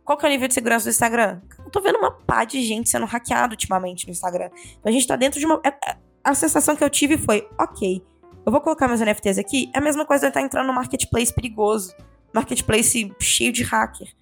Qual 0.04 0.18
que 0.18 0.26
é 0.26 0.28
o 0.28 0.32
nível 0.32 0.50
de 0.50 0.54
segurança 0.54 0.86
do 0.86 0.90
Instagram? 0.90 1.42
Eu 1.64 1.72
tô 1.72 1.80
vendo 1.80 1.98
uma 1.98 2.12
pá 2.12 2.44
de 2.44 2.62
gente 2.62 2.90
sendo 2.90 3.06
hackeado 3.06 3.54
ultimamente 3.54 4.06
no 4.06 4.12
Instagram. 4.12 4.50
Então 4.78 4.90
a 4.90 4.92
gente 4.92 5.08
tá 5.08 5.16
dentro 5.16 5.40
de 5.40 5.46
uma. 5.46 5.62
É, 5.64 5.70
é, 5.70 5.98
a 6.22 6.34
sensação 6.36 6.76
que 6.76 6.84
eu 6.84 6.90
tive 6.90 7.18
foi, 7.18 7.48
ok, 7.58 8.04
eu 8.46 8.52
vou 8.52 8.60
colocar 8.60 8.90
meus 8.90 9.00
NFTs 9.00 9.38
aqui, 9.38 9.72
é 9.74 9.78
a 9.78 9.82
mesma 9.82 10.06
coisa 10.06 10.22
de 10.22 10.26
eu 10.26 10.30
estar 10.30 10.42
entrando 10.42 10.68
no 10.68 10.74
marketplace 10.74 11.34
perigoso, 11.34 11.96
marketplace 12.34 13.14
cheio 13.20 13.54
de 13.54 13.64
hacker, 13.64 14.14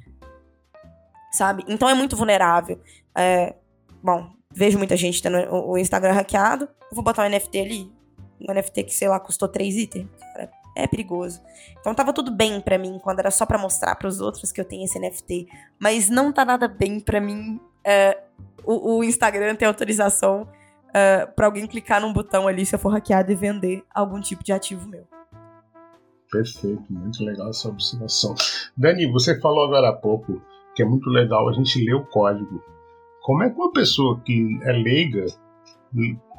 sabe? 1.31 1.63
Então 1.67 1.89
é 1.89 1.95
muito 1.95 2.15
vulnerável. 2.15 2.79
É, 3.15 3.55
bom, 4.03 4.31
vejo 4.53 4.77
muita 4.77 4.95
gente 4.97 5.21
tendo 5.21 5.37
o 5.53 5.77
Instagram 5.77 6.13
hackeado, 6.13 6.65
eu 6.65 6.95
vou 6.95 7.03
botar 7.03 7.25
um 7.25 7.29
NFT 7.29 7.59
ali, 7.59 7.91
um 8.39 8.53
NFT 8.53 8.83
que, 8.83 8.93
sei 8.93 9.07
lá, 9.07 9.19
custou 9.19 9.47
3 9.47 9.75
itens, 9.75 10.07
cara, 10.33 10.49
é 10.75 10.87
perigoso. 10.87 11.41
Então 11.79 11.93
tava 11.93 12.13
tudo 12.13 12.31
bem 12.31 12.59
para 12.61 12.77
mim 12.77 12.99
quando 13.01 13.19
era 13.19 13.31
só 13.31 13.45
para 13.45 13.57
mostrar 13.57 13.95
para 13.95 14.07
os 14.07 14.21
outros 14.21 14.51
que 14.51 14.59
eu 14.59 14.65
tenho 14.65 14.83
esse 14.83 14.99
NFT, 14.99 15.47
mas 15.79 16.09
não 16.09 16.31
tá 16.31 16.45
nada 16.45 16.67
bem 16.67 16.99
para 16.99 17.19
mim 17.19 17.59
é, 17.83 18.17
o, 18.63 18.97
o 18.97 19.03
Instagram 19.03 19.55
ter 19.55 19.65
autorização 19.65 20.47
ah, 20.93 21.27
para 21.35 21.45
alguém 21.45 21.65
clicar 21.67 22.01
num 22.01 22.11
botão 22.11 22.47
ali 22.47 22.65
se 22.65 22.75
eu 22.75 22.79
for 22.79 22.89
hackeado 22.89 23.31
e 23.31 23.35
vender 23.35 23.83
algum 23.93 24.19
tipo 24.19 24.43
de 24.43 24.51
ativo 24.51 24.87
meu. 24.87 25.05
Perfeito, 26.29 26.85
muito 26.89 27.23
legal 27.23 27.49
essa 27.49 27.67
observação. 27.67 28.35
Dani, 28.75 29.11
você 29.11 29.39
falou 29.39 29.65
agora 29.65 29.89
há 29.89 29.93
pouco 29.93 30.41
que 30.75 30.81
é 30.81 30.85
muito 30.85 31.09
legal 31.09 31.49
a 31.49 31.53
gente 31.53 31.83
ler 31.83 31.95
o 31.95 32.05
código. 32.05 32.63
Como 33.21 33.43
é 33.43 33.49
que 33.49 33.55
uma 33.55 33.71
pessoa 33.71 34.19
que 34.25 34.59
é 34.63 34.71
leiga 34.71 35.25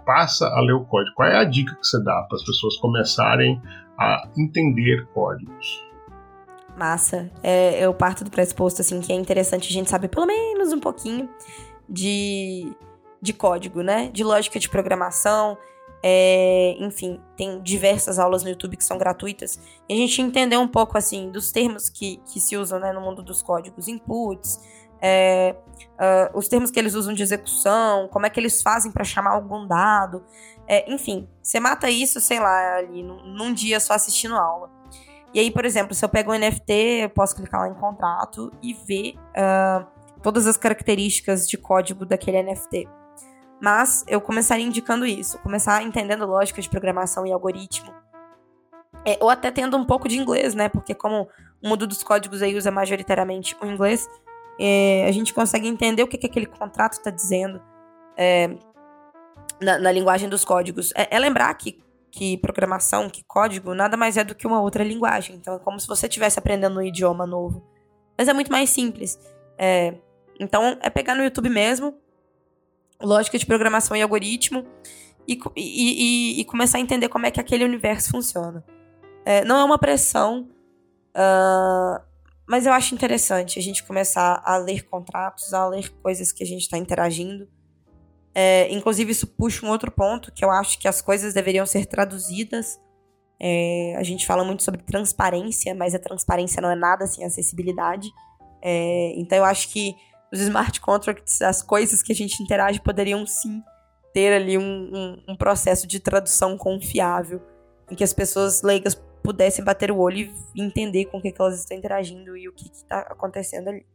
passa 0.04 0.46
a 0.46 0.60
ler 0.60 0.74
o 0.74 0.84
código? 0.84 1.14
Qual 1.14 1.28
é 1.28 1.36
a 1.36 1.44
dica 1.44 1.74
que 1.74 1.86
você 1.86 2.02
dá 2.02 2.22
para 2.28 2.36
as 2.36 2.44
pessoas 2.44 2.76
começarem 2.78 3.60
a 3.98 4.28
entender 4.36 5.06
códigos? 5.14 5.84
Massa. 6.76 7.30
É, 7.42 7.84
eu 7.84 7.92
parto 7.94 8.24
do 8.24 8.30
pressuposto 8.30 8.80
assim 8.80 9.00
que 9.00 9.12
é 9.12 9.16
interessante 9.16 9.68
a 9.68 9.72
gente 9.72 9.90
saber 9.90 10.08
pelo 10.08 10.26
menos 10.26 10.72
um 10.72 10.80
pouquinho 10.80 11.28
de 11.88 12.72
de 13.22 13.32
código, 13.32 13.82
né? 13.82 14.10
De 14.12 14.24
lógica 14.24 14.58
de 14.58 14.68
programação. 14.68 15.56
É, 16.04 16.74
enfim, 16.80 17.20
tem 17.36 17.62
diversas 17.62 18.18
aulas 18.18 18.42
no 18.42 18.50
YouTube 18.50 18.76
que 18.76 18.82
são 18.82 18.98
gratuitas. 18.98 19.60
E 19.88 19.94
a 19.94 19.96
gente 19.96 20.20
entender 20.20 20.56
um 20.56 20.66
pouco, 20.66 20.98
assim, 20.98 21.30
dos 21.30 21.52
termos 21.52 21.88
que, 21.88 22.16
que 22.26 22.40
se 22.40 22.56
usam 22.56 22.80
né, 22.80 22.92
no 22.92 23.00
mundo 23.00 23.22
dos 23.22 23.40
códigos, 23.40 23.86
inputs, 23.86 24.58
é, 25.02 25.56
uh, 25.92 26.38
os 26.38 26.46
termos 26.46 26.70
que 26.70 26.78
eles 26.78 26.94
usam 26.94 27.12
de 27.12 27.22
execução, 27.22 28.08
como 28.08 28.24
é 28.24 28.30
que 28.30 28.38
eles 28.38 28.62
fazem 28.62 28.92
para 28.92 29.02
chamar 29.02 29.32
algum 29.32 29.66
dado. 29.66 30.24
É, 30.68 30.90
enfim, 30.92 31.28
você 31.42 31.58
mata 31.58 31.90
isso, 31.90 32.20
sei 32.20 32.38
lá, 32.38 32.76
ali 32.76 33.02
num, 33.02 33.26
num, 33.34 33.52
dia 33.52 33.80
só 33.80 33.94
assistindo 33.94 34.36
aula. 34.36 34.70
E 35.34 35.40
aí, 35.40 35.50
por 35.50 35.64
exemplo, 35.64 35.94
se 35.94 36.04
eu 36.04 36.08
pego 36.08 36.32
um 36.32 36.38
NFT, 36.38 36.72
eu 37.02 37.10
posso 37.10 37.34
clicar 37.34 37.62
lá 37.62 37.68
em 37.68 37.74
contrato 37.74 38.52
e 38.62 38.74
ver 38.74 39.14
uh, 39.36 39.84
todas 40.22 40.46
as 40.46 40.56
características 40.56 41.48
de 41.48 41.58
código 41.58 42.06
daquele 42.06 42.42
NFT. 42.42 42.88
Mas 43.60 44.04
eu 44.06 44.20
começaria 44.20 44.64
indicando 44.64 45.06
isso, 45.06 45.38
começar 45.38 45.82
entendendo 45.82 46.26
lógica 46.26 46.60
de 46.60 46.68
programação 46.68 47.26
e 47.26 47.32
algoritmo. 47.32 47.92
É, 49.04 49.18
ou 49.20 49.30
até 49.30 49.50
tendo 49.50 49.76
um 49.76 49.84
pouco 49.84 50.08
de 50.08 50.16
inglês, 50.16 50.54
né? 50.54 50.68
Porque 50.68 50.94
como 50.94 51.28
o 51.62 51.68
mundo 51.68 51.86
dos 51.86 52.02
códigos 52.02 52.42
aí 52.42 52.56
usa 52.56 52.70
majoritariamente 52.70 53.56
o 53.60 53.66
inglês, 53.66 54.08
é, 54.58 55.06
a 55.08 55.12
gente 55.12 55.32
consegue 55.32 55.66
entender 55.66 56.02
o 56.02 56.08
que, 56.08 56.18
que 56.18 56.26
aquele 56.26 56.46
contrato 56.46 56.94
está 56.94 57.10
dizendo 57.10 57.60
é, 58.16 58.50
na, 59.60 59.78
na, 59.78 59.92
linguagem 59.92 60.28
dos 60.28 60.44
códigos. 60.44 60.92
É, 60.94 61.16
é, 61.16 61.18
lembrar 61.18 61.52
que, 61.54 61.82
que 62.10 62.36
programação, 62.38 63.08
que 63.08 63.24
código, 63.24 63.74
nada 63.74 63.96
mais 63.96 64.16
é 64.16 64.24
do 64.24 64.34
que 64.34 64.46
uma 64.46 64.60
outra 64.60 64.84
linguagem. 64.84 65.36
Então 65.36 65.56
é 65.56 65.58
como 65.58 65.80
se 65.80 65.86
você 65.86 66.06
estivesse 66.06 66.38
aprendendo 66.38 66.78
um 66.78 66.82
idioma 66.82 67.26
novo. 67.26 67.64
Mas 68.16 68.28
é 68.28 68.32
muito 68.32 68.52
mais 68.52 68.70
simples. 68.70 69.18
É, 69.58 69.94
então 70.38 70.78
é 70.80 70.90
pegar 70.90 71.14
no 71.14 71.24
YouTube 71.24 71.48
mesmo, 71.48 71.94
lógica 73.00 73.38
de 73.38 73.46
programação 73.46 73.96
e 73.96 74.02
algoritmo 74.02 74.66
e, 75.26 75.38
e, 75.56 76.36
e, 76.36 76.40
e 76.40 76.44
começar 76.44 76.78
a 76.78 76.80
entender 76.80 77.08
como 77.08 77.26
é 77.26 77.30
que 77.30 77.40
aquele 77.40 77.64
universo 77.64 78.10
funciona. 78.10 78.64
É, 79.24 79.44
não 79.44 79.56
é 79.56 79.64
uma 79.64 79.78
pressão, 79.78 80.48
uh, 81.16 82.02
mas 82.48 82.66
eu 82.66 82.72
acho 82.72 82.94
interessante 82.94 83.58
a 83.58 83.62
gente 83.62 83.84
começar 83.84 84.42
a 84.44 84.56
ler 84.56 84.82
contratos, 84.88 85.54
a 85.54 85.66
ler 85.68 85.88
coisas 86.02 86.32
que 86.32 86.42
a 86.42 86.46
gente 86.46 86.62
está 86.62 86.76
interagindo. 86.76 87.48
É, 88.34 88.72
inclusive, 88.72 89.12
isso 89.12 89.26
puxa 89.26 89.64
um 89.64 89.70
outro 89.70 89.90
ponto, 89.90 90.32
que 90.32 90.44
eu 90.44 90.50
acho 90.50 90.78
que 90.78 90.88
as 90.88 91.00
coisas 91.00 91.34
deveriam 91.34 91.66
ser 91.66 91.86
traduzidas. 91.86 92.80
É, 93.40 93.94
a 93.96 94.02
gente 94.02 94.26
fala 94.26 94.44
muito 94.44 94.62
sobre 94.62 94.82
transparência, 94.82 95.74
mas 95.74 95.94
a 95.94 95.98
transparência 95.98 96.60
não 96.60 96.70
é 96.70 96.76
nada 96.76 97.06
sem 97.06 97.24
acessibilidade. 97.24 98.08
É, 98.62 99.12
então, 99.16 99.38
eu 99.38 99.44
acho 99.44 99.68
que 99.68 99.94
os 100.32 100.40
smart 100.40 100.80
contracts, 100.80 101.42
as 101.42 101.62
coisas 101.62 102.02
que 102.02 102.12
a 102.12 102.14
gente 102.14 102.42
interage 102.42 102.80
poderiam 102.80 103.26
sim 103.26 103.62
ter 104.12 104.32
ali 104.32 104.58
um, 104.58 104.62
um, 104.62 105.32
um 105.32 105.36
processo 105.36 105.86
de 105.86 106.00
tradução 106.00 106.56
confiável, 106.56 107.40
em 107.90 107.94
que 107.94 108.04
as 108.04 108.12
pessoas 108.12 108.62
leigas 108.62 108.94
pudessem 109.22 109.64
bater 109.64 109.90
o 109.90 109.98
olho 109.98 110.30
e 110.54 110.62
entender 110.62 111.06
com 111.06 111.18
o 111.18 111.22
que, 111.22 111.32
que 111.32 111.40
elas 111.40 111.60
estão 111.60 111.76
interagindo 111.76 112.36
e 112.36 112.48
o 112.48 112.52
que 112.52 112.70
está 112.70 113.00
acontecendo 113.00 113.68
ali. 113.68 113.86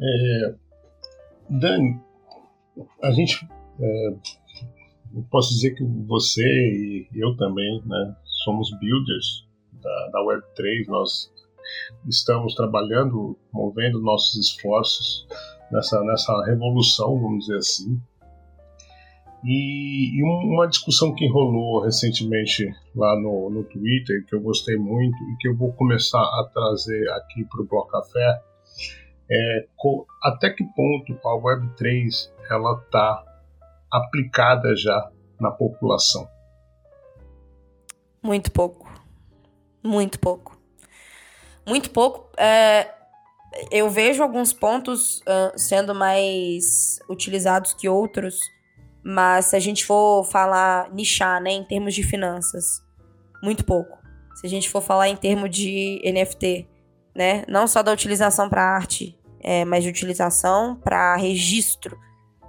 É, 0.00 0.54
Dani, 1.50 2.00
a 3.02 3.10
gente. 3.10 3.46
É, 3.80 4.14
posso 5.30 5.54
dizer 5.54 5.74
que 5.74 5.84
você 6.06 6.42
e 6.42 7.08
eu 7.14 7.36
também, 7.36 7.82
né, 7.86 8.16
somos 8.44 8.70
builders 8.78 9.46
da, 9.72 10.08
da 10.12 10.20
Web3. 10.20 10.86
Nós 10.88 11.32
estamos 12.06 12.54
trabalhando, 12.54 13.36
movendo 13.52 14.00
nossos 14.00 14.36
esforços 14.36 15.26
nessa, 15.70 16.02
nessa 16.02 16.44
revolução, 16.44 17.20
vamos 17.20 17.46
dizer 17.46 17.58
assim. 17.58 18.00
E, 19.44 20.18
e, 20.18 20.22
uma 20.22 20.66
discussão 20.66 21.14
que 21.14 21.28
rolou 21.28 21.82
recentemente 21.84 22.68
lá 22.94 23.14
no, 23.20 23.48
no 23.50 23.62
Twitter, 23.64 24.24
que 24.26 24.34
eu 24.34 24.40
gostei 24.40 24.76
muito 24.76 25.16
e 25.16 25.36
que 25.38 25.48
eu 25.48 25.56
vou 25.56 25.72
começar 25.72 26.20
a 26.20 26.50
trazer 26.52 27.08
aqui 27.12 27.44
para 27.44 27.62
o 27.62 27.64
Bloco 27.64 27.90
Café, 27.90 28.40
é 29.30 29.66
até 30.22 30.50
que 30.50 30.64
ponto 30.64 31.12
a 31.24 31.36
Web3 31.36 32.30
ela 32.50 32.80
está 32.82 33.24
aplicada 33.92 34.74
já 34.74 35.10
na 35.40 35.50
população? 35.50 36.28
Muito 38.22 38.50
pouco. 38.50 38.90
Muito 39.82 40.18
pouco. 40.18 40.58
Muito 41.66 41.90
pouco. 41.90 42.30
É, 42.36 42.92
eu 43.70 43.88
vejo 43.88 44.22
alguns 44.22 44.52
pontos 44.52 45.20
uh, 45.20 45.56
sendo 45.56 45.94
mais 45.94 46.98
utilizados 47.08 47.72
que 47.74 47.88
outros 47.88 48.40
mas 49.02 49.46
se 49.46 49.56
a 49.56 49.60
gente 49.60 49.84
for 49.84 50.24
falar, 50.24 50.92
nichar, 50.92 51.40
né, 51.40 51.50
em 51.50 51.64
termos 51.64 51.94
de 51.94 52.02
finanças, 52.02 52.82
muito 53.42 53.64
pouco. 53.64 53.98
Se 54.34 54.46
a 54.46 54.50
gente 54.50 54.68
for 54.68 54.80
falar 54.80 55.08
em 55.08 55.16
termos 55.16 55.50
de 55.50 56.00
NFT, 56.04 56.68
né, 57.14 57.44
não 57.48 57.66
só 57.66 57.82
da 57.82 57.92
utilização 57.92 58.48
para 58.48 58.62
arte, 58.62 59.18
é, 59.40 59.64
mas 59.64 59.82
de 59.82 59.90
utilização 59.90 60.76
para 60.76 61.16
registro 61.16 61.98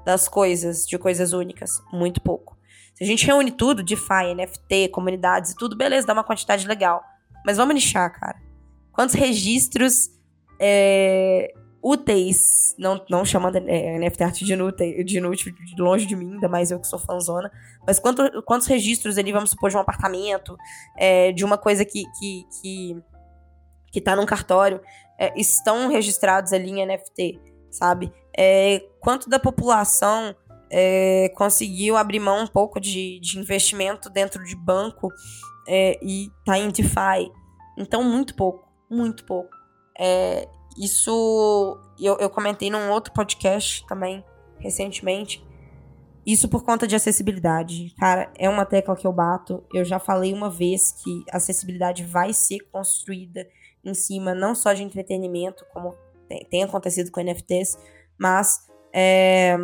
das 0.05 0.27
coisas, 0.27 0.85
de 0.85 0.97
coisas 0.97 1.33
únicas, 1.33 1.81
muito 1.91 2.21
pouco. 2.21 2.57
Se 2.95 3.03
a 3.03 3.07
gente 3.07 3.25
reúne 3.25 3.51
tudo, 3.51 3.81
DeFi, 3.81 4.33
NFT, 4.35 4.89
comunidades 4.89 5.51
e 5.51 5.55
tudo, 5.55 5.77
beleza, 5.77 6.05
dá 6.05 6.13
uma 6.13 6.23
quantidade 6.23 6.67
legal. 6.67 7.01
Mas 7.45 7.57
vamos 7.57 7.73
nichar, 7.73 8.11
cara. 8.11 8.41
Quantos 8.91 9.15
registros 9.15 10.09
é, 10.59 11.53
úteis, 11.81 12.75
não, 12.77 13.03
não 13.09 13.23
chamando 13.23 13.57
é, 13.57 13.97
NFT 13.99 14.23
arte 14.23 14.45
de 14.45 14.53
inútil, 14.53 15.03
de 15.03 15.17
inútil 15.17 15.53
longe 15.77 16.05
de 16.05 16.15
mim, 16.15 16.33
ainda 16.33 16.47
mais 16.49 16.71
eu 16.71 16.79
que 16.79 16.87
sou 16.87 16.99
fanzona, 16.99 17.51
mas 17.85 17.99
quanto, 17.99 18.43
quantos 18.43 18.67
registros 18.67 19.17
ali, 19.17 19.31
vamos 19.31 19.51
supor, 19.51 19.69
de 19.69 19.77
um 19.77 19.79
apartamento, 19.79 20.57
é, 20.97 21.31
de 21.31 21.45
uma 21.45 21.57
coisa 21.57 21.85
que, 21.85 22.03
que, 22.19 22.45
que, 22.61 23.03
que 23.91 24.01
tá 24.01 24.15
num 24.15 24.25
cartório, 24.25 24.81
é, 25.17 25.33
estão 25.39 25.89
registrados 25.89 26.53
ali 26.53 26.69
em 26.69 26.85
NFT, 26.85 27.39
sabe? 27.71 28.11
É, 28.37 28.81
quanto 28.99 29.29
da 29.29 29.39
população 29.39 30.35
é, 30.71 31.29
conseguiu 31.35 31.97
abrir 31.97 32.19
mão 32.19 32.43
um 32.43 32.47
pouco 32.47 32.79
de, 32.79 33.19
de 33.19 33.39
investimento 33.39 34.09
dentro 34.09 34.43
de 34.43 34.55
banco 34.55 35.09
é, 35.67 35.99
e 36.01 36.29
tá 36.45 36.57
em 36.57 36.69
DeFi. 36.69 37.31
Então, 37.77 38.03
muito 38.03 38.35
pouco, 38.35 38.67
muito 38.89 39.25
pouco. 39.25 39.49
É, 39.97 40.47
isso 40.77 41.77
eu, 41.99 42.17
eu 42.17 42.29
comentei 42.29 42.69
num 42.69 42.89
outro 42.91 43.13
podcast 43.13 43.85
também, 43.87 44.23
recentemente. 44.59 45.43
Isso 46.25 46.47
por 46.47 46.63
conta 46.63 46.85
de 46.85 46.95
acessibilidade. 46.95 47.93
Cara, 47.97 48.31
é 48.37 48.49
uma 48.49 48.65
tecla 48.65 48.95
que 48.95 49.07
eu 49.07 49.11
bato. 49.11 49.63
Eu 49.73 49.83
já 49.83 49.99
falei 49.99 50.33
uma 50.33 50.49
vez 50.49 50.91
que 50.91 51.23
acessibilidade 51.31 52.03
vai 52.03 52.33
ser 52.33 52.59
construída 52.71 53.47
em 53.83 53.93
cima 53.93 54.35
não 54.35 54.53
só 54.53 54.73
de 54.73 54.83
entretenimento, 54.83 55.65
como 55.73 55.95
tem, 56.49 56.63
acontecido 56.63 57.11
com 57.11 57.21
NFTs, 57.21 57.77
mas 58.17 58.67
é, 58.93 59.57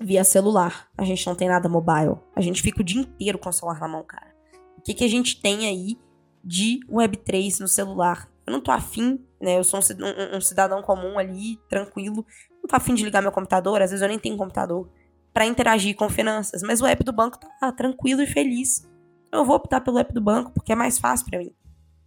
via 0.00 0.24
celular. 0.24 0.88
A 0.96 1.04
gente 1.04 1.26
não 1.26 1.34
tem 1.34 1.48
nada 1.48 1.68
mobile. 1.68 2.16
A 2.34 2.40
gente 2.40 2.62
fica 2.62 2.80
o 2.80 2.84
dia 2.84 3.00
inteiro 3.00 3.38
com 3.38 3.48
o 3.48 3.52
celular 3.52 3.78
na 3.78 3.88
mão, 3.88 4.02
cara. 4.02 4.34
O 4.78 4.82
que, 4.82 4.94
que 4.94 5.04
a 5.04 5.08
gente 5.08 5.40
tem 5.40 5.66
aí 5.66 5.96
de 6.42 6.80
Web3 6.90 7.60
no 7.60 7.68
celular? 7.68 8.28
Eu 8.44 8.52
não 8.52 8.60
tô 8.60 8.72
afim 8.72 9.24
né? 9.42 9.58
Eu 9.58 9.64
sou 9.64 9.80
um, 9.80 10.36
um, 10.36 10.40
cidadão 10.40 10.80
comum 10.80 11.18
ali, 11.18 11.58
tranquilo. 11.68 12.24
Não 12.62 12.68
tô 12.68 12.76
afim 12.76 12.94
de 12.94 13.04
ligar 13.04 13.20
meu 13.20 13.32
computador, 13.32 13.82
às 13.82 13.90
vezes 13.90 14.00
eu 14.00 14.08
nem 14.08 14.18
tenho 14.18 14.36
computador 14.36 14.88
para 15.34 15.44
interagir 15.44 15.96
com 15.96 16.08
finanças, 16.08 16.62
mas 16.62 16.80
o 16.80 16.86
app 16.86 17.02
do 17.02 17.12
banco 17.12 17.38
tá 17.38 17.72
tranquilo 17.72 18.22
e 18.22 18.26
feliz. 18.26 18.88
Eu 19.32 19.44
vou 19.44 19.56
optar 19.56 19.80
pelo 19.80 19.98
app 19.98 20.12
do 20.12 20.20
banco 20.20 20.52
porque 20.52 20.72
é 20.72 20.76
mais 20.76 20.98
fácil 20.98 21.26
para 21.26 21.38
mim, 21.38 21.52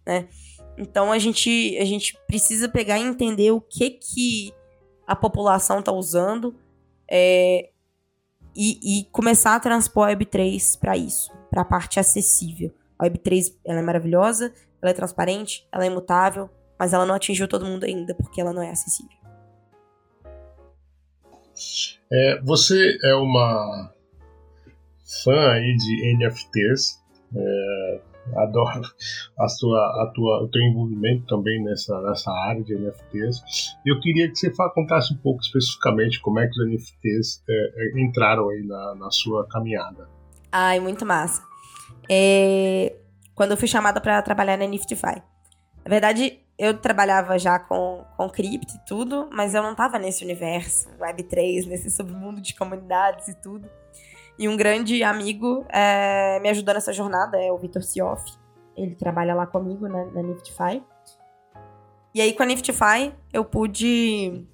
né? 0.06 0.28
Então 0.78 1.12
a 1.12 1.18
gente 1.18 1.76
a 1.78 1.84
gente 1.84 2.16
precisa 2.26 2.68
pegar 2.68 2.98
e 2.98 3.02
entender 3.02 3.50
o 3.50 3.60
que 3.60 3.90
que 3.90 4.54
a 5.06 5.14
população 5.14 5.82
tá 5.82 5.92
usando 5.92 6.54
é, 7.10 7.70
e, 8.54 9.00
e, 9.00 9.04
começar 9.12 9.54
a 9.54 9.60
transpor 9.60 10.08
a 10.08 10.12
Web3 10.12 10.78
para 10.78 10.96
isso, 10.96 11.30
para 11.50 11.62
a 11.62 11.64
parte 11.64 12.00
acessível. 12.00 12.72
A 12.98 13.04
Web3 13.04 13.54
ela 13.64 13.78
é 13.78 13.82
maravilhosa, 13.82 14.52
ela 14.80 14.90
é 14.90 14.94
transparente, 14.94 15.66
ela 15.70 15.84
é 15.84 15.86
imutável, 15.86 16.50
mas 16.78 16.92
ela 16.92 17.06
não 17.06 17.14
atingiu 17.14 17.48
todo 17.48 17.64
mundo 17.64 17.84
ainda 17.84 18.14
porque 18.14 18.40
ela 18.40 18.52
não 18.52 18.62
é 18.62 18.70
acessível. 18.70 19.16
É, 22.12 22.40
você 22.42 22.98
é 23.02 23.14
uma 23.14 23.92
fã 25.24 25.52
aí 25.52 25.76
de 25.76 26.16
NFTs, 26.16 27.02
é, 27.34 28.00
adoro 28.36 28.82
a 29.38 29.48
sua, 29.48 29.78
a 30.02 30.12
tua, 30.14 30.42
o 30.42 30.48
teu 30.48 30.60
envolvimento 30.62 31.26
também 31.26 31.62
nessa, 31.62 32.00
nessa 32.02 32.30
área 32.30 32.62
de 32.62 32.74
NFTs. 32.74 33.76
Eu 33.84 34.00
queria 34.00 34.28
que 34.28 34.36
você 34.36 34.52
contasse 34.74 35.14
um 35.14 35.16
pouco 35.16 35.40
especificamente 35.40 36.20
como 36.20 36.40
é 36.40 36.46
que 36.46 36.60
os 36.60 36.68
NFTs 36.68 37.42
é, 37.48 37.52
é, 37.52 38.00
entraram 38.00 38.48
aí 38.50 38.62
na, 38.64 38.94
na 38.96 39.10
sua 39.10 39.46
caminhada. 39.48 40.08
Ai, 40.50 40.80
muito 40.80 41.04
massa. 41.04 41.42
É, 42.08 42.96
quando 43.34 43.52
eu 43.52 43.56
fui 43.56 43.68
chamada 43.68 44.00
para 44.00 44.22
trabalhar 44.22 44.56
na 44.56 44.66
Niftify. 44.66 45.22
Na 45.84 45.88
verdade, 45.90 46.40
eu 46.58 46.78
trabalhava 46.78 47.38
já 47.38 47.58
com, 47.58 48.04
com 48.16 48.30
cripto 48.30 48.74
e 48.74 48.84
tudo, 48.86 49.28
mas 49.30 49.54
eu 49.54 49.62
não 49.62 49.74
tava 49.74 49.98
nesse 49.98 50.24
universo 50.24 50.88
Web3, 50.98 51.66
nesse 51.66 51.90
submundo 51.90 52.40
de 52.40 52.54
comunidades 52.54 53.28
e 53.28 53.34
tudo. 53.34 53.68
E 54.38 54.48
um 54.48 54.56
grande 54.56 55.02
amigo 55.02 55.64
é, 55.68 56.38
me 56.40 56.48
ajudou 56.48 56.74
nessa 56.74 56.92
jornada 56.92 57.38
é 57.42 57.50
o 57.50 57.58
Vitor 57.58 57.82
Sioff. 57.82 58.22
Ele 58.76 58.94
trabalha 58.94 59.34
lá 59.34 59.46
comigo 59.46 59.88
na, 59.88 60.04
na 60.06 60.22
Niftify. 60.22 60.82
E 62.14 62.20
aí, 62.20 62.32
com 62.34 62.42
a 62.42 62.46
Niftify, 62.46 63.14
eu 63.32 63.44
pude. 63.44 64.46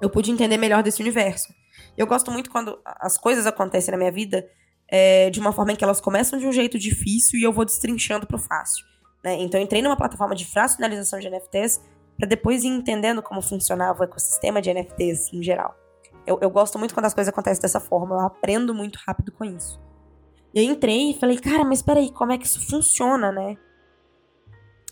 Eu 0.00 0.10
pude 0.10 0.30
entender 0.30 0.58
melhor 0.58 0.82
desse 0.82 1.00
universo. 1.00 1.48
Eu 1.96 2.06
gosto 2.06 2.30
muito 2.30 2.50
quando 2.50 2.78
as 2.84 3.16
coisas 3.16 3.46
acontecem 3.46 3.92
na 3.92 3.98
minha 3.98 4.12
vida 4.12 4.46
é, 4.88 5.30
de 5.30 5.40
uma 5.40 5.52
forma 5.52 5.72
em 5.72 5.76
que 5.76 5.84
elas 5.84 6.00
começam 6.00 6.38
de 6.38 6.46
um 6.46 6.52
jeito 6.52 6.78
difícil 6.78 7.38
e 7.38 7.42
eu 7.42 7.52
vou 7.52 7.64
destrinchando 7.64 8.26
pro 8.26 8.38
fácil. 8.38 8.84
Né? 9.26 9.42
Então, 9.42 9.60
entrei 9.60 9.82
numa 9.82 9.96
plataforma 9.96 10.36
de 10.36 10.46
fracionalização 10.46 11.18
de 11.18 11.28
NFTs 11.28 11.80
para 12.16 12.28
depois 12.28 12.62
ir 12.62 12.68
entendendo 12.68 13.20
como 13.20 13.42
funcionava 13.42 14.00
o 14.00 14.04
ecossistema 14.04 14.62
de 14.62 14.72
NFTs 14.72 15.32
em 15.32 15.42
geral. 15.42 15.74
Eu, 16.24 16.38
eu 16.40 16.48
gosto 16.48 16.78
muito 16.78 16.94
quando 16.94 17.06
as 17.06 17.12
coisas 17.12 17.32
acontecem 17.32 17.60
dessa 17.60 17.80
forma, 17.80 18.14
eu 18.14 18.20
aprendo 18.20 18.72
muito 18.72 19.00
rápido 19.04 19.32
com 19.32 19.44
isso. 19.44 19.80
E 20.54 20.60
eu 20.60 20.64
entrei 20.64 21.10
e 21.10 21.18
falei, 21.18 21.38
cara, 21.38 21.64
mas 21.64 21.82
peraí, 21.82 22.08
como 22.12 22.30
é 22.30 22.38
que 22.38 22.46
isso 22.46 22.64
funciona, 22.70 23.32
né? 23.32 23.56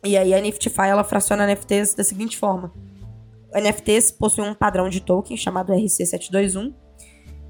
E 0.03 0.17
aí 0.17 0.35
a 0.35 0.41
Niftify, 0.41 0.89
ela 0.89 1.05
fraciona 1.05 1.47
NFTs 1.47 1.95
da 1.95 2.03
seguinte 2.03 2.37
forma. 2.37 2.73
NFTs 3.55 4.11
possuem 4.11 4.51
um 4.51 4.55
padrão 4.55 4.89
de 4.89 5.01
token 5.01 5.37
chamado 5.37 5.73
RC721. 5.73 6.75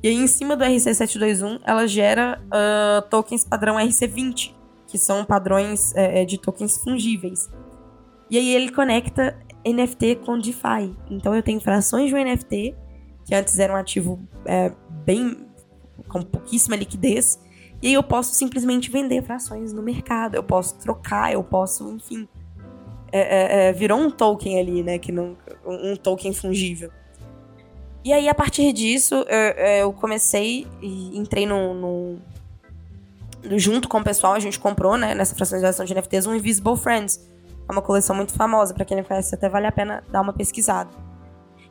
E 0.03 0.09
aí, 0.09 0.17
em 0.17 0.27
cima 0.27 0.55
do 0.55 0.63
RC721, 0.63 1.63
ela 1.65 1.89
gera 1.89 2.39
uh, 2.45 3.09
tokens 3.09 3.43
padrão 3.43 3.77
RC20, 3.77 4.54
que 4.95 4.99
são 4.99 5.25
padrões 5.25 5.93
é, 5.97 6.23
é, 6.23 6.25
de 6.25 6.39
tokens 6.39 6.77
fungíveis. 6.79 7.51
E 8.31 8.39
aí 8.39 8.55
ele 8.55 8.71
conecta 8.71 9.37
NFT 9.67 10.21
com 10.25 10.39
DeFi. 10.39 10.95
Então 11.11 11.35
eu 11.35 11.43
tenho 11.43 11.61
frações 11.61 12.11
de 12.11 12.15
um 12.15 12.25
NFT, 12.25 12.77
que 13.25 13.35
antes 13.35 13.59
era 13.59 13.73
um 13.73 13.77
ativo 13.77 14.21
é, 14.45 14.71
bem 15.05 15.49
com 16.07 16.23
pouquíssima 16.23 16.77
liquidez, 16.77 17.41
e 17.83 17.89
aí 17.89 17.95
eu 17.95 18.05
posso 18.05 18.37
simplesmente 18.37 18.89
vender 18.89 19.21
frações 19.25 19.73
no 19.73 19.83
mercado, 19.83 20.37
eu 20.37 20.45
posso 20.45 20.79
trocar, 20.79 21.33
eu 21.33 21.43
posso, 21.43 21.91
enfim. 21.91 22.29
É, 23.11 23.19
é, 23.19 23.69
é 23.71 23.73
virou 23.73 23.99
um 23.99 24.13
token 24.13 24.61
ali, 24.61 24.81
né? 24.85 24.97
Que 24.97 25.11
não, 25.11 25.37
um 25.67 25.97
token 25.97 26.33
fungível. 26.33 26.89
E 28.05 28.13
aí, 28.13 28.29
a 28.29 28.35
partir 28.35 28.73
disso, 28.73 29.17
eu, 29.29 29.65
eu 29.81 29.93
comecei 29.93 30.69
e 30.81 31.19
entrei 31.19 31.47
no, 31.47 31.75
no, 31.75 32.19
junto 33.57 33.89
com 33.89 33.99
o 33.99 34.05
pessoal, 34.05 34.35
a 34.35 34.39
gente 34.39 34.59
comprou, 34.59 34.97
né, 34.97 35.15
nessa 35.15 35.35
fracionalização 35.35 35.85
de 35.85 35.95
NFTs, 35.95 36.27
um 36.27 36.35
Invisible 36.35 36.77
Friends. 36.77 37.21
É 37.69 37.73
uma 37.73 37.83
coleção 37.83 38.15
muito 38.15 38.33
famosa, 38.33 38.75
para 38.75 38.85
quem 38.85 38.97
não 38.97 39.05
conhece, 39.05 39.35
até 39.35 39.49
vale 39.49 39.67
a 39.67 39.73
pena 39.73 40.03
dar 40.11 40.21
uma 40.21 40.33
pesquisada. 40.33 40.91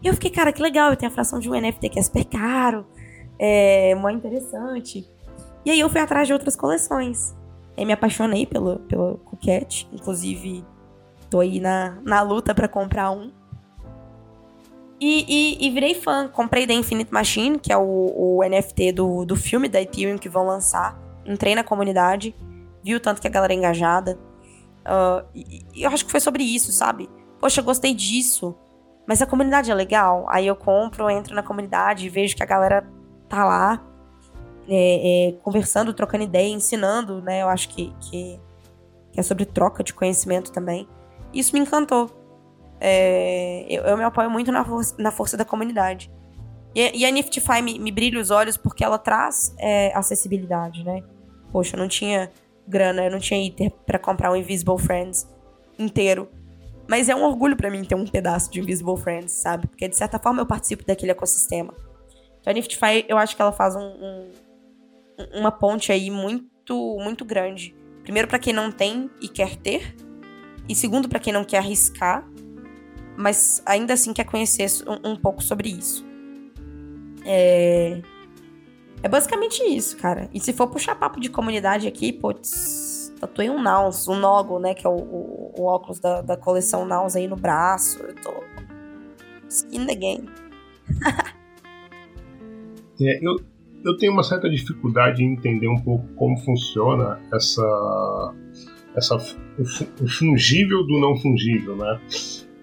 E 0.01 0.07
eu 0.07 0.13
fiquei, 0.13 0.31
cara, 0.31 0.51
que 0.51 0.61
legal, 0.61 0.89
eu 0.89 0.97
tenho 0.97 1.11
a 1.11 1.13
fração 1.13 1.39
de 1.39 1.49
um 1.49 1.53
NFT 1.53 1.89
que 1.89 1.99
é 1.99 2.01
super 2.01 2.25
caro, 2.25 2.85
é 3.39 3.95
muito 3.95 4.25
interessante. 4.25 5.07
E 5.65 5.71
aí 5.71 5.79
eu 5.79 5.89
fui 5.89 6.01
atrás 6.01 6.27
de 6.27 6.33
outras 6.33 6.55
coleções. 6.55 7.35
E 7.75 7.85
me 7.85 7.93
apaixonei 7.93 8.45
pelo, 8.45 8.79
pelo 8.79 9.17
Coquette, 9.19 9.87
inclusive 9.91 10.63
tô 11.29 11.39
aí 11.39 11.59
na, 11.59 11.97
na 12.03 12.21
luta 12.21 12.53
para 12.53 12.67
comprar 12.67 13.09
um. 13.11 13.31
E, 14.99 15.25
e, 15.27 15.67
e, 15.67 15.71
virei 15.71 15.95
fã. 15.95 16.27
Comprei 16.27 16.67
da 16.67 16.73
Infinite 16.73 17.11
Machine, 17.11 17.57
que 17.57 17.73
é 17.73 17.77
o, 17.77 17.81
o 17.81 18.43
NFT 18.47 18.91
do, 18.91 19.25
do 19.25 19.35
filme 19.35 19.67
da 19.67 19.81
Ethereum 19.81 20.17
que 20.17 20.29
vão 20.29 20.45
lançar 20.45 20.97
entrei 21.25 21.55
na 21.55 21.63
comunidade, 21.63 22.35
vi 22.83 22.95
o 22.95 22.99
tanto 22.99 23.21
que 23.21 23.27
a 23.27 23.31
galera 23.31 23.53
é 23.53 23.55
engajada. 23.55 24.17
Uh, 24.85 25.25
e, 25.33 25.65
e 25.73 25.83
eu 25.83 25.89
acho 25.91 26.05
que 26.05 26.11
foi 26.11 26.19
sobre 26.19 26.43
isso, 26.43 26.71
sabe? 26.71 27.09
Poxa, 27.39 27.61
eu 27.61 27.65
gostei 27.65 27.93
disso. 27.93 28.55
Mas 29.05 29.21
a 29.21 29.25
comunidade 29.25 29.69
é 29.69 29.73
legal. 29.73 30.25
Aí 30.29 30.47
eu 30.47 30.55
compro, 30.55 31.09
entro 31.09 31.35
na 31.35 31.43
comunidade, 31.43 32.07
vejo 32.09 32.35
que 32.35 32.43
a 32.43 32.45
galera 32.45 32.87
tá 33.27 33.43
lá 33.43 33.83
é, 34.67 35.29
é, 35.29 35.31
conversando, 35.43 35.93
trocando 35.93 36.23
ideia, 36.23 36.47
ensinando, 36.47 37.21
né? 37.21 37.41
Eu 37.41 37.49
acho 37.49 37.69
que, 37.69 37.93
que, 37.99 38.39
que, 39.11 39.19
é 39.19 39.23
sobre 39.23 39.45
troca 39.45 39.83
de 39.83 39.93
conhecimento 39.93 40.51
também. 40.51 40.87
Isso 41.33 41.53
me 41.53 41.59
encantou. 41.59 42.09
É, 42.79 43.65
eu, 43.69 43.83
eu, 43.83 43.97
me 43.97 44.03
apoio 44.03 44.29
muito 44.29 44.51
na, 44.51 44.63
força, 44.63 44.95
na 44.97 45.11
força 45.11 45.37
da 45.37 45.45
comunidade. 45.45 46.11
E, 46.75 46.99
e 46.99 47.05
a 47.05 47.11
Niftify 47.11 47.61
me, 47.61 47.77
me, 47.77 47.91
brilha 47.91 48.19
os 48.19 48.31
olhos 48.31 48.57
porque 48.57 48.83
ela 48.83 48.97
traz 48.97 49.53
é, 49.59 49.91
acessibilidade, 49.95 50.83
né? 50.83 51.03
Poxa, 51.53 51.75
eu 51.75 51.79
não 51.79 51.87
tinha 51.87 52.31
grana, 52.67 53.05
eu 53.05 53.11
não 53.11 53.19
tinha 53.19 53.45
item 53.45 53.71
para 53.85 53.99
comprar 53.99 54.31
o 54.31 54.35
Invisible 54.35 54.79
Friends 54.79 55.27
inteiro. 55.77 56.27
Mas 56.87 57.09
é 57.09 57.15
um 57.15 57.23
orgulho 57.23 57.55
para 57.55 57.69
mim 57.69 57.85
ter 57.85 57.93
um 57.93 58.05
pedaço 58.05 58.51
de 58.51 58.59
Invisible 58.59 58.97
Friends, 58.97 59.31
sabe? 59.31 59.67
Porque 59.67 59.87
de 59.87 59.95
certa 59.95 60.17
forma 60.17 60.41
eu 60.41 60.45
participo 60.47 60.83
daquele 60.83 61.11
ecossistema. 61.11 61.73
Então 62.41 62.51
a 62.51 62.53
Niftify, 62.53 63.05
eu 63.07 63.17
acho 63.19 63.35
que 63.35 63.41
ela 63.41 63.51
faz 63.51 63.75
um, 63.75 63.81
um, 63.81 64.31
uma 65.35 65.51
ponte 65.51 65.91
aí 65.91 66.09
muito, 66.09 66.97
muito 66.99 67.23
grande. 67.23 67.75
Primeiro 68.01 68.27
para 68.27 68.39
quem 68.39 68.51
não 68.51 68.71
tem 68.71 69.09
e 69.21 69.29
quer 69.29 69.55
ter, 69.55 69.95
e 70.67 70.73
segundo 70.75 71.07
para 71.07 71.19
quem 71.19 71.31
não 71.31 71.45
quer 71.45 71.59
arriscar, 71.59 72.27
mas 73.15 73.61
ainda 73.65 73.93
assim 73.93 74.11
quer 74.11 74.25
conhecer 74.25 74.67
um, 74.87 75.11
um 75.11 75.15
pouco 75.15 75.41
sobre 75.41 75.69
isso. 75.69 76.03
É... 77.25 78.01
é 79.03 79.09
basicamente 79.09 79.61
isso, 79.63 79.97
cara. 79.97 80.29
E 80.33 80.39
se 80.39 80.53
for 80.53 80.67
puxar 80.67 80.95
papo 80.95 81.19
de 81.19 81.29
comunidade 81.29 81.85
aqui, 81.85 82.13
putz, 82.13 83.13
tatuei 83.19 83.49
um 83.49 83.61
Naus, 83.61 84.07
um 84.07 84.15
Nogo, 84.15 84.59
né? 84.59 84.73
Que 84.73 84.87
é 84.87 84.89
o, 84.89 84.95
o, 84.95 85.53
o 85.59 85.65
óculos 85.65 85.99
da, 85.99 86.21
da 86.21 86.37
coleção 86.37 86.85
Naus 86.85 87.17
aí 87.17 87.27
no 87.27 87.35
braço. 87.35 88.01
Eu 88.01 88.15
tô. 88.15 88.31
Skin 89.49 89.85
the 89.85 89.95
game. 89.95 90.29
é, 93.01 93.19
eu, 93.21 93.35
eu 93.83 93.97
tenho 93.97 94.13
uma 94.13 94.23
certa 94.23 94.49
dificuldade 94.49 95.21
em 95.21 95.33
entender 95.33 95.67
um 95.67 95.81
pouco 95.81 96.07
como 96.15 96.37
funciona 96.37 97.19
essa, 97.33 98.33
essa 98.95 99.17
o, 99.17 100.07
fungível 100.07 100.87
do 100.87 100.97
não 100.97 101.17
fungível, 101.17 101.75
né? 101.75 101.99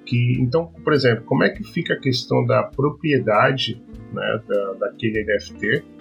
Que, 0.06 0.40
então, 0.40 0.72
por 0.82 0.94
exemplo, 0.94 1.22
como 1.24 1.44
é 1.44 1.50
que 1.50 1.62
fica 1.62 1.92
a 1.92 2.00
questão 2.00 2.46
da 2.46 2.62
propriedade 2.62 3.80
né, 4.10 4.40
da, 4.48 4.72
daquele 4.72 5.22
NFT? 5.22 5.99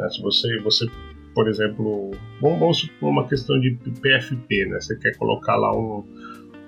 Né? 0.00 0.08
Se 0.08 0.22
você, 0.22 0.58
você, 0.60 0.86
por 1.34 1.48
exemplo, 1.48 2.10
vamos, 2.40 2.78
supor 2.78 3.10
uma 3.10 3.28
questão 3.28 3.60
de 3.60 3.72
PFP, 4.00 4.66
né? 4.66 4.80
Você 4.80 4.96
quer 4.96 5.16
colocar 5.16 5.56
lá 5.56 5.76
um, 5.76 6.04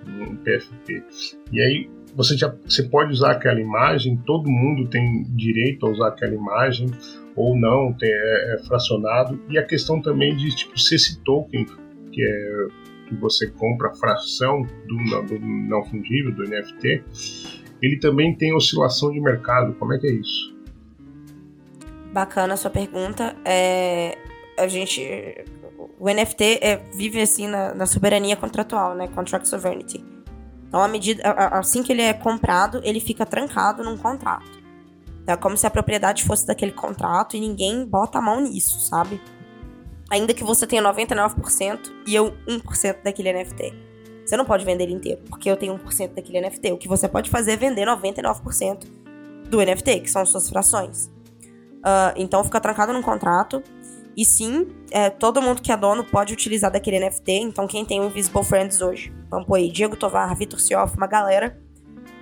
um 0.07 0.37
PFP. 0.37 1.03
E 1.51 1.61
aí 1.61 1.91
você 2.15 2.37
já 2.37 2.55
você 2.65 2.83
pode 2.83 3.13
usar 3.13 3.33
aquela 3.33 3.61
imagem, 3.61 4.17
todo 4.27 4.51
mundo 4.51 4.87
tem 4.89 5.25
direito 5.31 5.87
a 5.87 5.91
usar 5.91 6.09
aquela 6.09 6.35
imagem, 6.35 6.89
ou 7.35 7.59
não, 7.59 7.93
tem, 7.95 8.11
é, 8.11 8.55
é, 8.55 8.63
fracionado. 8.67 9.41
E 9.49 9.59
a 9.59 9.65
questão 9.65 10.01
também 10.01 10.37
de 10.37 10.55
tipo, 10.55 10.79
se 10.79 10.95
esse 10.95 11.21
token, 11.21 11.65
que 12.13 12.23
é 12.23 12.67
que 13.09 13.15
você 13.17 13.51
compra 13.51 13.89
a 13.89 13.95
fração 13.95 14.63
do, 14.63 15.27
do 15.27 15.39
não 15.41 15.83
fungível, 15.85 16.33
do 16.33 16.45
NFT, 16.45 17.03
ele 17.83 17.99
também 17.99 18.35
tem 18.37 18.55
oscilação 18.55 19.11
de 19.11 19.21
mercado. 19.21 19.75
Como 19.75 19.93
é 19.93 19.99
que 19.99 20.07
é 20.07 20.13
isso? 20.13 20.52
Bacana 22.13 22.55
a 22.55 22.57
sua 22.57 22.71
pergunta. 22.71 23.35
É, 23.45 24.19
a 24.59 24.69
gente. 24.69 25.45
O 25.99 26.09
NFT 26.09 26.59
é, 26.61 26.77
vive 26.95 27.21
assim 27.21 27.47
na, 27.49 27.75
na, 27.75 27.87
soberania 27.87 28.37
contratual, 28.37 28.95
né? 28.95 29.09
Contract 29.09 29.49
sovereignty. 29.49 30.05
Então, 30.69 30.83
à 30.83 30.89
medida, 30.89 31.23
assim 31.53 31.83
que 31.83 31.93
ele 31.93 32.03
é 32.03 32.13
comprado, 32.13 32.81
ele 32.85 33.01
fica 33.01 33.27
trancado 33.27 33.83
num 33.83 33.97
contrato. 33.97 34.63
É 35.27 35.37
como 35.37 35.57
se 35.57 35.67
a 35.67 35.71
propriedade 35.71 36.25
fosse 36.25 36.47
daquele 36.47 36.73
contrato 36.73 37.37
e 37.37 37.41
ninguém 37.41 37.85
bota 37.87 38.19
a 38.19 38.23
mão 38.23 38.41
nisso, 38.41 38.81
sabe? 38.81 39.21
Ainda 40.11 40.35
que 40.35 40.43
você 40.43 40.67
tenha 40.67 40.83
99% 40.83 41.79
e 42.07 42.15
eu 42.15 42.35
1% 42.49 43.03
daquele 43.03 43.33
NFT. 43.33 43.73
Você 44.25 44.37
não 44.37 44.45
pode 44.45 44.65
vender 44.65 44.85
ele 44.85 44.95
inteiro, 44.95 45.23
porque 45.29 45.51
eu 45.51 45.57
tenho 45.57 45.79
1% 45.79 46.15
daquele 46.15 46.41
NFT. 46.41 46.73
O 46.73 46.79
que 46.79 46.89
você 46.89 47.09
pode 47.09 47.31
fazer 47.31 47.53
é 47.53 47.57
vender 47.57 47.87
99% 47.87 48.85
do 49.49 49.59
NFT, 49.61 50.01
que 50.01 50.11
são 50.11 50.25
suas 50.25 50.49
frações. 50.49 51.11
Uh, 51.83 52.15
então 52.17 52.43
fica 52.45 52.61
trancado 52.61 52.93
num 52.93 53.03
contrato. 53.03 53.63
E 54.17 54.25
sim, 54.25 54.69
é, 54.91 55.09
todo 55.09 55.41
mundo 55.41 55.63
que 55.63 55.73
é 55.73 55.77
dono 55.77 56.05
pode 56.05 56.33
utilizar 56.33 56.71
daquele 56.71 56.99
NFT. 56.99 57.33
Então 57.33 57.67
quem 57.67 57.85
tem 57.85 58.01
o 58.01 58.05
Invisible 58.05 58.45
Friends 58.45 58.81
hoje, 58.81 59.13
vamos 59.31 59.47
pôr 59.47 59.57
aí, 59.57 59.71
Diego 59.71 59.97
Tovar, 59.97 60.37
Vitor 60.37 60.61
Sioff, 60.61 60.97
uma 60.97 61.07
galera 61.07 61.59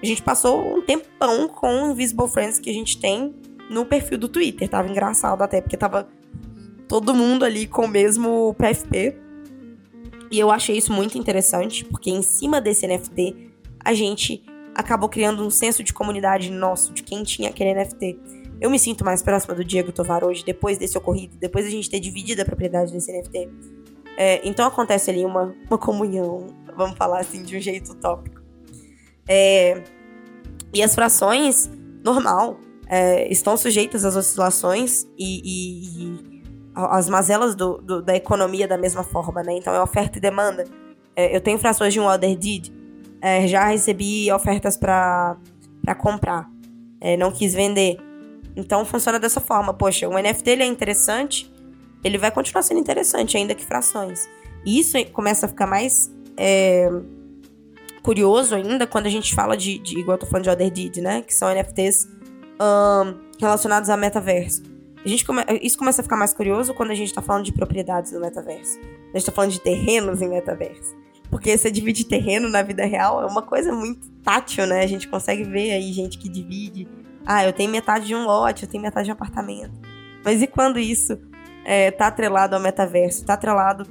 a 0.02 0.06
gente 0.06 0.22
passou 0.22 0.78
um 0.78 0.82
tempão 0.82 1.48
com 1.48 1.82
o 1.82 1.90
Invisible 1.92 2.28
Friends 2.28 2.58
que 2.58 2.70
a 2.70 2.72
gente 2.72 2.98
tem 2.98 3.34
no 3.68 3.84
perfil 3.84 4.16
do 4.16 4.28
Twitter. 4.28 4.68
Tava 4.68 4.88
engraçado 4.88 5.42
até, 5.42 5.60
porque 5.60 5.76
tava 5.76 6.08
todo 6.88 7.14
mundo 7.14 7.44
ali 7.44 7.66
com 7.66 7.84
o 7.84 7.88
mesmo 7.88 8.54
PFP. 8.54 9.16
E 10.30 10.38
eu 10.38 10.50
achei 10.50 10.76
isso 10.76 10.92
muito 10.92 11.18
interessante, 11.18 11.84
porque 11.84 12.10
em 12.10 12.22
cima 12.22 12.60
desse 12.60 12.86
NFT, 12.86 13.52
a 13.84 13.92
gente 13.92 14.42
acabou 14.74 15.08
criando 15.08 15.44
um 15.44 15.50
senso 15.50 15.82
de 15.84 15.92
comunidade 15.92 16.50
nosso, 16.50 16.94
de 16.94 17.02
quem 17.02 17.22
tinha 17.22 17.50
aquele 17.50 17.74
NFT. 17.74 18.18
Eu 18.60 18.68
me 18.68 18.78
sinto 18.78 19.04
mais 19.04 19.22
próxima 19.22 19.54
do 19.54 19.64
Diego 19.64 19.90
Tovar 19.90 20.22
hoje, 20.22 20.44
depois 20.44 20.76
desse 20.76 20.96
ocorrido, 20.98 21.36
depois 21.38 21.64
da 21.64 21.70
gente 21.70 21.88
ter 21.88 21.98
dividido 21.98 22.42
a 22.42 22.44
propriedade 22.44 22.92
desse 22.92 23.10
NFT. 23.10 23.48
É, 24.16 24.46
então 24.46 24.66
acontece 24.66 25.10
ali 25.10 25.24
uma, 25.24 25.54
uma 25.68 25.78
comunhão, 25.78 26.48
vamos 26.76 26.96
falar 26.96 27.20
assim, 27.20 27.42
de 27.42 27.56
um 27.56 27.60
jeito 27.60 27.92
utópico. 27.92 28.42
É, 29.26 29.82
e 30.74 30.82
as 30.82 30.94
frações, 30.94 31.70
normal, 32.04 32.58
é, 32.86 33.30
estão 33.32 33.56
sujeitas 33.56 34.04
às 34.04 34.14
oscilações 34.14 35.06
e, 35.18 35.40
e, 35.42 36.04
e 36.04 36.42
às 36.74 37.08
mazelas 37.08 37.54
do, 37.54 37.78
do, 37.78 38.02
da 38.02 38.14
economia 38.14 38.68
da 38.68 38.76
mesma 38.76 39.02
forma, 39.02 39.42
né? 39.42 39.54
Então 39.56 39.72
é 39.74 39.82
oferta 39.82 40.18
e 40.18 40.20
demanda. 40.20 40.64
É, 41.16 41.34
eu 41.34 41.40
tenho 41.40 41.58
frações 41.58 41.92
de 41.92 42.00
um 42.00 42.04
order 42.04 42.36
deed, 42.36 42.72
é, 43.22 43.46
já 43.46 43.64
recebi 43.64 44.30
ofertas 44.32 44.76
para 44.76 45.36
comprar, 45.98 46.48
é, 47.00 47.16
não 47.16 47.30
quis 47.30 47.54
vender. 47.54 48.09
Então 48.56 48.84
funciona 48.84 49.18
dessa 49.18 49.40
forma. 49.40 49.72
Poxa, 49.72 50.08
o 50.08 50.18
NFT 50.18 50.50
ele 50.50 50.62
é 50.62 50.66
interessante, 50.66 51.52
ele 52.02 52.18
vai 52.18 52.30
continuar 52.30 52.62
sendo 52.62 52.80
interessante, 52.80 53.36
ainda 53.36 53.54
que 53.54 53.64
frações. 53.64 54.28
E 54.64 54.78
isso 54.78 54.96
começa 55.12 55.46
a 55.46 55.48
ficar 55.48 55.66
mais 55.66 56.10
é, 56.36 56.90
curioso 58.02 58.54
ainda 58.54 58.86
quando 58.86 59.06
a 59.06 59.10
gente 59.10 59.34
fala 59.34 59.56
de, 59.56 59.78
de 59.78 59.98
igual 59.98 60.16
eu 60.16 60.20
tô 60.20 60.26
falando 60.26 60.44
de 60.44 60.50
Order 60.50 60.70
Deed, 60.70 60.96
né? 60.98 61.22
Que 61.22 61.34
são 61.34 61.48
NFTs 61.48 62.08
um, 62.60 63.18
relacionados 63.38 63.88
a 63.88 63.96
metaverso. 63.96 64.62
A 65.04 65.08
gente 65.08 65.24
come, 65.24 65.42
isso 65.62 65.78
começa 65.78 66.02
a 66.02 66.04
ficar 66.04 66.16
mais 66.16 66.34
curioso 66.34 66.74
quando 66.74 66.90
a 66.90 66.94
gente 66.94 67.12
tá 67.12 67.22
falando 67.22 67.44
de 67.44 67.52
propriedades 67.52 68.12
no 68.12 68.20
metaverso. 68.20 68.78
A 69.14 69.18
gente 69.18 69.26
tá 69.26 69.32
falando 69.32 69.52
de 69.52 69.60
terrenos 69.60 70.20
em 70.20 70.28
metaverso. 70.28 70.94
Porque 71.30 71.56
você 71.56 71.70
divide 71.70 72.04
terreno 72.04 72.48
na 72.48 72.60
vida 72.60 72.84
real 72.84 73.22
é 73.22 73.26
uma 73.26 73.40
coisa 73.40 73.72
muito 73.72 74.08
tátil, 74.22 74.66
né? 74.66 74.82
A 74.82 74.86
gente 74.86 75.08
consegue 75.08 75.44
ver 75.44 75.70
aí 75.72 75.92
gente 75.92 76.18
que 76.18 76.28
divide. 76.28 76.88
Ah, 77.32 77.44
eu 77.44 77.52
tenho 77.52 77.70
metade 77.70 78.08
de 78.08 78.14
um 78.16 78.24
lote, 78.24 78.64
eu 78.64 78.68
tenho 78.68 78.82
metade 78.82 79.04
de 79.04 79.12
um 79.12 79.14
apartamento. 79.14 79.70
Mas 80.24 80.42
e 80.42 80.48
quando 80.48 80.80
isso 80.80 81.16
é, 81.64 81.92
tá 81.92 82.08
atrelado 82.08 82.56
ao 82.56 82.60
metaverso? 82.60 83.24
Tá 83.24 83.34
atrelado 83.34 83.86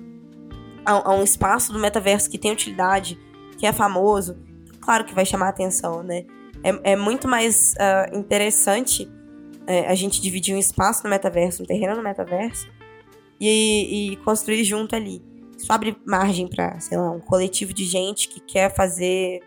a, 0.85 1.09
a 1.09 1.15
um 1.15 1.23
espaço 1.23 1.71
do 1.71 1.79
metaverso 1.79 2.29
que 2.29 2.37
tem 2.37 2.51
utilidade, 2.51 3.17
que 3.57 3.65
é 3.65 3.71
famoso, 3.71 4.37
claro 4.81 5.05
que 5.05 5.15
vai 5.15 5.25
chamar 5.25 5.47
atenção, 5.47 6.03
né? 6.03 6.25
É, 6.61 6.91
é 6.91 6.95
muito 6.97 7.29
mais 7.29 7.75
uh, 7.75 8.17
interessante 8.17 9.09
é, 9.65 9.87
a 9.87 9.95
gente 9.95 10.19
dividir 10.21 10.53
um 10.53 10.59
espaço 10.59 11.05
no 11.05 11.09
metaverso, 11.09 11.63
um 11.63 11.65
terreno 11.65 11.95
no 11.95 12.03
metaverso, 12.03 12.67
e, 13.39 14.11
e 14.11 14.15
construir 14.17 14.65
junto 14.65 14.97
ali. 14.97 15.23
Isso 15.57 15.71
abre 15.71 15.95
margem 16.05 16.45
para, 16.45 16.77
sei 16.81 16.97
lá, 16.97 17.09
um 17.09 17.21
coletivo 17.21 17.73
de 17.73 17.85
gente 17.85 18.27
que 18.27 18.41
quer 18.41 18.75
fazer 18.75 19.39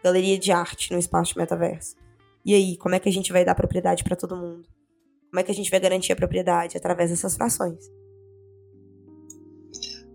galeria 0.00 0.38
de 0.38 0.52
arte 0.52 0.92
no 0.92 0.98
espaço 1.00 1.32
de 1.32 1.40
metaverso. 1.40 2.05
E 2.46 2.54
aí, 2.54 2.76
como 2.76 2.94
é 2.94 3.00
que 3.00 3.08
a 3.08 3.12
gente 3.12 3.32
vai 3.32 3.44
dar 3.44 3.56
propriedade 3.56 4.04
para 4.04 4.14
todo 4.14 4.36
mundo? 4.36 4.62
Como 5.30 5.40
é 5.40 5.42
que 5.42 5.50
a 5.50 5.54
gente 5.54 5.68
vai 5.68 5.80
garantir 5.80 6.12
a 6.12 6.16
propriedade 6.16 6.76
através 6.76 7.10
dessas 7.10 7.36
frações? 7.36 7.76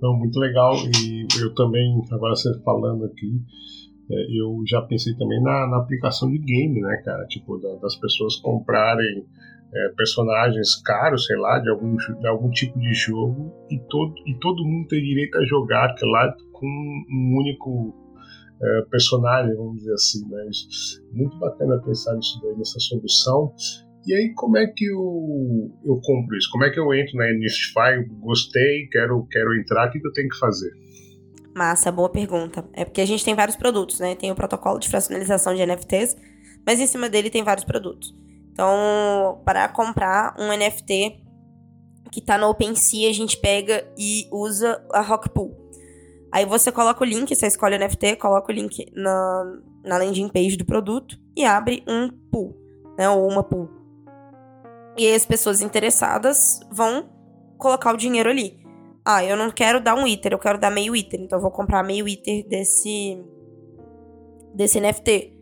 Não, 0.02 0.18
muito 0.18 0.40
legal. 0.40 0.74
E 0.78 1.28
eu 1.42 1.54
também, 1.54 2.02
agora 2.10 2.34
você 2.34 2.50
falando 2.64 3.04
aqui, 3.04 3.38
é, 4.10 4.40
eu 4.40 4.64
já 4.66 4.82
pensei 4.84 5.14
também 5.18 5.44
na, 5.44 5.68
na, 5.68 5.80
aplicação 5.80 6.32
de 6.32 6.38
game, 6.38 6.80
né, 6.80 7.02
cara? 7.04 7.26
Tipo, 7.28 7.58
da, 7.58 7.76
das 7.76 7.98
pessoas 7.98 8.38
comprarem 8.38 9.26
é, 9.76 9.90
personagens 9.98 10.82
caros, 10.84 11.26
sei 11.26 11.36
lá, 11.36 11.60
de 11.60 11.70
algum, 11.70 11.98
de 11.98 12.28
algum 12.28 12.50
tipo 12.50 12.80
de 12.80 12.94
jogo 12.94 13.54
e 13.70 13.78
todo, 13.90 14.14
e 14.26 14.40
todo 14.40 14.66
mundo 14.66 14.88
ter 14.88 15.02
direito 15.02 15.38
a 15.38 15.46
jogar 15.46 15.90
aquilo 15.90 16.12
lá 16.12 16.34
com 16.54 16.66
um 16.66 17.38
único 17.38 17.94
é, 18.64 18.82
personagem, 18.90 19.56
vamos 19.56 19.78
dizer 19.78 19.94
assim, 19.94 20.28
né? 20.30 20.50
Muito 21.12 21.38
bacana 21.40 21.82
pensar 21.84 22.16
nisso 22.16 22.40
daí, 22.44 22.56
nessa 22.56 22.80
solução. 22.80 23.54
E 24.06 24.14
aí, 24.14 24.34
como 24.34 24.58
é 24.58 24.66
que 24.68 24.86
eu, 24.86 25.72
eu 25.86 26.00
compro 26.02 26.36
isso? 26.36 26.50
Como 26.52 26.64
é 26.64 26.70
que 26.70 26.80
eu 26.80 26.94
entro 26.94 27.18
na 27.18 27.32
Niftify? 27.34 28.04
Gostei, 28.20 28.88
quero, 28.92 29.26
quero 29.30 29.56
entrar, 29.60 29.88
o 29.88 29.92
que, 29.92 30.00
que 30.00 30.08
eu 30.08 30.14
tenho 30.14 30.30
que 30.30 30.38
fazer? 30.38 30.72
Massa, 31.56 31.92
boa 31.92 32.10
pergunta. 32.10 32.66
É 32.74 32.86
porque 32.86 33.02
a 33.02 33.06
gente 33.06 33.24
tem 33.24 33.36
vários 33.36 33.56
produtos, 33.56 34.00
né? 34.00 34.16
Tem 34.16 34.32
o 34.32 34.36
protocolo 34.36 34.80
de 34.80 34.90
fracionalização 34.90 35.54
de 35.54 35.66
NFTs, 35.66 36.16
mas 36.66 36.80
em 36.80 36.88
cima 36.88 37.10
dele 37.10 37.30
tem 37.30 37.44
vários 37.44 37.66
produtos. 37.66 38.16
Então, 38.52 39.42
para 39.46 39.68
comprar 39.68 40.36
um 40.40 40.48
NFT 40.56 41.22
que 42.12 42.22
tá 42.22 42.38
no 42.38 42.50
OpenSea, 42.50 43.10
a 43.10 43.14
gente 43.14 43.38
pega 43.38 43.86
e 43.98 44.28
usa 44.32 44.84
a 44.92 45.02
Rockpool. 45.02 45.61
Aí 46.32 46.46
você 46.46 46.72
coloca 46.72 47.04
o 47.04 47.08
link, 47.08 47.36
você 47.36 47.48
escolhe 47.48 47.76
o 47.76 47.80
NFT, 47.80 48.16
coloca 48.16 48.52
o 48.52 48.56
link 48.56 48.86
na, 48.96 49.60
na 49.84 49.98
landing 49.98 50.30
page 50.30 50.56
do 50.56 50.66
produto 50.66 51.20
e 51.36 51.44
abre 51.44 51.84
um 51.88 52.10
pool, 52.32 52.56
né? 52.98 53.10
Ou 53.10 53.30
uma 53.30 53.44
pool. 53.44 53.70
E 54.98 55.06
aí 55.08 55.16
as 55.16 55.26
pessoas 55.26 55.62
interessadas 55.62 56.60
vão 56.72 57.10
colocar 57.58 57.94
o 57.94 57.98
dinheiro 57.98 58.30
ali. 58.30 58.60
Ah, 59.04 59.24
eu 59.26 59.36
não 59.36 59.50
quero 59.50 59.82
dar 59.82 59.96
um 59.96 60.08
Ether, 60.08 60.34
eu 60.34 60.40
quero 60.40 60.58
dar 60.58 60.70
meio 60.70 60.96
Ether. 60.96 61.20
Então 61.20 61.38
eu 61.38 61.42
vou 61.42 61.52
comprar 61.52 61.84
meio 61.84 62.08
Ether 62.08 62.48
desse, 62.48 63.22
desse 64.54 64.80
NFT. 64.80 65.34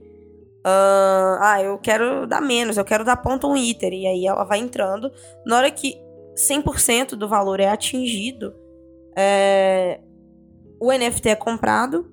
Uh, 0.59 1.39
ah, 1.41 1.57
eu 1.61 1.77
quero 1.77 2.25
dar 2.25 2.41
menos, 2.41 2.77
eu 2.77 2.85
quero 2.85 3.03
dar 3.03 3.17
ponto 3.17 3.47
um 3.47 3.57
Ether. 3.57 3.93
E 3.93 4.07
aí 4.07 4.25
ela 4.25 4.43
vai 4.43 4.59
entrando. 4.59 5.11
Na 5.45 5.57
hora 5.57 5.71
que 5.71 5.95
100% 6.35 7.11
do 7.11 7.27
valor 7.27 7.59
é 7.59 7.67
atingido, 7.67 8.55
é, 9.15 9.99
o 10.79 10.91
NFT 10.91 11.29
é 11.29 11.35
comprado 11.35 12.11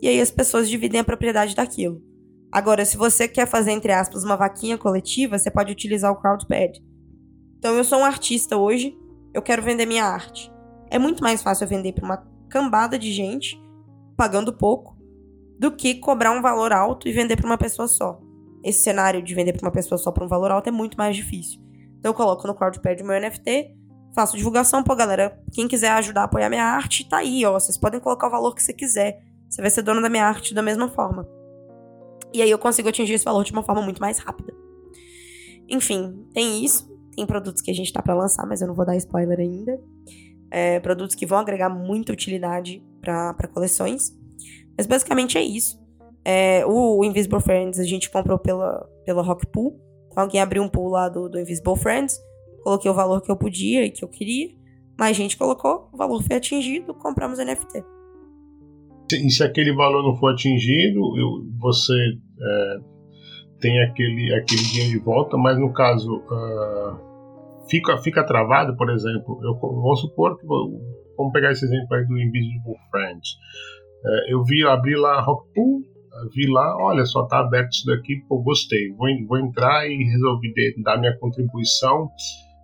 e 0.00 0.08
aí 0.08 0.20
as 0.20 0.30
pessoas 0.30 0.68
dividem 0.68 1.00
a 1.00 1.04
propriedade 1.04 1.54
daquilo. 1.54 2.02
Agora, 2.50 2.84
se 2.84 2.96
você 2.96 3.28
quer 3.28 3.46
fazer, 3.46 3.72
entre 3.72 3.92
aspas, 3.92 4.24
uma 4.24 4.36
vaquinha 4.36 4.78
coletiva, 4.78 5.38
você 5.38 5.50
pode 5.50 5.70
utilizar 5.70 6.10
o 6.10 6.16
Crowdpad. 6.16 6.82
Então, 7.58 7.74
eu 7.74 7.84
sou 7.84 7.98
um 7.98 8.04
artista 8.04 8.56
hoje, 8.56 8.96
eu 9.34 9.42
quero 9.42 9.62
vender 9.62 9.84
minha 9.84 10.04
arte. 10.04 10.50
É 10.90 10.98
muito 10.98 11.22
mais 11.22 11.42
fácil 11.42 11.64
eu 11.64 11.68
vender 11.68 11.92
para 11.92 12.04
uma 12.04 12.26
cambada 12.48 12.98
de 12.98 13.12
gente, 13.12 13.60
pagando 14.16 14.52
pouco, 14.52 14.96
do 15.58 15.70
que 15.70 15.96
cobrar 15.96 16.30
um 16.30 16.40
valor 16.40 16.72
alto 16.72 17.06
e 17.08 17.12
vender 17.12 17.36
para 17.36 17.46
uma 17.46 17.58
pessoa 17.58 17.86
só. 17.86 18.20
Esse 18.64 18.82
cenário 18.82 19.22
de 19.22 19.34
vender 19.34 19.52
para 19.52 19.66
uma 19.66 19.72
pessoa 19.72 19.98
só 19.98 20.10
por 20.10 20.22
um 20.22 20.28
valor 20.28 20.50
alto 20.50 20.68
é 20.68 20.72
muito 20.72 20.96
mais 20.96 21.14
difícil. 21.14 21.60
Então 21.98 22.10
eu 22.10 22.14
coloco 22.14 22.46
no 22.46 22.54
Crowdpad 22.54 23.02
o 23.02 23.06
meu 23.06 23.20
NFT, 23.20 23.76
faço 24.18 24.36
divulgação, 24.36 24.82
pô, 24.82 24.96
galera, 24.96 25.40
quem 25.52 25.68
quiser 25.68 25.90
ajudar 25.92 26.22
a 26.22 26.24
apoiar 26.24 26.48
minha 26.48 26.64
arte, 26.64 27.08
tá 27.08 27.18
aí, 27.18 27.44
ó, 27.44 27.52
vocês 27.52 27.78
podem 27.78 28.00
colocar 28.00 28.26
o 28.26 28.30
valor 28.30 28.54
que 28.54 28.62
você 28.62 28.72
quiser. 28.72 29.22
Você 29.48 29.62
vai 29.62 29.70
ser 29.70 29.82
dono 29.82 30.02
da 30.02 30.08
minha 30.08 30.26
arte 30.26 30.52
da 30.52 30.62
mesma 30.62 30.88
forma. 30.88 31.26
E 32.32 32.42
aí 32.42 32.50
eu 32.50 32.58
consigo 32.58 32.88
atingir 32.88 33.14
esse 33.14 33.24
valor 33.24 33.44
de 33.44 33.52
uma 33.52 33.62
forma 33.62 33.80
muito 33.80 34.00
mais 34.00 34.18
rápida. 34.18 34.52
Enfim, 35.68 36.26
tem 36.34 36.64
isso. 36.64 36.88
Tem 37.14 37.24
produtos 37.24 37.62
que 37.62 37.70
a 37.70 37.74
gente 37.74 37.92
tá 37.92 38.02
para 38.02 38.14
lançar, 38.14 38.46
mas 38.46 38.60
eu 38.60 38.68
não 38.68 38.74
vou 38.74 38.84
dar 38.84 38.96
spoiler 38.96 39.38
ainda 39.38 39.78
é, 40.50 40.80
produtos 40.80 41.14
que 41.14 41.26
vão 41.26 41.38
agregar 41.38 41.68
muita 41.68 42.12
utilidade 42.12 42.82
para 43.00 43.48
coleções. 43.52 44.12
Mas 44.76 44.86
basicamente 44.86 45.36
é 45.36 45.42
isso. 45.42 45.78
É, 46.24 46.64
o, 46.66 46.98
o, 46.98 47.04
Invisible 47.04 47.40
Friends 47.40 47.78
a 47.78 47.84
gente 47.84 48.10
comprou 48.10 48.38
pela, 48.38 48.86
pela 49.04 49.22
Rock 49.22 49.46
Pool. 49.46 49.80
Então 50.10 50.22
alguém 50.24 50.40
abriu 50.40 50.62
um 50.62 50.68
pool 50.68 50.88
lá 50.88 51.08
do, 51.08 51.28
do 51.28 51.38
Invisible 51.38 51.76
Friends. 51.76 52.18
Coloquei 52.62 52.90
o 52.90 52.94
valor 52.94 53.20
que 53.20 53.30
eu 53.30 53.36
podia 53.36 53.84
e 53.84 53.90
que 53.90 54.04
eu 54.04 54.08
queria. 54.08 54.50
Mais 54.98 55.16
gente 55.16 55.36
colocou, 55.36 55.88
o 55.92 55.96
valor 55.96 56.22
foi 56.22 56.36
atingido, 56.36 56.92
compramos 56.94 57.38
NFT. 57.38 57.84
E 59.12 59.30
se 59.30 59.42
aquele 59.44 59.72
valor 59.72 60.02
não 60.02 60.16
for 60.16 60.32
atingido, 60.32 61.00
você 61.58 61.94
é, 61.94 62.76
tem 63.60 63.80
aquele, 63.82 64.34
aquele 64.34 64.62
dinheiro 64.62 64.90
de 64.90 64.98
volta, 64.98 65.36
mas 65.36 65.58
no 65.58 65.72
caso. 65.72 66.16
Uh 66.16 67.08
fica, 67.68 67.96
fica 67.98 68.24
travado, 68.24 68.76
por 68.76 68.90
exemplo, 68.90 69.38
eu, 69.42 69.54
vamos 69.60 70.00
supor 70.00 70.38
que, 70.38 70.46
vamos 70.46 71.32
pegar 71.32 71.52
esse 71.52 71.64
exemplo 71.64 71.94
aí 71.94 72.04
do 72.06 72.18
Invisible 72.18 72.74
Friends. 72.90 73.28
É, 74.04 74.32
eu 74.32 74.42
vi, 74.44 74.66
abri 74.66 74.96
lá 74.96 75.18
a 75.18 75.20
Rockpool, 75.20 75.82
vi 76.34 76.46
lá, 76.50 76.76
olha, 76.78 77.04
só 77.04 77.26
tá 77.26 77.40
aberto 77.40 77.72
isso 77.72 77.86
daqui, 77.86 78.16
pô, 78.28 78.42
gostei, 78.42 78.90
vou, 78.92 79.08
vou 79.26 79.38
entrar 79.38 79.86
e 79.86 79.96
resolvi 80.04 80.52
dar 80.82 80.98
minha 80.98 81.16
contribuição. 81.18 82.10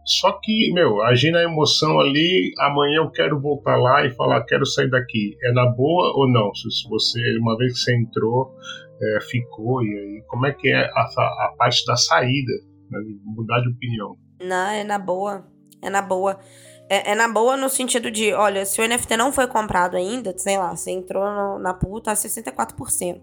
Só 0.05 0.33
que, 0.43 0.71
meu, 0.73 1.03
agir 1.03 1.31
na 1.31 1.43
emoção 1.43 1.99
ali, 1.99 2.53
amanhã 2.61 2.97
eu 2.97 3.11
quero 3.11 3.41
voltar 3.41 3.77
lá 3.77 4.05
e 4.05 4.11
falar, 4.11 4.45
quero 4.45 4.67
sair 4.67 4.91
daqui. 4.91 5.37
É 5.43 5.53
na 5.53 5.67
boa 5.67 6.13
ou 6.15 6.31
não? 6.31 6.55
Se 6.55 6.89
você, 6.89 7.39
uma 7.39 7.57
vez 7.57 7.73
que 7.73 7.79
você 7.79 7.97
entrou, 7.97 8.55
é, 9.03 9.21
ficou, 9.23 9.83
e 9.83 9.89
aí, 9.89 10.23
como 10.27 10.47
é 10.47 10.53
que 10.53 10.69
é 10.69 10.85
a, 10.85 11.01
a 11.01 11.55
parte 11.57 11.87
da 11.87 11.97
saída, 11.97 12.53
né, 12.91 13.01
mudar 13.25 13.61
de 13.61 13.71
opinião? 13.71 14.17
Não, 14.43 14.69
é 14.69 14.85
na 14.85 14.99
boa. 14.99 15.47
É 15.81 15.89
na 15.89 16.03
boa. 16.03 16.39
É, 16.89 17.13
é, 17.13 17.15
na 17.15 17.27
boa 17.27 17.57
no 17.57 17.71
sentido 17.71 18.11
de, 18.11 18.35
olha, 18.35 18.67
se 18.67 18.81
o 18.81 18.87
NFT 18.87 19.17
não 19.17 19.33
foi 19.33 19.47
comprado 19.47 19.97
ainda, 19.97 20.37
sei 20.37 20.59
lá, 20.59 20.77
você 20.77 20.91
entrou 20.91 21.25
no, 21.25 21.59
na 21.59 21.73
pool, 21.73 22.01
tá 22.01 22.13
64%. 22.13 23.23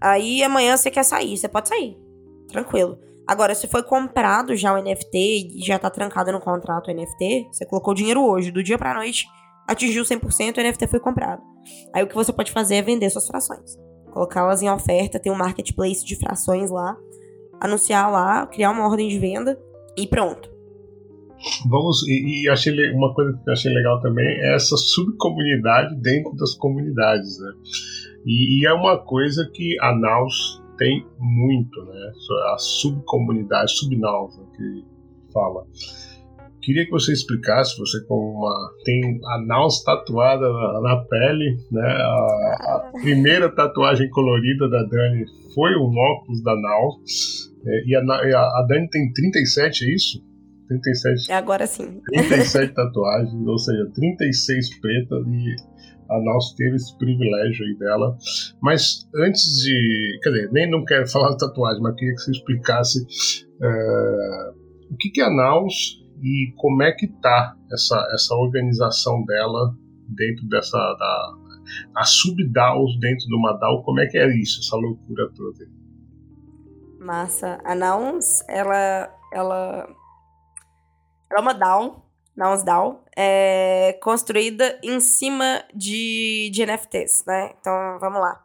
Aí 0.00 0.42
amanhã 0.42 0.76
você 0.76 0.90
quer 0.90 1.04
sair, 1.04 1.36
você 1.36 1.48
pode 1.48 1.68
sair. 1.68 1.98
Tranquilo. 2.48 2.98
Agora, 3.26 3.54
se 3.54 3.68
foi 3.68 3.82
comprado 3.82 4.56
já 4.56 4.72
o 4.72 4.82
NFT 4.82 5.16
e 5.56 5.64
já 5.64 5.78
tá 5.78 5.88
trancado 5.88 6.32
no 6.32 6.40
contrato 6.40 6.90
o 6.90 6.94
NFT, 6.94 7.48
você 7.52 7.64
colocou 7.66 7.94
dinheiro 7.94 8.24
hoje, 8.24 8.50
do 8.50 8.62
dia 8.62 8.76
pra 8.76 8.94
noite, 8.94 9.26
atingiu 9.68 10.04
100%, 10.04 10.58
o 10.58 10.62
NFT 10.62 10.86
foi 10.88 11.00
comprado. 11.00 11.40
Aí 11.94 12.02
o 12.02 12.08
que 12.08 12.14
você 12.14 12.32
pode 12.32 12.50
fazer 12.50 12.76
é 12.76 12.82
vender 12.82 13.08
suas 13.10 13.26
frações. 13.26 13.78
Colocá-las 14.12 14.62
em 14.62 14.68
oferta, 14.68 15.20
tem 15.20 15.32
um 15.32 15.36
marketplace 15.36 16.04
de 16.04 16.16
frações 16.16 16.70
lá, 16.70 16.96
anunciar 17.60 18.10
lá, 18.10 18.46
criar 18.46 18.70
uma 18.70 18.86
ordem 18.86 19.08
de 19.08 19.18
venda 19.18 19.58
e 19.96 20.06
pronto. 20.06 20.50
Vamos, 21.68 22.06
e, 22.06 22.44
e 22.44 22.48
achei 22.48 22.72
uma 22.92 23.12
coisa 23.14 23.32
que 23.32 23.48
eu 23.48 23.52
achei 23.52 23.72
legal 23.72 24.00
também 24.00 24.26
é 24.26 24.54
essa 24.54 24.76
subcomunidade 24.76 25.96
dentro 25.96 26.34
das 26.36 26.54
comunidades, 26.54 27.38
né? 27.40 27.52
E, 28.24 28.60
e 28.60 28.66
é 28.66 28.72
uma 28.72 28.98
coisa 28.98 29.48
que 29.52 29.76
a 29.80 29.94
Naus 29.96 30.61
tem 30.76 31.06
muito, 31.18 31.84
né? 31.84 32.12
A 32.52 32.58
subcomunidade, 32.58 33.72
subnaus, 33.72 34.36
né, 34.36 34.44
que 34.56 34.84
fala. 35.32 35.64
Queria 36.60 36.84
que 36.84 36.92
você 36.92 37.12
explicasse, 37.12 37.76
você 37.76 38.04
como 38.06 38.38
uma 38.38 38.70
tem 38.84 39.20
a 39.24 39.44
Naus 39.44 39.82
tatuada 39.82 40.48
na, 40.48 40.80
na 40.80 40.96
pele, 41.04 41.58
né? 41.72 41.82
A, 41.82 42.58
a, 42.60 42.90
primeira 43.00 43.52
tatuagem 43.52 44.08
colorida 44.10 44.68
da 44.68 44.84
Dani 44.84 45.24
foi 45.54 45.76
um 45.76 45.92
óculos 45.98 46.42
da 46.42 46.54
Naus. 46.54 47.50
É, 47.66 47.84
e 47.84 47.96
a, 47.96 48.00
a, 48.00 48.66
Dani 48.68 48.88
tem 48.90 49.12
37, 49.12 49.84
é 49.84 49.94
isso? 49.94 50.24
37. 50.68 51.32
É 51.32 51.34
agora 51.34 51.66
sim. 51.66 52.00
37 52.12 52.72
tatuagens, 52.72 53.46
ou 53.46 53.58
seja, 53.58 53.90
36 53.92 54.78
pretas 54.78 55.26
e 55.26 55.56
a 56.12 56.20
Naus 56.22 56.54
teve 56.54 56.76
esse 56.76 56.96
privilégio 56.98 57.64
aí 57.64 57.74
dela. 57.76 58.16
Mas 58.60 59.08
antes 59.16 59.62
de. 59.62 60.18
Quer 60.22 60.30
dizer, 60.30 60.52
nem 60.52 60.70
não 60.70 60.84
quero 60.84 61.08
falar 61.08 61.30
de 61.30 61.38
tatuagem, 61.38 61.82
mas 61.82 61.94
queria 61.96 62.14
que 62.14 62.20
você 62.20 62.30
explicasse 62.30 63.06
é, 63.62 64.52
o 64.90 64.96
que, 64.96 65.10
que 65.10 65.20
é 65.20 65.24
a 65.24 65.30
Naus 65.30 66.02
e 66.22 66.52
como 66.56 66.82
é 66.82 66.92
que 66.92 67.08
tá 67.08 67.56
essa, 67.72 67.96
essa 68.12 68.34
organização 68.34 69.24
dela 69.24 69.74
dentro 70.08 70.46
dessa. 70.48 70.76
Da, 70.76 71.42
a 71.96 72.04
subDAOs 72.04 72.98
dentro 72.98 73.26
do 73.28 73.36
uma 73.36 73.52
DAO, 73.52 73.82
como 73.82 74.00
é 74.00 74.06
que 74.06 74.18
é 74.18 74.26
isso, 74.36 74.60
essa 74.60 74.76
loucura 74.76 75.30
toda? 75.34 75.64
Massa. 76.98 77.58
A 77.64 77.74
Nouns, 77.74 78.42
ela, 78.48 79.12
ela, 79.32 79.88
ela 81.30 81.38
é 81.38 81.40
uma 81.40 81.52
DAO, 81.54 82.04
Nouns 82.36 82.62
DAO, 82.62 83.04
é 83.16 83.98
construída 84.02 84.78
em 84.82 85.00
cima 85.00 85.62
de, 85.74 86.50
de 86.52 86.64
NFTs, 86.64 87.24
né? 87.26 87.52
Então, 87.60 87.98
vamos 88.00 88.20
lá. 88.20 88.42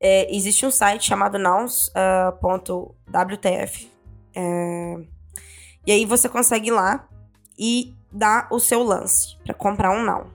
É, 0.00 0.34
existe 0.34 0.66
um 0.66 0.70
site 0.70 1.06
chamado 1.06 1.38
nouns.wtf. 1.38 1.92
Uh, 3.84 3.90
é, 4.34 4.96
e 5.86 5.92
aí 5.92 6.04
você 6.04 6.28
consegue 6.28 6.68
ir 6.68 6.72
lá 6.72 7.08
e 7.58 7.94
dar 8.10 8.48
o 8.50 8.58
seu 8.58 8.82
lance 8.82 9.36
para 9.44 9.54
comprar 9.54 9.90
um 9.90 10.04
Now. 10.04 10.30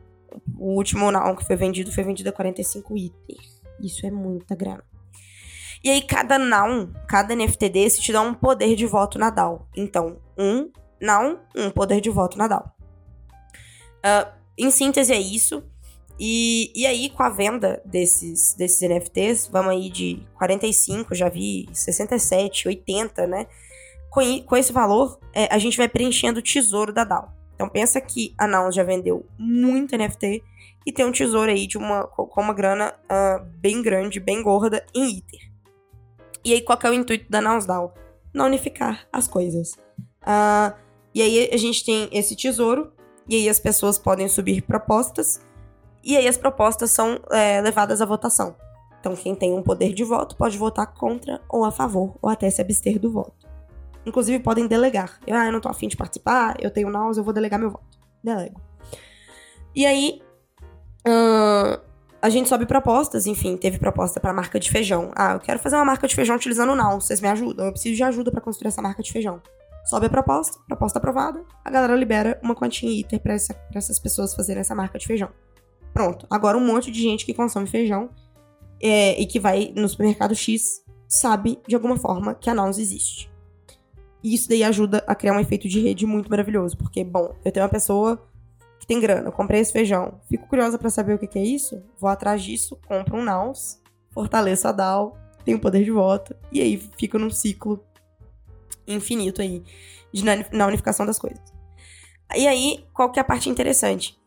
O 0.57 0.75
último 0.75 1.11
Now 1.11 1.35
que 1.35 1.45
foi 1.45 1.55
vendido 1.55 1.91
foi 1.91 2.03
vendido 2.03 2.29
a 2.29 2.33
45 2.33 2.97
itens. 2.97 3.61
Isso 3.79 4.05
é 4.05 4.11
muita 4.11 4.55
grana. 4.55 4.83
E 5.83 5.89
aí, 5.89 6.01
cada 6.01 6.39
Now, 6.39 6.89
cada 7.07 7.35
NFT 7.35 7.69
desse 7.69 8.01
te 8.01 8.11
dá 8.11 8.21
um 8.21 8.33
poder 8.33 8.75
de 8.75 8.85
voto 8.85 9.19
na 9.19 9.29
DAO. 9.29 9.67
Então, 9.75 10.17
um 10.37 10.71
Now, 10.99 11.39
um 11.55 11.69
poder 11.69 12.01
de 12.01 12.09
voto 12.09 12.37
na 12.37 12.47
DAO. 12.47 12.76
Uh, 14.07 14.31
em 14.57 14.71
síntese, 14.71 15.13
é 15.13 15.19
isso. 15.19 15.63
E, 16.19 16.71
e 16.75 16.85
aí, 16.87 17.09
com 17.09 17.21
a 17.21 17.29
venda 17.29 17.81
desses, 17.85 18.55
desses 18.55 18.81
NFTs, 18.81 19.47
vamos 19.47 19.71
aí 19.71 19.89
de 19.89 20.23
45, 20.35 21.13
já 21.13 21.29
vi 21.29 21.67
67, 21.71 22.67
80, 22.67 23.27
né? 23.27 23.47
Com, 24.09 24.41
com 24.43 24.57
esse 24.57 24.73
valor, 24.73 25.19
é, 25.33 25.53
a 25.53 25.59
gente 25.59 25.77
vai 25.77 25.87
preenchendo 25.87 26.39
o 26.39 26.43
tesouro 26.43 26.91
da 26.91 27.03
DAO. 27.03 27.31
Então 27.53 27.67
pensa 27.67 27.99
que 27.99 28.33
a 28.37 28.47
Nouns 28.47 28.75
já 28.75 28.83
vendeu 28.83 29.25
muito 29.37 29.97
NFT 29.97 30.43
e 30.85 30.91
tem 30.91 31.05
um 31.05 31.11
tesouro 31.11 31.51
aí 31.51 31.67
de 31.67 31.77
uma, 31.77 32.03
com 32.05 32.41
uma 32.41 32.53
grana 32.53 32.93
uh, 33.05 33.43
bem 33.57 33.81
grande, 33.81 34.19
bem 34.19 34.41
gorda 34.41 34.85
em 34.95 35.17
Ether. 35.17 35.51
E 36.45 36.53
aí, 36.53 36.61
qual 36.61 36.79
é 36.81 36.89
o 36.89 36.93
intuito 36.93 37.29
da 37.29 37.41
Nounsdown? 37.41 37.91
Não 38.33 38.45
unificar 38.45 39.05
as 39.11 39.27
coisas. 39.27 39.73
Uh, 40.21 40.73
e 41.13 41.21
aí, 41.21 41.49
a 41.51 41.57
gente 41.57 41.83
tem 41.83 42.07
esse 42.11 42.35
tesouro, 42.35 42.93
e 43.27 43.35
aí 43.35 43.49
as 43.49 43.59
pessoas 43.59 43.97
podem 43.99 44.27
subir 44.27 44.61
propostas, 44.61 45.41
E 46.03 46.15
aí 46.15 46.27
as 46.27 46.37
propostas 46.37 46.91
são 46.91 47.19
é, 47.31 47.59
levadas 47.59 48.01
à 48.01 48.05
votação. 48.05 48.55
Então, 48.99 49.15
quem 49.15 49.35
tem 49.35 49.53
um 49.53 49.61
poder 49.61 49.93
de 49.93 50.03
voto 50.03 50.35
pode 50.37 50.57
votar 50.57 50.87
contra 50.93 51.41
ou 51.49 51.65
a 51.65 51.71
favor, 51.71 52.15
ou 52.21 52.29
até 52.29 52.49
se 52.49 52.61
abster 52.61 52.97
do 52.99 53.11
voto. 53.11 53.45
Inclusive, 54.05 54.39
podem 54.39 54.67
delegar. 54.67 55.19
Eu, 55.27 55.35
ah, 55.35 55.45
eu 55.45 55.51
não 55.51 55.59
tô 55.59 55.69
afim 55.69 55.87
de 55.87 55.97
participar, 55.97 56.55
eu 56.61 56.71
tenho 56.71 56.89
náusea, 56.89 57.19
eu 57.19 57.25
vou 57.25 57.33
delegar 57.33 57.59
meu 57.59 57.71
voto. 57.71 57.99
Delego. 58.23 58.61
E 59.75 59.85
aí, 59.85 60.21
uh, 61.07 61.79
a 62.21 62.29
gente 62.29 62.47
sobe 62.47 62.65
propostas, 62.65 63.27
enfim, 63.27 63.57
teve 63.57 63.77
proposta 63.77 64.19
para 64.19 64.33
marca 64.33 64.59
de 64.59 64.71
feijão. 64.71 65.11
Ah, 65.15 65.33
eu 65.33 65.39
quero 65.39 65.59
fazer 65.59 65.75
uma 65.75 65.85
marca 65.85 66.07
de 66.07 66.15
feijão 66.15 66.35
utilizando 66.35 66.71
o 66.71 66.99
vocês 66.99 67.21
me 67.21 67.27
ajudam? 67.27 67.65
Eu 67.65 67.71
preciso 67.71 67.95
de 67.95 68.03
ajuda 68.03 68.31
para 68.31 68.41
construir 68.41 68.69
essa 68.69 68.81
marca 68.81 69.03
de 69.03 69.11
feijão. 69.11 69.41
Sobe 69.87 70.07
a 70.07 70.09
proposta, 70.09 70.59
proposta 70.67 70.99
aprovada, 70.99 71.45
a 71.63 71.69
galera 71.69 71.95
libera 71.95 72.39
uma 72.43 72.53
quantia 72.53 72.89
ITER 72.89 73.21
pra, 73.21 73.33
essa, 73.33 73.55
essas 73.73 73.97
pessoas 73.97 74.35
fazerem 74.35 74.59
essa 74.59 74.75
marca 74.75 74.99
de 74.99 75.07
feijão. 75.07 75.29
Pronto. 75.93 76.27
Agora 76.29 76.57
um 76.57 76.65
monte 76.65 76.91
de 76.91 77.01
gente 77.01 77.25
que 77.25 77.33
consome 77.33 77.67
feijão 77.67 78.09
é, 78.81 79.19
e 79.19 79.25
que 79.25 79.39
vai 79.39 79.71
no 79.75 79.87
supermercado 79.87 80.35
X 80.35 80.83
sabe, 81.07 81.59
de 81.65 81.73
alguma 81.73 81.95
forma, 81.95 82.35
que 82.35 82.49
a 82.49 82.53
Naus 82.53 82.77
existe. 82.77 83.31
E 84.21 84.33
isso 84.33 84.49
daí 84.49 84.63
ajuda 84.63 85.03
a 85.07 85.15
criar 85.15 85.33
um 85.33 85.39
efeito 85.39 85.69
de 85.69 85.79
rede 85.79 86.05
muito 86.05 86.29
maravilhoso. 86.29 86.77
Porque, 86.77 87.03
bom, 87.03 87.33
eu 87.45 87.51
tenho 87.51 87.65
uma 87.65 87.71
pessoa 87.71 88.21
que 88.79 88.85
tem 88.85 88.99
grana, 88.99 89.31
comprei 89.31 89.61
esse 89.61 89.71
feijão. 89.71 90.19
Fico 90.27 90.47
curiosa 90.47 90.77
para 90.77 90.89
saber 90.89 91.13
o 91.13 91.17
que, 91.17 91.27
que, 91.27 91.39
é 91.39 91.43
isso. 91.43 91.81
Vou 91.97 92.09
atrás 92.09 92.43
disso, 92.43 92.77
compro 92.87 93.17
um 93.17 93.23
Naus, 93.23 93.79
fortaleço 94.11 94.67
a 94.67 94.71
DAO, 94.73 95.17
tenho 95.45 95.59
poder 95.59 95.83
de 95.83 95.91
voto. 95.91 96.35
E 96.51 96.61
aí 96.61 96.77
fico 96.97 97.17
num 97.17 97.29
ciclo 97.29 97.83
infinito 98.87 99.41
aí 99.41 99.63
de, 100.13 100.23
na, 100.23 100.33
na 100.51 100.67
unificação 100.67 101.05
das 101.05 101.19
coisas. 101.19 101.41
E 102.35 102.47
aí, 102.47 102.85
qual 102.93 103.11
que 103.11 103.19
é 103.19 103.21
a 103.21 103.25
parte 103.25 103.49
interessante? 103.49 104.17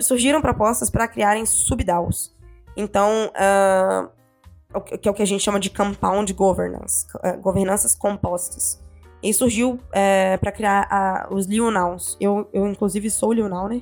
surgiram 0.00 0.42
propostas 0.42 0.90
para 0.90 1.08
criarem 1.08 1.46
subDAOs. 1.46 2.34
Então, 2.76 3.30
uh, 3.30 4.80
que 4.98 5.08
é 5.08 5.10
o 5.10 5.14
que 5.14 5.22
a 5.22 5.26
gente 5.26 5.42
chama 5.42 5.58
de 5.58 5.70
compound 5.70 6.30
governance, 6.34 7.06
uh, 7.16 7.40
governanças 7.40 7.94
compostas. 7.94 8.82
E 9.22 9.32
surgiu 9.32 9.80
é, 9.90 10.36
para 10.36 10.52
criar 10.52 11.26
uh, 11.30 11.34
os 11.34 11.46
Leonaus. 11.46 12.14
Eu, 12.20 12.46
eu, 12.52 12.66
inclusive, 12.66 13.08
sou 13.08 13.32
Leonau, 13.32 13.68
né? 13.68 13.80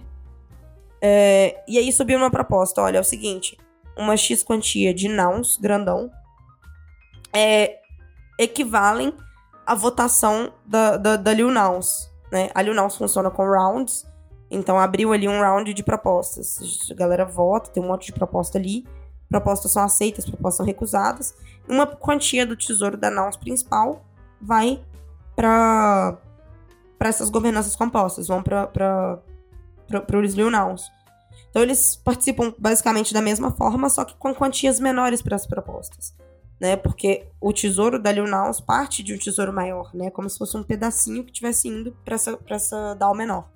É, 1.00 1.60
e 1.66 1.78
aí 1.78 1.92
subiu 1.92 2.16
uma 2.16 2.30
proposta, 2.30 2.80
olha, 2.80 2.98
é 2.98 3.00
o 3.00 3.04
seguinte, 3.04 3.58
uma 3.96 4.16
X 4.16 4.44
quantia 4.44 4.94
de 4.94 5.08
nouns, 5.08 5.56
grandão, 5.56 6.08
é, 7.34 7.80
equivalem 8.38 9.12
à 9.66 9.74
votação 9.74 10.52
da, 10.64 10.96
da, 10.96 11.16
da 11.16 11.32
Leonauns, 11.32 12.10
né? 12.30 12.50
A 12.54 12.60
Leonauns 12.60 12.96
funciona 12.96 13.30
com 13.30 13.44
rounds, 13.44 14.06
então 14.50 14.78
abriu 14.78 15.12
ali 15.12 15.28
um 15.28 15.40
round 15.40 15.72
de 15.72 15.82
propostas. 15.82 16.58
A 16.90 16.94
galera 16.94 17.24
vota, 17.24 17.70
tem 17.70 17.82
um 17.82 17.86
monte 17.86 18.06
de 18.06 18.12
proposta 18.12 18.58
ali. 18.58 18.86
Propostas 19.28 19.72
são 19.72 19.82
aceitas, 19.82 20.24
propostas 20.26 20.56
são 20.58 20.66
recusadas. 20.66 21.34
Uma 21.68 21.86
quantia 21.86 22.44
do 22.44 22.54
tesouro 22.54 22.96
da 22.96 23.10
NAUS 23.10 23.36
principal 23.36 24.04
vai 24.40 24.82
para 25.34 26.18
para 26.98 27.08
essas 27.08 27.30
governanças 27.30 27.74
compostas, 27.74 28.28
vão 28.28 28.40
para 28.40 29.20
os 30.22 30.34
Leonaus. 30.36 30.88
Então 31.50 31.60
eles 31.60 31.96
participam 31.96 32.54
basicamente 32.56 33.12
da 33.12 33.20
mesma 33.20 33.50
forma, 33.50 33.88
só 33.88 34.04
que 34.04 34.14
com 34.16 34.32
quantias 34.32 34.78
menores 34.78 35.20
para 35.20 35.34
as 35.34 35.44
propostas, 35.44 36.14
né? 36.62 36.76
Porque 36.76 37.26
o 37.40 37.52
tesouro 37.52 38.00
da 38.00 38.12
Leonaus 38.12 38.60
parte 38.60 39.02
de 39.02 39.12
um 39.12 39.18
tesouro 39.18 39.52
maior, 39.52 39.90
né? 39.92 40.12
Como 40.12 40.30
se 40.30 40.38
fosse 40.38 40.56
um 40.56 40.62
pedacinho 40.62 41.24
que 41.24 41.32
estivesse 41.32 41.66
indo 41.66 41.90
para 42.04 42.14
essa, 42.14 42.38
essa 42.48 42.94
DAO 42.94 43.16
menor. 43.16 43.50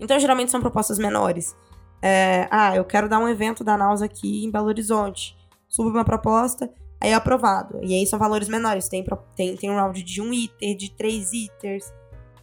Então, 0.00 0.18
geralmente 0.18 0.50
são 0.50 0.58
propostas 0.58 0.98
menores. 0.98 1.54
É, 2.00 2.48
ah, 2.50 2.74
eu 2.74 2.82
quero 2.82 3.10
dar 3.10 3.18
um 3.18 3.28
evento 3.28 3.62
da 3.62 3.76
NAUS 3.76 4.00
aqui 4.00 4.42
em 4.42 4.50
Belo 4.50 4.68
Horizonte. 4.68 5.36
Subo 5.68 5.90
uma 5.90 6.02
proposta, 6.02 6.72
aí 6.98 7.10
é 7.10 7.14
aprovado. 7.14 7.78
E 7.82 7.92
aí 7.92 8.06
são 8.06 8.18
valores 8.18 8.48
menores. 8.48 8.88
Tem, 8.88 9.04
tem, 9.36 9.54
tem 9.54 9.70
um 9.70 9.76
round 9.76 10.02
de 10.02 10.22
um 10.22 10.32
ITER, 10.32 10.74
de 10.74 10.96
três 10.96 11.30
ITERs. 11.34 11.92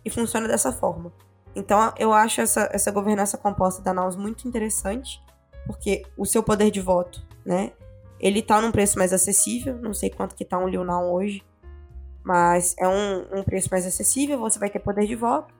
E 0.06 0.12
funciona 0.12 0.48
dessa 0.48 0.72
forma. 0.72 1.12
Então, 1.56 1.92
eu 1.98 2.14
acho 2.14 2.40
essa, 2.40 2.70
essa 2.72 2.92
governança 2.92 3.36
composta 3.36 3.82
da 3.82 3.96
NAUS 3.96 4.16
muito 4.16 4.48
interessante. 4.48 5.20
Porque 5.66 6.04
o 6.16 6.24
seu 6.24 6.44
poder 6.44 6.70
de 6.70 6.82
voto, 6.82 7.26
né? 7.44 7.72
Ele 8.24 8.42
tá 8.42 8.62
num 8.62 8.72
preço 8.72 8.98
mais 8.98 9.12
acessível. 9.12 9.78
Não 9.82 9.94
sei 9.94 10.10
quanto 10.10 10.34
que 10.34 10.46
tá 10.46 10.58
um 10.58 10.68
Lunal 10.68 11.14
hoje. 11.14 11.44
Mas 12.24 12.74
é 12.80 12.88
um, 12.88 13.40
um 13.40 13.44
preço 13.44 13.68
mais 13.70 13.86
acessível. 13.86 14.40
Você 14.40 14.58
vai 14.58 14.70
ter 14.70 14.80
poder 14.80 15.06
de 15.06 15.14
voto. 15.14 15.54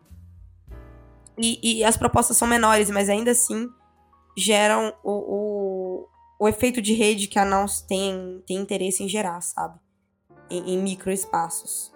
E, 1.38 1.80
e 1.80 1.84
as 1.84 1.98
propostas 1.98 2.38
são 2.38 2.48
menores, 2.48 2.90
mas 2.90 3.10
ainda 3.10 3.32
assim 3.32 3.70
geram 4.38 4.94
o, 5.04 5.12
o, 5.12 6.08
o 6.40 6.48
efeito 6.48 6.82
de 6.82 6.94
rede 6.94 7.28
que 7.28 7.38
a 7.38 7.44
Naus 7.44 7.82
tem, 7.82 8.42
tem 8.48 8.58
interesse 8.58 9.04
em 9.04 9.10
gerar, 9.10 9.42
sabe? 9.42 9.78
Em, 10.50 10.76
em 10.76 10.82
microespaços. 10.82 11.92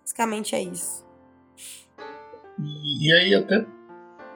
Basicamente 0.00 0.54
é 0.54 0.62
isso. 0.62 1.04
E, 2.58 3.08
e 3.08 3.12
aí, 3.12 3.34
até 3.34 3.66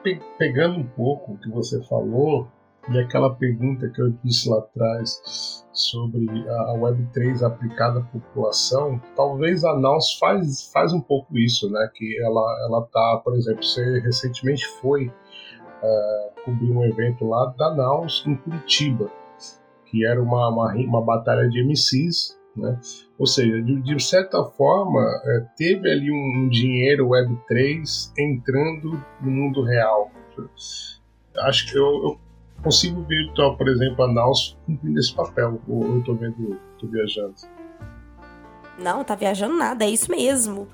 pe 0.03 0.21
pegando 0.37 0.77
um 0.77 0.87
pouco 0.87 1.31
o 1.31 1.37
que 1.39 1.49
você 1.49 1.81
falou, 1.85 2.47
e 2.91 2.99
aquela 2.99 3.35
pergunta 3.35 3.87
que 3.89 4.01
eu 4.01 4.09
disse 4.23 4.49
lá 4.49 4.57
atrás 4.57 5.63
sobre 5.71 6.27
a 6.49 6.73
Web3 6.73 7.45
aplicada 7.45 7.99
à 7.99 8.03
população, 8.03 8.99
talvez 9.15 9.63
a 9.63 9.77
Naus 9.77 10.17
faz, 10.17 10.69
faz 10.71 10.91
um 10.91 10.99
pouco 10.99 11.37
isso, 11.37 11.69
né? 11.69 11.89
Que 11.93 12.19
ela, 12.21 12.65
ela 12.67 12.81
tá, 12.91 13.21
por 13.23 13.35
exemplo, 13.35 13.63
você 13.63 13.99
recentemente 13.99 14.65
foi 14.81 15.07
uh, 15.07 16.43
cobrir 16.43 16.71
um 16.71 16.83
evento 16.83 17.25
lá 17.27 17.53
da 17.57 17.75
Naus 17.75 18.23
em 18.27 18.35
Curitiba, 18.35 19.09
que 19.85 20.05
era 20.05 20.21
uma, 20.21 20.49
uma, 20.49 20.73
uma 20.73 21.01
batalha 21.05 21.47
de 21.47 21.63
MCs, 21.63 22.37
né? 22.55 22.79
Ou 23.19 23.27
seja, 23.27 23.61
de, 23.61 23.81
de 23.81 24.03
certa 24.03 24.43
forma, 24.43 25.01
é, 25.25 25.45
teve 25.55 25.91
ali 25.91 26.11
um, 26.11 26.43
um 26.43 26.49
dinheiro 26.49 27.09
Web3 27.09 28.11
entrando 28.17 28.99
no 29.21 29.31
mundo 29.31 29.63
real. 29.63 30.11
Acho 31.37 31.71
que 31.71 31.77
eu, 31.77 31.85
eu 31.85 32.28
consigo 32.63 33.03
ver, 33.03 33.29
então, 33.31 33.55
por 33.55 33.67
exemplo, 33.67 34.03
a 34.03 34.07
Naus 34.07 34.57
cumprindo 34.65 34.99
esse 34.99 35.13
papel. 35.13 35.59
Ou 35.67 35.95
eu 35.95 36.03
tô 36.03 36.13
vendo, 36.15 36.59
tô 36.79 36.87
viajando. 36.87 37.35
Não, 38.77 39.03
tá 39.03 39.15
viajando 39.15 39.55
nada, 39.55 39.85
é 39.85 39.89
isso 39.89 40.09
mesmo. 40.09 40.67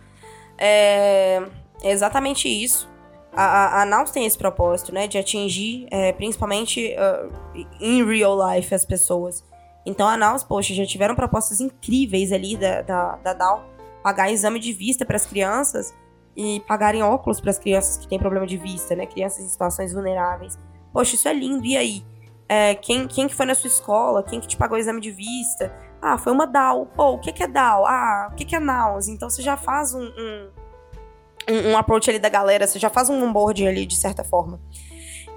É, 0.57 1.41
é 1.81 1.91
exatamente 1.91 2.47
isso. 2.47 2.89
A, 3.33 3.81
a, 3.81 3.85
Naus 3.85 4.11
tem 4.11 4.25
esse 4.25 4.37
propósito, 4.37 4.93
né? 4.93 5.07
De 5.07 5.17
atingir, 5.17 5.87
é, 5.91 6.13
principalmente 6.13 6.95
uh, 6.95 7.65
em 7.81 8.05
real 8.05 8.37
life, 8.49 8.73
as 8.73 8.85
pessoas. 8.85 9.43
Então 9.85 10.07
a 10.07 10.15
Naus, 10.15 10.43
poxa, 10.43 10.73
já 10.73 10.85
tiveram 10.85 11.15
propostas 11.15 11.59
incríveis 11.59 12.31
ali 12.31 12.55
da, 12.55 12.81
da, 12.81 13.15
da 13.17 13.33
DAO. 13.33 13.63
Pagar 14.01 14.31
exame 14.31 14.59
de 14.59 14.71
vista 14.71 15.05
para 15.05 15.17
as 15.17 15.25
crianças 15.25 15.93
e 16.35 16.61
pagarem 16.67 17.03
óculos 17.03 17.41
para 17.41 17.49
as 17.49 17.59
crianças 17.59 17.97
que 17.97 18.07
têm 18.07 18.19
problema 18.19 18.45
de 18.47 18.55
vista, 18.55 18.95
né? 18.95 19.05
Crianças 19.05 19.43
em 19.43 19.49
situações 19.49 19.91
vulneráveis. 19.93 20.57
Poxa, 20.95 21.15
isso 21.15 21.27
é 21.27 21.33
lindo, 21.33 21.65
e 21.65 21.75
aí? 21.75 22.05
É, 22.47 22.73
quem, 22.73 23.05
quem 23.05 23.27
que 23.27 23.35
foi 23.35 23.45
na 23.45 23.53
sua 23.53 23.67
escola? 23.67 24.23
Quem 24.23 24.39
que 24.39 24.47
te 24.47 24.55
pagou 24.55 24.77
o 24.77 24.79
exame 24.79 25.01
de 25.01 25.11
vista? 25.11 25.69
Ah, 26.01 26.17
foi 26.17 26.31
uma 26.31 26.47
DAO. 26.47 26.85
Pô, 26.85 27.15
o 27.15 27.19
que, 27.19 27.33
que 27.33 27.43
é 27.43 27.47
DAO? 27.49 27.85
Ah, 27.85 28.29
o 28.31 28.35
que, 28.35 28.45
que 28.45 28.55
é 28.55 28.61
NAUS? 28.61 29.09
Então 29.09 29.29
você 29.29 29.41
já 29.41 29.57
faz 29.57 29.93
um, 29.93 30.05
um, 30.05 31.71
um, 31.71 31.77
approach 31.77 32.09
ali 32.09 32.17
da 32.17 32.29
galera, 32.29 32.65
você 32.65 32.79
já 32.79 32.89
faz 32.89 33.09
um 33.09 33.21
onboarding 33.25 33.67
ali, 33.67 33.85
de 33.85 33.97
certa 33.97 34.23
forma. 34.23 34.57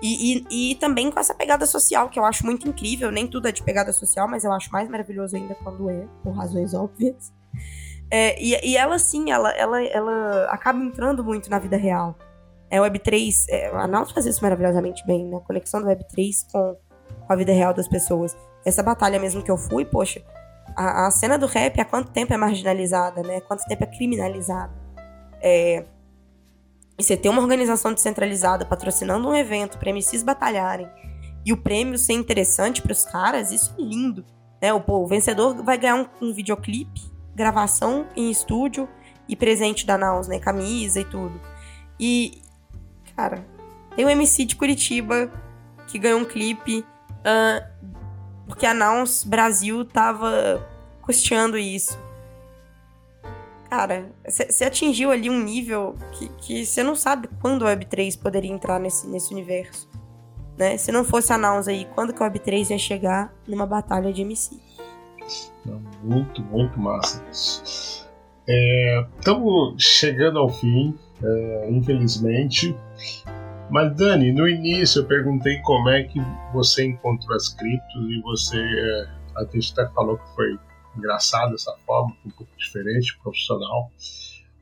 E, 0.01 0.45
e, 0.49 0.71
e, 0.71 0.75
também 0.77 1.11
com 1.11 1.19
essa 1.19 1.35
pegada 1.35 1.67
social, 1.67 2.09
que 2.09 2.21
eu 2.21 2.25
acho 2.25 2.47
muito 2.47 2.69
incrível. 2.69 3.11
Nem 3.11 3.27
tudo 3.27 3.49
é 3.49 3.53
de 3.53 3.65
pegada 3.65 3.93
social, 3.93 4.29
mas 4.29 4.45
eu 4.45 4.53
acho 4.53 4.71
mais 4.71 4.89
maravilhoso 4.89 5.35
ainda 5.35 5.57
quando 5.57 5.91
é, 5.91 6.07
por 6.23 6.37
razões 6.37 6.73
óbvias. 6.73 7.33
É, 8.09 8.41
e, 8.41 8.55
e 8.65 8.77
ela, 8.77 8.97
sim, 8.97 9.33
ela, 9.33 9.51
ela, 9.51 9.83
ela 9.83 10.45
acaba 10.53 10.79
entrando 10.79 11.25
muito 11.25 11.51
na 11.51 11.59
vida 11.59 11.77
real. 11.77 12.17
É, 12.71 12.79
Web3, 12.79 13.45
é, 13.49 13.69
a 13.69 13.87
Nautilus 13.87 14.13
faz 14.13 14.27
isso 14.27 14.43
maravilhosamente 14.43 15.07
bem, 15.07 15.25
né? 15.25 15.37
A 15.37 15.41
conexão 15.41 15.81
do 15.81 15.87
Web3 15.89 16.47
com, 16.53 16.77
com 17.27 17.33
a 17.33 17.37
vida 17.37 17.53
real 17.53 17.73
das 17.73 17.89
pessoas. 17.89 18.37
Essa 18.65 18.83
batalha 18.83 19.19
mesmo 19.19 19.43
que 19.43 19.51
eu 19.51 19.57
fui, 19.57 19.85
poxa, 19.85 20.23
a, 20.77 21.07
a 21.07 21.11
cena 21.11 21.39
do 21.39 21.47
rap 21.47 21.81
há 21.81 21.85
quanto 21.85 22.11
tempo 22.11 22.33
é 22.33 22.37
marginalizada, 22.37 23.23
né? 23.23 23.41
Quanto 23.41 23.65
tempo 23.65 23.85
é 23.85 23.87
criminalizada. 23.87 24.73
É, 25.41 25.85
e 26.99 27.03
você 27.03 27.17
ter 27.17 27.29
uma 27.29 27.41
organização 27.41 27.95
descentralizada 27.95 28.67
patrocinando 28.67 29.29
um 29.29 29.35
evento 29.35 29.79
para 29.79 29.91
MCs 29.91 30.25
batalharem 30.25 30.89
e 31.47 31.53
o 31.53 31.57
prêmio 31.57 31.97
ser 31.97 32.15
interessante 32.15 32.83
para 32.83 32.93
os 32.93 33.05
caras, 33.05 33.53
isso 33.53 33.75
é 33.79 33.83
lindo. 33.83 34.25
Né? 34.61 34.73
O, 34.73 34.81
pô, 34.81 34.99
o 34.99 35.07
vencedor 35.07 35.63
vai 35.63 35.79
ganhar 35.79 35.95
um, 35.95 36.07
um 36.21 36.35
videoclipe, 36.35 37.01
gravação 37.35 38.07
em 38.17 38.31
estúdio 38.31 38.89
e 39.29 39.37
presente 39.37 39.87
da 39.87 39.97
Naus, 39.97 40.27
né? 40.27 40.41
Camisa 40.41 41.01
e 41.01 41.05
tudo. 41.05 41.41
E, 42.01 42.43
Cara, 43.19 43.45
tem 43.97 44.07
um 44.07 44.11
MC 44.11 44.45
de 44.45 44.55
Curitiba 44.55 45.29
que 45.89 45.99
ganhou 45.99 46.21
um 46.21 46.25
clipe 46.25 46.85
uh, 47.19 47.67
porque 48.47 48.65
a 48.65 48.73
Nouns 48.73 49.25
Brasil 49.25 49.85
tava 49.85 50.65
custeando 51.03 51.59
isso. 51.59 51.99
Cara, 53.69 54.13
você 54.25 54.65
atingiu 54.65 55.11
ali 55.11 55.29
um 55.29 55.43
nível 55.43 55.97
que 56.41 56.65
você 56.65 56.81
não 56.85 56.95
sabe 56.95 57.29
quando 57.43 57.67
a 57.67 57.75
Web3 57.75 58.17
poderia 58.23 58.53
entrar 58.53 58.79
nesse, 58.79 59.09
nesse 59.09 59.33
universo. 59.33 59.91
né? 60.57 60.77
Se 60.77 60.93
não 60.93 61.03
fosse 61.05 61.33
a 61.33 61.39
Nouns 61.39 61.67
aí, 61.67 61.89
quando 61.97 62.13
que 62.13 62.23
o 62.23 62.25
Web3 62.25 62.71
ia 62.71 62.79
chegar 62.79 63.35
numa 63.49 63.67
batalha 63.67 64.13
de 64.13 64.23
MC? 64.23 64.61
Muito, 66.05 66.41
muito 66.41 66.79
massa. 66.79 67.21
Estamos 68.47 69.75
é, 69.75 69.77
chegando 69.77 70.39
ao 70.39 70.49
fim, 70.51 70.97
é, 71.23 71.71
infelizmente. 71.71 72.75
Mas 73.71 73.95
Dani, 73.97 74.33
no 74.33 74.49
início 74.49 75.01
eu 75.01 75.07
perguntei 75.07 75.59
como 75.61 75.89
é 75.91 76.05
que 76.05 76.19
você 76.53 76.87
encontrou 76.87 77.37
as 77.37 77.49
criptos 77.51 78.11
e 78.11 78.21
você 78.23 78.59
é, 78.59 79.09
a 79.37 79.45
gente 79.45 79.73
até 79.73 79.93
falou 79.93 80.17
que 80.19 80.35
foi 80.35 80.59
engraçado 80.97 81.53
dessa 81.53 81.75
forma, 81.87 82.17
um 82.25 82.31
pouco 82.31 82.53
diferente, 82.57 83.19
profissional. 83.23 83.91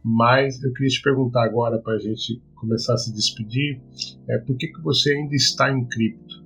Mas 0.02 0.62
eu 0.62 0.72
queria 0.72 0.88
te 0.88 1.02
perguntar 1.02 1.44
agora 1.44 1.78
para 1.78 1.94
a 1.94 1.98
gente 1.98 2.40
começar 2.54 2.94
a 2.94 2.98
se 2.98 3.12
despedir, 3.12 3.80
é 4.28 4.38
por 4.38 4.56
que 4.56 4.68
que 4.68 4.80
você 4.80 5.12
ainda 5.12 5.34
está 5.34 5.70
em 5.70 5.84
cripto? 5.84 6.44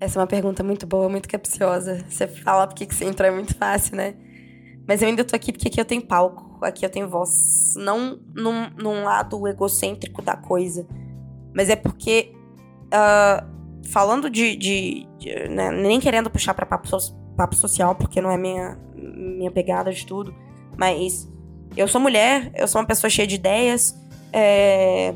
Essa 0.00 0.18
é 0.18 0.20
uma 0.20 0.26
pergunta 0.26 0.62
muito 0.62 0.86
boa, 0.86 1.08
muito 1.08 1.28
capciosa. 1.28 2.04
Você 2.08 2.26
fala 2.26 2.66
porque 2.66 2.86
que 2.86 2.94
você 2.94 3.04
entrou 3.04 3.28
é 3.28 3.32
muito 3.32 3.54
fácil, 3.54 3.96
né? 3.96 4.14
Mas 4.86 5.00
eu 5.00 5.08
ainda 5.08 5.24
tô 5.24 5.34
aqui 5.34 5.52
porque 5.52 5.68
aqui 5.68 5.80
eu 5.80 5.84
tenho 5.84 6.02
palco, 6.02 6.58
aqui 6.64 6.84
eu 6.84 6.90
tenho 6.90 7.08
voz. 7.08 7.74
Não 7.76 8.18
num, 8.34 8.70
num 8.76 9.04
lado 9.04 9.46
egocêntrico 9.48 10.20
da 10.20 10.36
coisa, 10.36 10.86
mas 11.54 11.70
é 11.70 11.76
porque, 11.76 12.32
uh, 12.86 13.88
falando 13.90 14.28
de. 14.28 14.56
de, 14.56 15.06
de 15.18 15.48
né, 15.48 15.70
nem 15.70 16.00
querendo 16.00 16.28
puxar 16.30 16.54
pra 16.54 16.66
papo, 16.66 16.88
papo 17.36 17.54
social, 17.54 17.94
porque 17.94 18.20
não 18.20 18.30
é 18.30 18.36
minha, 18.36 18.78
minha 18.94 19.50
pegada 19.50 19.92
de 19.92 20.04
tudo, 20.04 20.34
mas 20.76 21.30
eu 21.76 21.88
sou 21.88 22.00
mulher, 22.00 22.52
eu 22.54 22.68
sou 22.68 22.80
uma 22.80 22.86
pessoa 22.86 23.10
cheia 23.10 23.26
de 23.26 23.36
ideias, 23.36 23.94
é, 24.32 25.14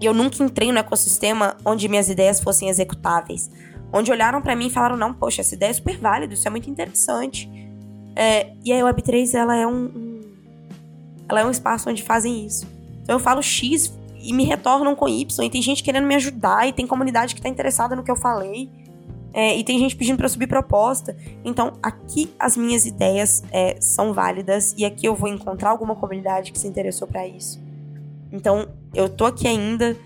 e 0.00 0.06
eu 0.06 0.14
nunca 0.14 0.42
entrei 0.42 0.70
no 0.70 0.78
ecossistema 0.78 1.56
onde 1.64 1.88
minhas 1.88 2.08
ideias 2.08 2.40
fossem 2.40 2.68
executáveis. 2.68 3.50
Onde 3.92 4.12
olharam 4.12 4.40
para 4.40 4.54
mim 4.54 4.66
e 4.66 4.70
falaram, 4.70 4.96
não, 4.96 5.12
poxa, 5.14 5.40
essa 5.40 5.54
ideia 5.54 5.70
é 5.70 5.72
super 5.72 5.96
válida, 5.96 6.34
isso 6.34 6.46
é 6.46 6.50
muito 6.50 6.70
interessante. 6.70 7.50
É, 8.18 8.52
e 8.64 8.72
a 8.72 8.84
Web3, 8.84 9.32
ela 9.32 9.54
é 9.54 9.64
um, 9.64 9.84
um, 9.84 10.20
ela 11.28 11.40
é 11.42 11.46
um 11.46 11.52
espaço 11.52 11.88
onde 11.88 12.02
fazem 12.02 12.44
isso. 12.44 12.66
Então 13.00 13.14
eu 13.14 13.20
falo 13.20 13.40
X 13.40 13.96
e 14.20 14.32
me 14.32 14.42
retornam 14.42 14.96
com 14.96 15.08
Y, 15.08 15.46
e 15.46 15.48
tem 15.48 15.62
gente 15.62 15.84
querendo 15.84 16.04
me 16.04 16.16
ajudar, 16.16 16.68
e 16.68 16.72
tem 16.72 16.84
comunidade 16.84 17.32
que 17.32 17.40
tá 17.40 17.48
interessada 17.48 17.94
no 17.94 18.02
que 18.02 18.10
eu 18.10 18.16
falei. 18.16 18.68
É, 19.32 19.56
e 19.56 19.62
tem 19.62 19.78
gente 19.78 19.94
pedindo 19.94 20.16
para 20.16 20.28
subir 20.28 20.48
proposta. 20.48 21.16
Então, 21.44 21.74
aqui 21.80 22.34
as 22.40 22.56
minhas 22.56 22.86
ideias 22.86 23.44
é, 23.52 23.80
são 23.80 24.12
válidas 24.12 24.74
e 24.76 24.84
aqui 24.84 25.06
eu 25.06 25.14
vou 25.14 25.28
encontrar 25.28 25.70
alguma 25.70 25.94
comunidade 25.94 26.50
que 26.50 26.58
se 26.58 26.66
interessou 26.66 27.06
para 27.06 27.24
isso. 27.24 27.62
Então, 28.32 28.66
eu 28.92 29.08
tô 29.08 29.26
aqui 29.26 29.46
ainda 29.46 29.96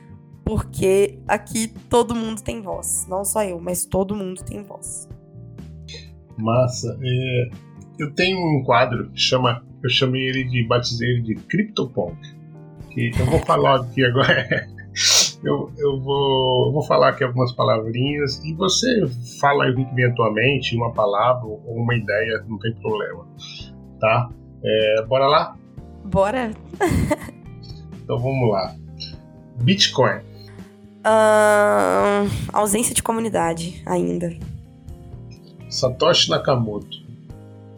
porque 0.44 1.18
aqui 1.26 1.68
todo 1.88 2.14
mundo 2.14 2.42
tem 2.42 2.60
voz. 2.60 3.06
Não 3.08 3.24
só 3.24 3.42
eu, 3.42 3.58
mas 3.58 3.86
todo 3.86 4.14
mundo 4.14 4.42
tem 4.42 4.62
voz. 4.62 5.08
Massa. 6.36 6.98
É, 7.02 7.50
eu 8.03 8.12
tenho 8.12 8.38
um 8.38 8.62
quadro 8.64 9.09
que 9.11 9.20
chama. 9.20 9.64
Eu 9.82 9.88
chamei 9.88 10.22
ele 10.28 10.44
de. 10.44 10.66
batizei 10.66 11.09
ele 11.09 11.22
de 11.22 11.34
CryptoPunk. 11.34 12.16
Que 12.90 13.12
eu 13.18 13.26
vou 13.26 13.38
falar 13.40 13.80
aqui 13.82 14.05
agora. 14.05 14.68
eu, 15.42 15.72
eu, 15.78 16.00
vou, 16.00 16.66
eu 16.66 16.72
vou 16.72 16.82
falar 16.82 17.11
aqui 17.11 17.24
algumas 17.24 17.53
palavrinhas 17.53 18.42
e 18.44 18.53
você 18.55 18.88
fala 19.40 19.70
o 19.70 19.74
que 19.74 19.94
vem 19.94 20.05
à 20.05 20.14
tua 20.14 20.32
mente, 20.32 20.76
uma 20.76 20.92
palavra 20.92 21.46
ou 21.46 21.62
uma 21.68 21.94
ideia, 21.94 22.44
não 22.48 22.59
tem 22.59 22.74
problema. 22.74 23.26
Tá? 23.98 24.28
É, 24.64 25.03
bora 25.07 25.26
lá? 25.26 25.57
Bora! 26.05 26.50
Então 28.05 28.18
vamos 28.18 28.50
lá. 28.50 28.74
Bitcoin. 29.62 30.18
Uh, 31.05 32.28
ausência 32.53 32.94
de 32.94 33.03
comunidade 33.03 33.82
ainda. 33.86 34.36
Satoshi 35.70 36.28
Nakamoto. 36.28 37.01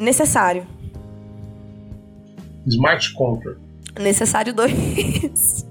Necessário. 0.05 0.67
Smart 2.67 3.13
Contract. 3.15 3.59
Necessário 3.99 4.55
dois. 4.55 4.73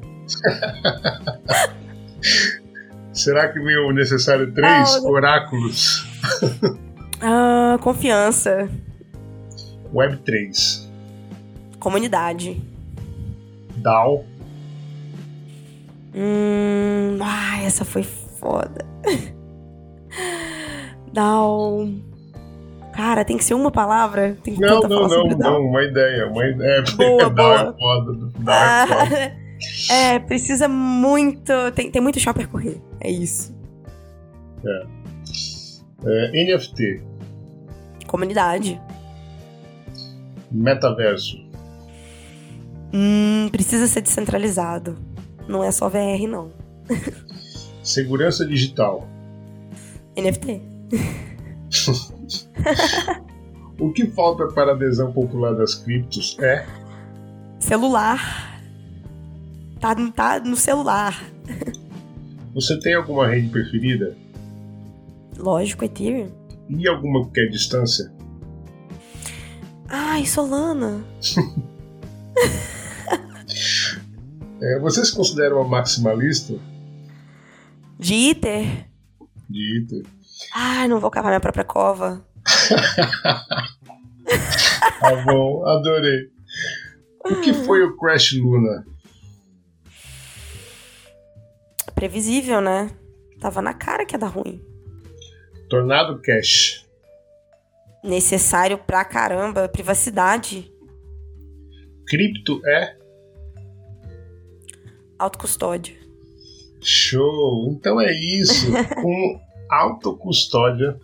Será 3.13 3.47
que 3.49 3.59
meu 3.59 3.93
necessário 3.93 4.51
três? 4.53 4.95
Ah, 4.95 5.01
Oráculos. 5.03 6.03
uh, 7.21 7.77
confiança. 7.81 8.67
Web 9.93 10.17
3. 10.25 10.89
Comunidade. 11.79 12.59
DAO. 13.75 14.25
Hum, 16.15 17.19
ah, 17.21 17.61
essa 17.61 17.85
foi 17.85 18.01
foda. 18.01 18.83
Down. 21.13 22.01
Cara, 22.93 23.25
tem 23.25 23.37
que 23.37 23.43
ser 23.43 23.55
uma 23.55 23.71
palavra? 23.71 24.37
Tem 24.43 24.55
não, 24.57 24.81
não, 24.81 25.07
não, 25.07 25.27
não, 25.29 25.61
uma 25.65 25.83
ideia, 25.83 26.27
uma 26.27 26.45
ideia. 26.45 26.83
Boa, 26.95 27.29
boa. 27.29 27.55
É 27.55 27.73
foda, 27.73 28.29
ah, 28.47 28.83
é, 28.83 28.87
foda. 28.87 29.37
é, 29.91 30.19
precisa 30.19 30.67
muito. 30.67 31.51
Tem, 31.73 31.89
tem 31.89 32.01
muito 32.01 32.19
chão 32.19 32.31
a 32.31 32.33
percorrer. 32.33 32.79
É 32.99 33.09
isso. 33.09 33.55
É. 34.63 34.85
é. 36.05 36.43
NFT. 36.45 37.01
Comunidade. 38.07 38.79
Metaverso. 40.51 41.37
Hum, 42.93 43.49
precisa 43.51 43.87
ser 43.87 44.01
descentralizado. 44.01 44.97
Não 45.47 45.63
é 45.63 45.71
só 45.71 45.89
VR, 45.89 46.27
não. 46.29 46.51
Segurança 47.81 48.45
digital. 48.45 49.07
NFT. 50.15 50.61
o 53.79 53.91
que 53.91 54.07
falta 54.07 54.47
para 54.47 54.71
a 54.71 54.75
adesão 54.75 55.11
popular 55.11 55.53
das 55.53 55.75
criptos 55.75 56.37
é? 56.39 56.65
Celular. 57.59 58.61
Tá, 59.79 59.95
tá 60.11 60.39
no 60.39 60.55
celular. 60.55 61.23
Você 62.53 62.79
tem 62.79 62.93
alguma 62.93 63.27
rede 63.27 63.49
preferida? 63.49 64.15
Lógico, 65.37 65.83
Ethereum. 65.83 66.29
E 66.69 66.87
alguma 66.87 67.29
que 67.29 67.39
é 67.41 67.45
distância? 67.47 68.11
Ai, 69.89 70.25
Solana. 70.25 71.03
É, 74.63 74.79
você 74.79 75.03
se 75.03 75.13
considera 75.13 75.53
uma 75.53 75.67
maximalista? 75.67 76.53
De 77.99 78.13
ITER? 78.13 78.87
De 79.49 79.79
ITER. 79.79 80.05
Ai, 80.55 80.87
não 80.87 81.01
vou 81.01 81.11
cavar 81.11 81.31
minha 81.31 81.41
própria 81.41 81.65
cova. 81.65 82.25
tá 84.99 85.15
bom, 85.25 85.65
adorei. 85.65 86.29
O 87.25 87.41
que 87.41 87.53
foi 87.53 87.83
o 87.83 87.97
Crash 87.97 88.33
Luna? 88.33 88.85
Previsível, 91.95 92.61
né? 92.61 92.91
Tava 93.39 93.61
na 93.61 93.73
cara 93.73 94.05
que 94.05 94.15
ia 94.15 94.19
dar 94.19 94.27
ruim. 94.27 94.61
Tornado 95.69 96.21
Cash. 96.21 96.85
Necessário 98.03 98.77
pra 98.77 99.05
caramba. 99.05 99.69
Privacidade. 99.69 100.69
Cripto 102.05 102.61
é? 102.67 102.97
autocustódia. 105.23 105.95
Show! 106.81 107.71
Então 107.71 107.99
é 107.99 108.11
isso. 108.11 108.67
Com 109.01 109.39
autocustódia, 109.69 110.99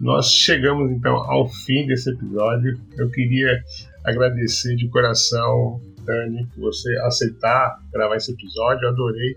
nós 0.00 0.30
chegamos 0.30 0.90
então 0.92 1.14
ao 1.14 1.48
fim 1.48 1.86
desse 1.86 2.10
episódio. 2.10 2.78
Eu 2.96 3.10
queria 3.10 3.62
agradecer 4.04 4.76
de 4.76 4.88
coração, 4.88 5.80
Dani, 6.04 6.46
por 6.54 6.72
você 6.72 6.96
aceitar 6.98 7.78
gravar 7.92 8.16
esse 8.16 8.32
episódio. 8.32 8.84
Eu 8.84 8.90
adorei 8.90 9.36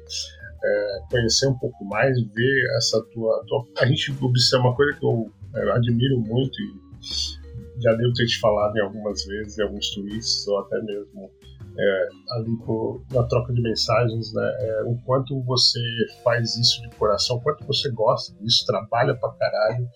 é, 0.63 0.99
conhecer 1.09 1.47
um 1.47 1.57
pouco 1.57 1.83
mais, 1.85 2.21
ver 2.33 2.65
essa 2.77 3.01
tua, 3.13 3.43
tua. 3.47 3.65
A 3.79 3.85
gente 3.85 4.11
observa 4.21 4.67
uma 4.67 4.75
coisa 4.75 4.97
que 4.97 5.05
eu, 5.05 5.31
eu 5.55 5.73
admiro 5.73 6.19
muito 6.19 6.61
e 6.61 7.81
já 7.81 7.93
devo 7.93 8.13
ter 8.13 8.25
te 8.25 8.37
falado 8.39 8.75
em 8.77 8.81
algumas 8.81 9.23
vezes, 9.25 9.57
em 9.57 9.63
alguns 9.63 9.89
tweets, 9.91 10.45
ou 10.49 10.59
até 10.59 10.81
mesmo 10.81 11.31
é, 11.77 12.09
ali 12.31 12.57
na 13.13 13.23
troca 13.23 13.53
de 13.53 13.61
mensagens, 13.61 14.33
né? 14.33 14.57
É, 14.59 14.83
o 14.83 14.97
quanto 15.05 15.41
você 15.43 15.79
faz 16.21 16.57
isso 16.57 16.81
de 16.81 16.89
coração, 16.97 17.37
o 17.37 17.41
quanto 17.41 17.65
você 17.65 17.89
gosta 17.91 18.33
disso, 18.43 18.65
trabalha 18.65 19.15
pra 19.15 19.31
caralho 19.31 19.87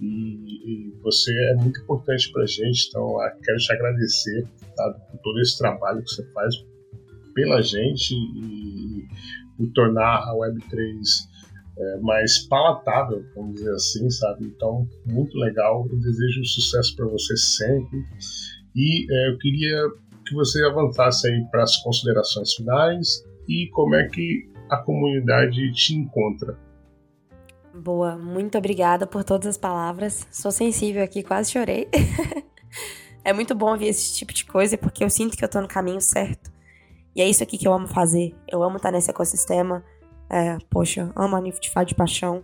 e, 0.00 0.88
e 0.88 0.90
você 1.02 1.32
é 1.50 1.54
muito 1.56 1.80
importante 1.80 2.32
pra 2.32 2.46
gente. 2.46 2.88
Então, 2.88 3.16
quero 3.44 3.58
te 3.58 3.72
agradecer 3.72 4.48
tá, 4.74 4.92
por 5.10 5.20
todo 5.20 5.40
esse 5.40 5.58
trabalho 5.58 6.02
que 6.02 6.10
você 6.10 6.24
faz 6.32 6.54
pela 7.34 7.60
gente 7.62 8.14
e, 8.14 9.06
e 9.58 9.66
tornar 9.74 10.16
a 10.16 10.34
Web3 10.34 10.98
é, 11.78 11.96
mais 12.00 12.46
palatável, 12.46 13.24
vamos 13.34 13.54
dizer 13.54 13.72
assim, 13.72 14.10
sabe? 14.10 14.46
Então, 14.46 14.88
muito 15.06 15.36
legal. 15.38 15.86
Eu 15.90 15.98
desejo 15.98 16.44
sucesso 16.44 16.96
para 16.96 17.06
você 17.06 17.36
sempre. 17.36 18.04
E 18.74 19.06
é, 19.10 19.30
eu 19.30 19.38
queria 19.38 19.88
que 20.26 20.34
você 20.34 20.64
avançasse 20.64 21.28
aí 21.28 21.44
para 21.50 21.62
as 21.62 21.76
considerações 21.78 22.54
finais 22.54 23.24
e 23.48 23.68
como 23.72 23.94
é 23.94 24.08
que 24.08 24.48
a 24.70 24.76
comunidade 24.78 25.72
te 25.72 25.94
encontra. 25.94 26.56
Boa, 27.74 28.16
muito 28.16 28.58
obrigada 28.58 29.06
por 29.06 29.22
todas 29.22 29.46
as 29.46 29.56
palavras. 29.56 30.26
Sou 30.30 30.50
sensível 30.50 31.04
aqui, 31.04 31.22
quase 31.22 31.52
chorei. 31.52 31.88
é 33.24 33.32
muito 33.32 33.54
bom 33.54 33.70
ouvir 33.70 33.86
esse 33.86 34.14
tipo 34.14 34.32
de 34.32 34.44
coisa 34.44 34.76
porque 34.76 35.04
eu 35.04 35.10
sinto 35.10 35.36
que 35.36 35.44
eu 35.44 35.48
tô 35.48 35.60
no 35.60 35.68
caminho 35.68 36.00
certo. 36.00 36.50
E 37.14 37.22
é 37.22 37.28
isso 37.28 37.42
aqui 37.42 37.56
que 37.56 37.68
eu 37.68 37.72
amo 37.72 37.86
fazer. 37.86 38.34
Eu 38.48 38.62
amo 38.62 38.76
estar 38.76 38.90
nesse 38.90 39.10
ecossistema. 39.10 39.84
É, 40.28 40.58
poxa, 40.68 41.12
amo 41.14 41.36
a 41.36 41.40
Niftify 41.40 41.84
de 41.84 41.94
paixão. 41.94 42.42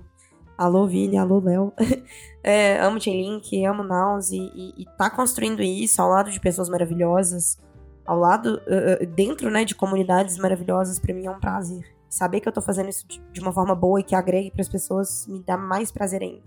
Alô, 0.57 0.87
Vini, 0.87 1.19
alô, 1.19 1.41
Léo. 1.41 1.73
é, 2.43 2.79
amo 2.81 3.01
Chainlink, 3.01 3.65
amo 3.65 3.83
Naus 3.83 4.31
e, 4.31 4.39
e, 4.39 4.83
e 4.83 4.85
tá 4.97 5.11
construindo 5.11 5.61
isso 5.61 6.01
ao 6.01 6.09
lado 6.09 6.31
de 6.31 6.41
pessoas 6.41 6.69
maravilhosas, 6.69 7.59
ao 8.07 8.19
lado, 8.19 8.61
uh, 8.67 9.07
dentro, 9.07 9.51
né, 9.51 9.65
de 9.65 9.75
comunidades 9.75 10.39
maravilhosas, 10.39 10.99
para 10.99 11.13
mim 11.13 11.27
é 11.27 11.31
um 11.31 11.41
prazer. 11.41 11.96
Saber 12.09 12.41
que 12.41 12.49
eu 12.49 12.53
tô 12.53 12.61
fazendo 12.61 12.89
isso 12.89 13.07
de, 13.07 13.41
uma 13.41 13.53
forma 13.53 13.75
boa 13.75 14.01
e 14.01 14.03
que 14.03 14.15
agregue 14.15 14.51
para 14.51 14.63
as 14.63 14.69
pessoas 14.69 15.27
me 15.27 15.43
dá 15.43 15.57
mais 15.57 15.91
prazer 15.91 16.23
ainda. 16.23 16.43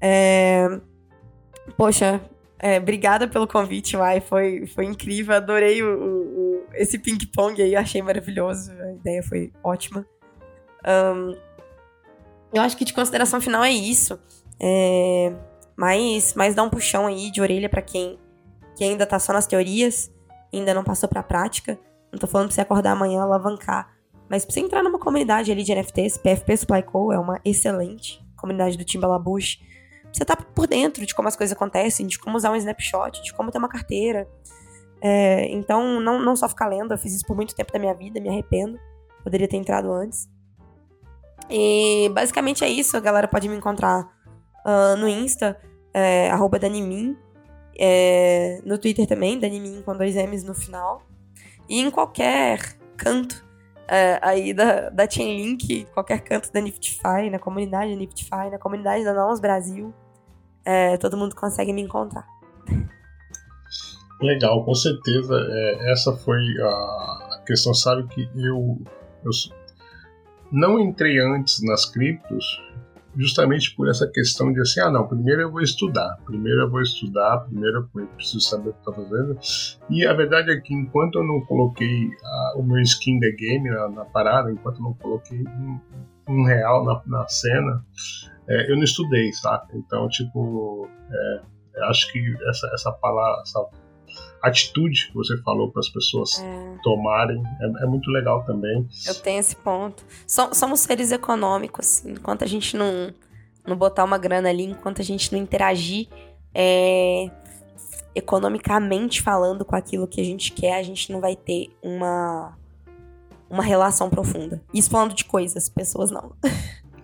É... 0.00 0.80
Poxa, 1.76 2.20
é, 2.58 2.78
obrigada 2.78 3.26
pelo 3.26 3.46
convite, 3.46 3.96
Mai. 3.96 4.20
Foi, 4.20 4.66
foi 4.66 4.84
incrível. 4.84 5.34
Adorei 5.34 5.82
o, 5.82 5.98
o, 5.98 6.64
esse 6.74 6.98
ping-pong 6.98 7.60
aí, 7.60 7.74
achei 7.74 8.00
maravilhoso. 8.02 8.70
A 8.72 8.92
ideia 8.92 9.22
foi 9.22 9.52
ótima. 9.64 10.06
Um, 10.86 11.36
eu 12.52 12.62
acho 12.62 12.76
que 12.76 12.84
de 12.84 12.92
consideração 12.92 13.40
final 13.40 13.64
é 13.64 13.70
isso. 13.70 14.18
É, 14.60 15.32
mas, 15.76 16.34
mas 16.34 16.54
dá 16.54 16.62
um 16.62 16.70
puxão 16.70 17.06
aí 17.06 17.30
de 17.30 17.40
orelha 17.40 17.68
para 17.68 17.82
quem, 17.82 18.18
quem 18.76 18.90
ainda 18.90 19.06
tá 19.06 19.18
só 19.18 19.32
nas 19.32 19.46
teorias, 19.46 20.12
ainda 20.52 20.72
não 20.72 20.84
passou 20.84 21.08
pra 21.08 21.22
prática. 21.22 21.76
Não 22.12 22.18
tô 22.18 22.26
falando 22.28 22.48
pra 22.48 22.54
você 22.54 22.60
acordar 22.60 22.92
amanhã, 22.92 23.22
alavancar. 23.22 23.92
Mas 24.32 24.46
pra 24.46 24.54
você 24.54 24.60
entrar 24.60 24.82
numa 24.82 24.98
comunidade 24.98 25.52
ali 25.52 25.62
de 25.62 25.74
NFTs, 25.74 26.16
PFP 26.16 26.56
Supply 26.56 26.82
Co. 26.82 27.12
é 27.12 27.18
uma 27.18 27.38
excelente 27.44 28.18
comunidade 28.34 28.78
do 28.78 28.84
Timbalabush. 28.84 29.60
Você 30.10 30.24
tá 30.24 30.34
por 30.34 30.66
dentro 30.66 31.04
de 31.04 31.14
como 31.14 31.28
as 31.28 31.36
coisas 31.36 31.54
acontecem, 31.54 32.06
de 32.06 32.18
como 32.18 32.38
usar 32.38 32.50
um 32.50 32.56
snapshot, 32.56 33.22
de 33.22 33.30
como 33.34 33.50
ter 33.50 33.58
uma 33.58 33.68
carteira. 33.68 34.26
É, 35.02 35.52
então, 35.52 36.00
não, 36.00 36.18
não 36.18 36.34
só 36.34 36.48
ficar 36.48 36.66
lendo, 36.66 36.94
eu 36.94 36.98
fiz 36.98 37.14
isso 37.14 37.26
por 37.26 37.36
muito 37.36 37.54
tempo 37.54 37.70
da 37.70 37.78
minha 37.78 37.92
vida, 37.92 38.22
me 38.22 38.30
arrependo. 38.30 38.80
Poderia 39.22 39.46
ter 39.46 39.58
entrado 39.58 39.92
antes. 39.92 40.26
E 41.50 42.08
basicamente 42.14 42.64
é 42.64 42.70
isso. 42.70 42.96
A 42.96 43.00
galera 43.00 43.28
pode 43.28 43.46
me 43.50 43.56
encontrar 43.56 44.10
uh, 44.64 44.96
no 44.96 45.06
Insta, 45.10 45.60
é, 45.92 46.30
Danimin. 46.58 47.18
É, 47.78 48.62
no 48.64 48.78
Twitter 48.78 49.06
também, 49.06 49.38
Danimin 49.38 49.82
com 49.82 49.94
dois 49.94 50.16
M's 50.16 50.42
no 50.42 50.54
final. 50.54 51.02
E 51.68 51.80
em 51.82 51.90
qualquer 51.90 52.78
canto 52.96 53.51
é, 53.88 54.18
aí 54.22 54.54
da, 54.54 54.90
da 54.90 55.08
Chainlink, 55.08 55.86
qualquer 55.92 56.20
canto 56.20 56.52
da 56.52 56.60
Niftify, 56.60 57.30
na 57.30 57.38
comunidade 57.38 57.92
da 57.92 57.96
Niftify, 57.96 58.50
na 58.50 58.58
comunidade 58.58 59.04
da 59.04 59.12
Nós 59.12 59.40
Brasil, 59.40 59.92
é, 60.64 60.96
todo 60.96 61.16
mundo 61.16 61.34
consegue 61.34 61.72
me 61.72 61.82
encontrar. 61.82 62.26
Legal, 64.20 64.64
com 64.64 64.74
certeza. 64.74 65.34
É, 65.34 65.92
essa 65.92 66.12
foi 66.12 66.40
a 66.60 67.42
questão. 67.44 67.74
Sabe 67.74 68.06
que 68.06 68.30
eu, 68.36 68.78
eu 69.24 69.30
não 70.50 70.78
entrei 70.78 71.18
antes 71.18 71.62
nas 71.62 71.84
criptos 71.84 72.62
justamente 73.16 73.74
por 73.74 73.88
essa 73.88 74.06
questão 74.06 74.52
de 74.52 74.60
assim, 74.60 74.80
ah 74.80 74.90
não, 74.90 75.06
primeiro 75.06 75.42
eu 75.42 75.50
vou 75.50 75.60
estudar, 75.60 76.18
primeiro 76.24 76.62
eu 76.62 76.70
vou 76.70 76.80
estudar, 76.80 77.40
primeiro 77.40 77.88
eu 77.94 78.06
preciso 78.08 78.40
saber 78.40 78.70
o 78.70 78.72
que 78.72 78.78
estou 78.78 78.94
fazendo. 78.94 79.38
E 79.90 80.06
a 80.06 80.12
verdade 80.12 80.50
é 80.50 80.60
que 80.60 80.74
enquanto 80.74 81.16
eu 81.16 81.24
não 81.24 81.40
coloquei 81.42 82.10
ah, 82.24 82.54
o 82.56 82.62
meu 82.62 82.80
skin 82.80 83.20
the 83.20 83.30
game 83.32 83.68
na, 83.70 83.88
na, 83.88 84.04
parada, 84.04 84.50
enquanto 84.50 84.78
eu 84.78 84.82
não 84.82 84.94
coloquei 84.94 85.38
um, 85.40 85.80
um 86.28 86.44
real 86.44 86.84
na, 86.84 87.02
na 87.06 87.28
cena, 87.28 87.84
é, 88.48 88.70
eu 88.70 88.76
não 88.76 88.84
estudei, 88.84 89.32
sabe? 89.32 89.72
Então, 89.74 90.08
tipo, 90.08 90.88
é, 91.10 91.42
acho 91.88 92.10
que 92.12 92.34
essa, 92.48 92.70
essa 92.74 92.92
palavra, 92.92 93.42
essa 93.42 93.60
atitude 94.42 95.08
que 95.08 95.14
você 95.14 95.36
falou 95.42 95.70
para 95.70 95.80
as 95.80 95.88
pessoas 95.88 96.40
é. 96.40 96.76
tomarem 96.82 97.42
é, 97.60 97.84
é, 97.84 97.86
muito 97.86 98.10
legal 98.10 98.44
também. 98.44 98.86
Eu 99.06 99.14
tenho 99.14 99.38
esse 99.38 99.54
ponto. 99.56 100.04
somos 100.26 100.80
seres 100.80 101.12
econômicos. 101.12 102.04
Enquanto 102.04 102.42
a 102.42 102.46
gente 102.46 102.76
não, 102.76 103.14
não 103.66 103.76
botar 103.76 104.04
uma 104.04 104.18
grana 104.18 104.48
ali, 104.48 104.64
enquanto 104.64 105.00
a 105.00 105.04
gente 105.04 105.32
não 105.32 105.38
interagir 105.38 106.08
é, 106.54 107.30
economicamente 108.14 109.22
falando 109.22 109.64
com 109.64 109.76
aquilo 109.76 110.06
que 110.06 110.20
a 110.20 110.24
gente 110.24 110.52
quer, 110.52 110.76
a 110.76 110.82
gente 110.82 111.12
não 111.12 111.20
vai 111.20 111.36
ter 111.36 111.70
uma, 111.82 112.56
uma 113.48 113.62
relação 113.62 114.10
profunda. 114.10 114.60
Isso 114.74 114.90
falando 114.90 115.14
de 115.14 115.24
coisas, 115.24 115.68
pessoas 115.68 116.10
não. 116.10 116.32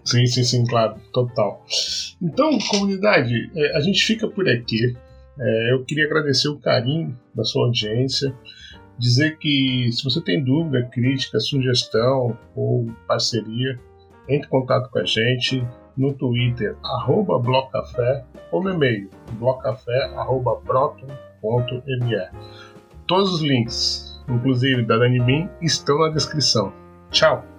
Sim, 0.05 0.24
sim, 0.26 0.43
sim, 0.43 0.64
claro, 0.64 0.99
total. 1.12 1.64
Então, 2.20 2.59
comunidade, 2.70 3.51
é, 3.55 3.76
a 3.76 3.80
gente 3.80 4.03
fica 4.03 4.26
por 4.26 4.49
aqui. 4.49 4.97
É, 5.41 5.72
eu 5.72 5.84
queria 5.84 6.05
agradecer 6.05 6.49
o 6.49 6.59
carinho 6.59 7.16
da 7.34 7.45
sua 7.45 7.66
audiência, 7.66 8.34
dizer 8.99 9.39
que 9.39 9.91
se 9.93 10.03
você 10.03 10.20
tem 10.20 10.43
dúvida, 10.43 10.82
crítica, 10.84 11.39
sugestão 11.39 12.36
ou 12.55 12.86
parceria, 13.07 13.78
entre 14.28 14.47
em 14.47 14.51
contato 14.51 14.91
com 14.91 14.99
a 14.99 15.05
gente 15.05 15.64
no 15.97 16.12
Twitter, 16.12 16.76
arroba 16.84 17.39
Blocafé, 17.39 18.24
ou 18.53 18.62
no 18.62 18.70
e-mail, 18.70 19.09
blocafé.broton.me. 19.32 22.16
Todos 23.07 23.34
os 23.34 23.43
links, 23.43 24.22
inclusive 24.28 24.84
da 24.84 24.99
Danimin, 24.99 25.49
estão 25.61 25.99
na 25.99 26.11
descrição. 26.11 26.72
Tchau! 27.11 27.58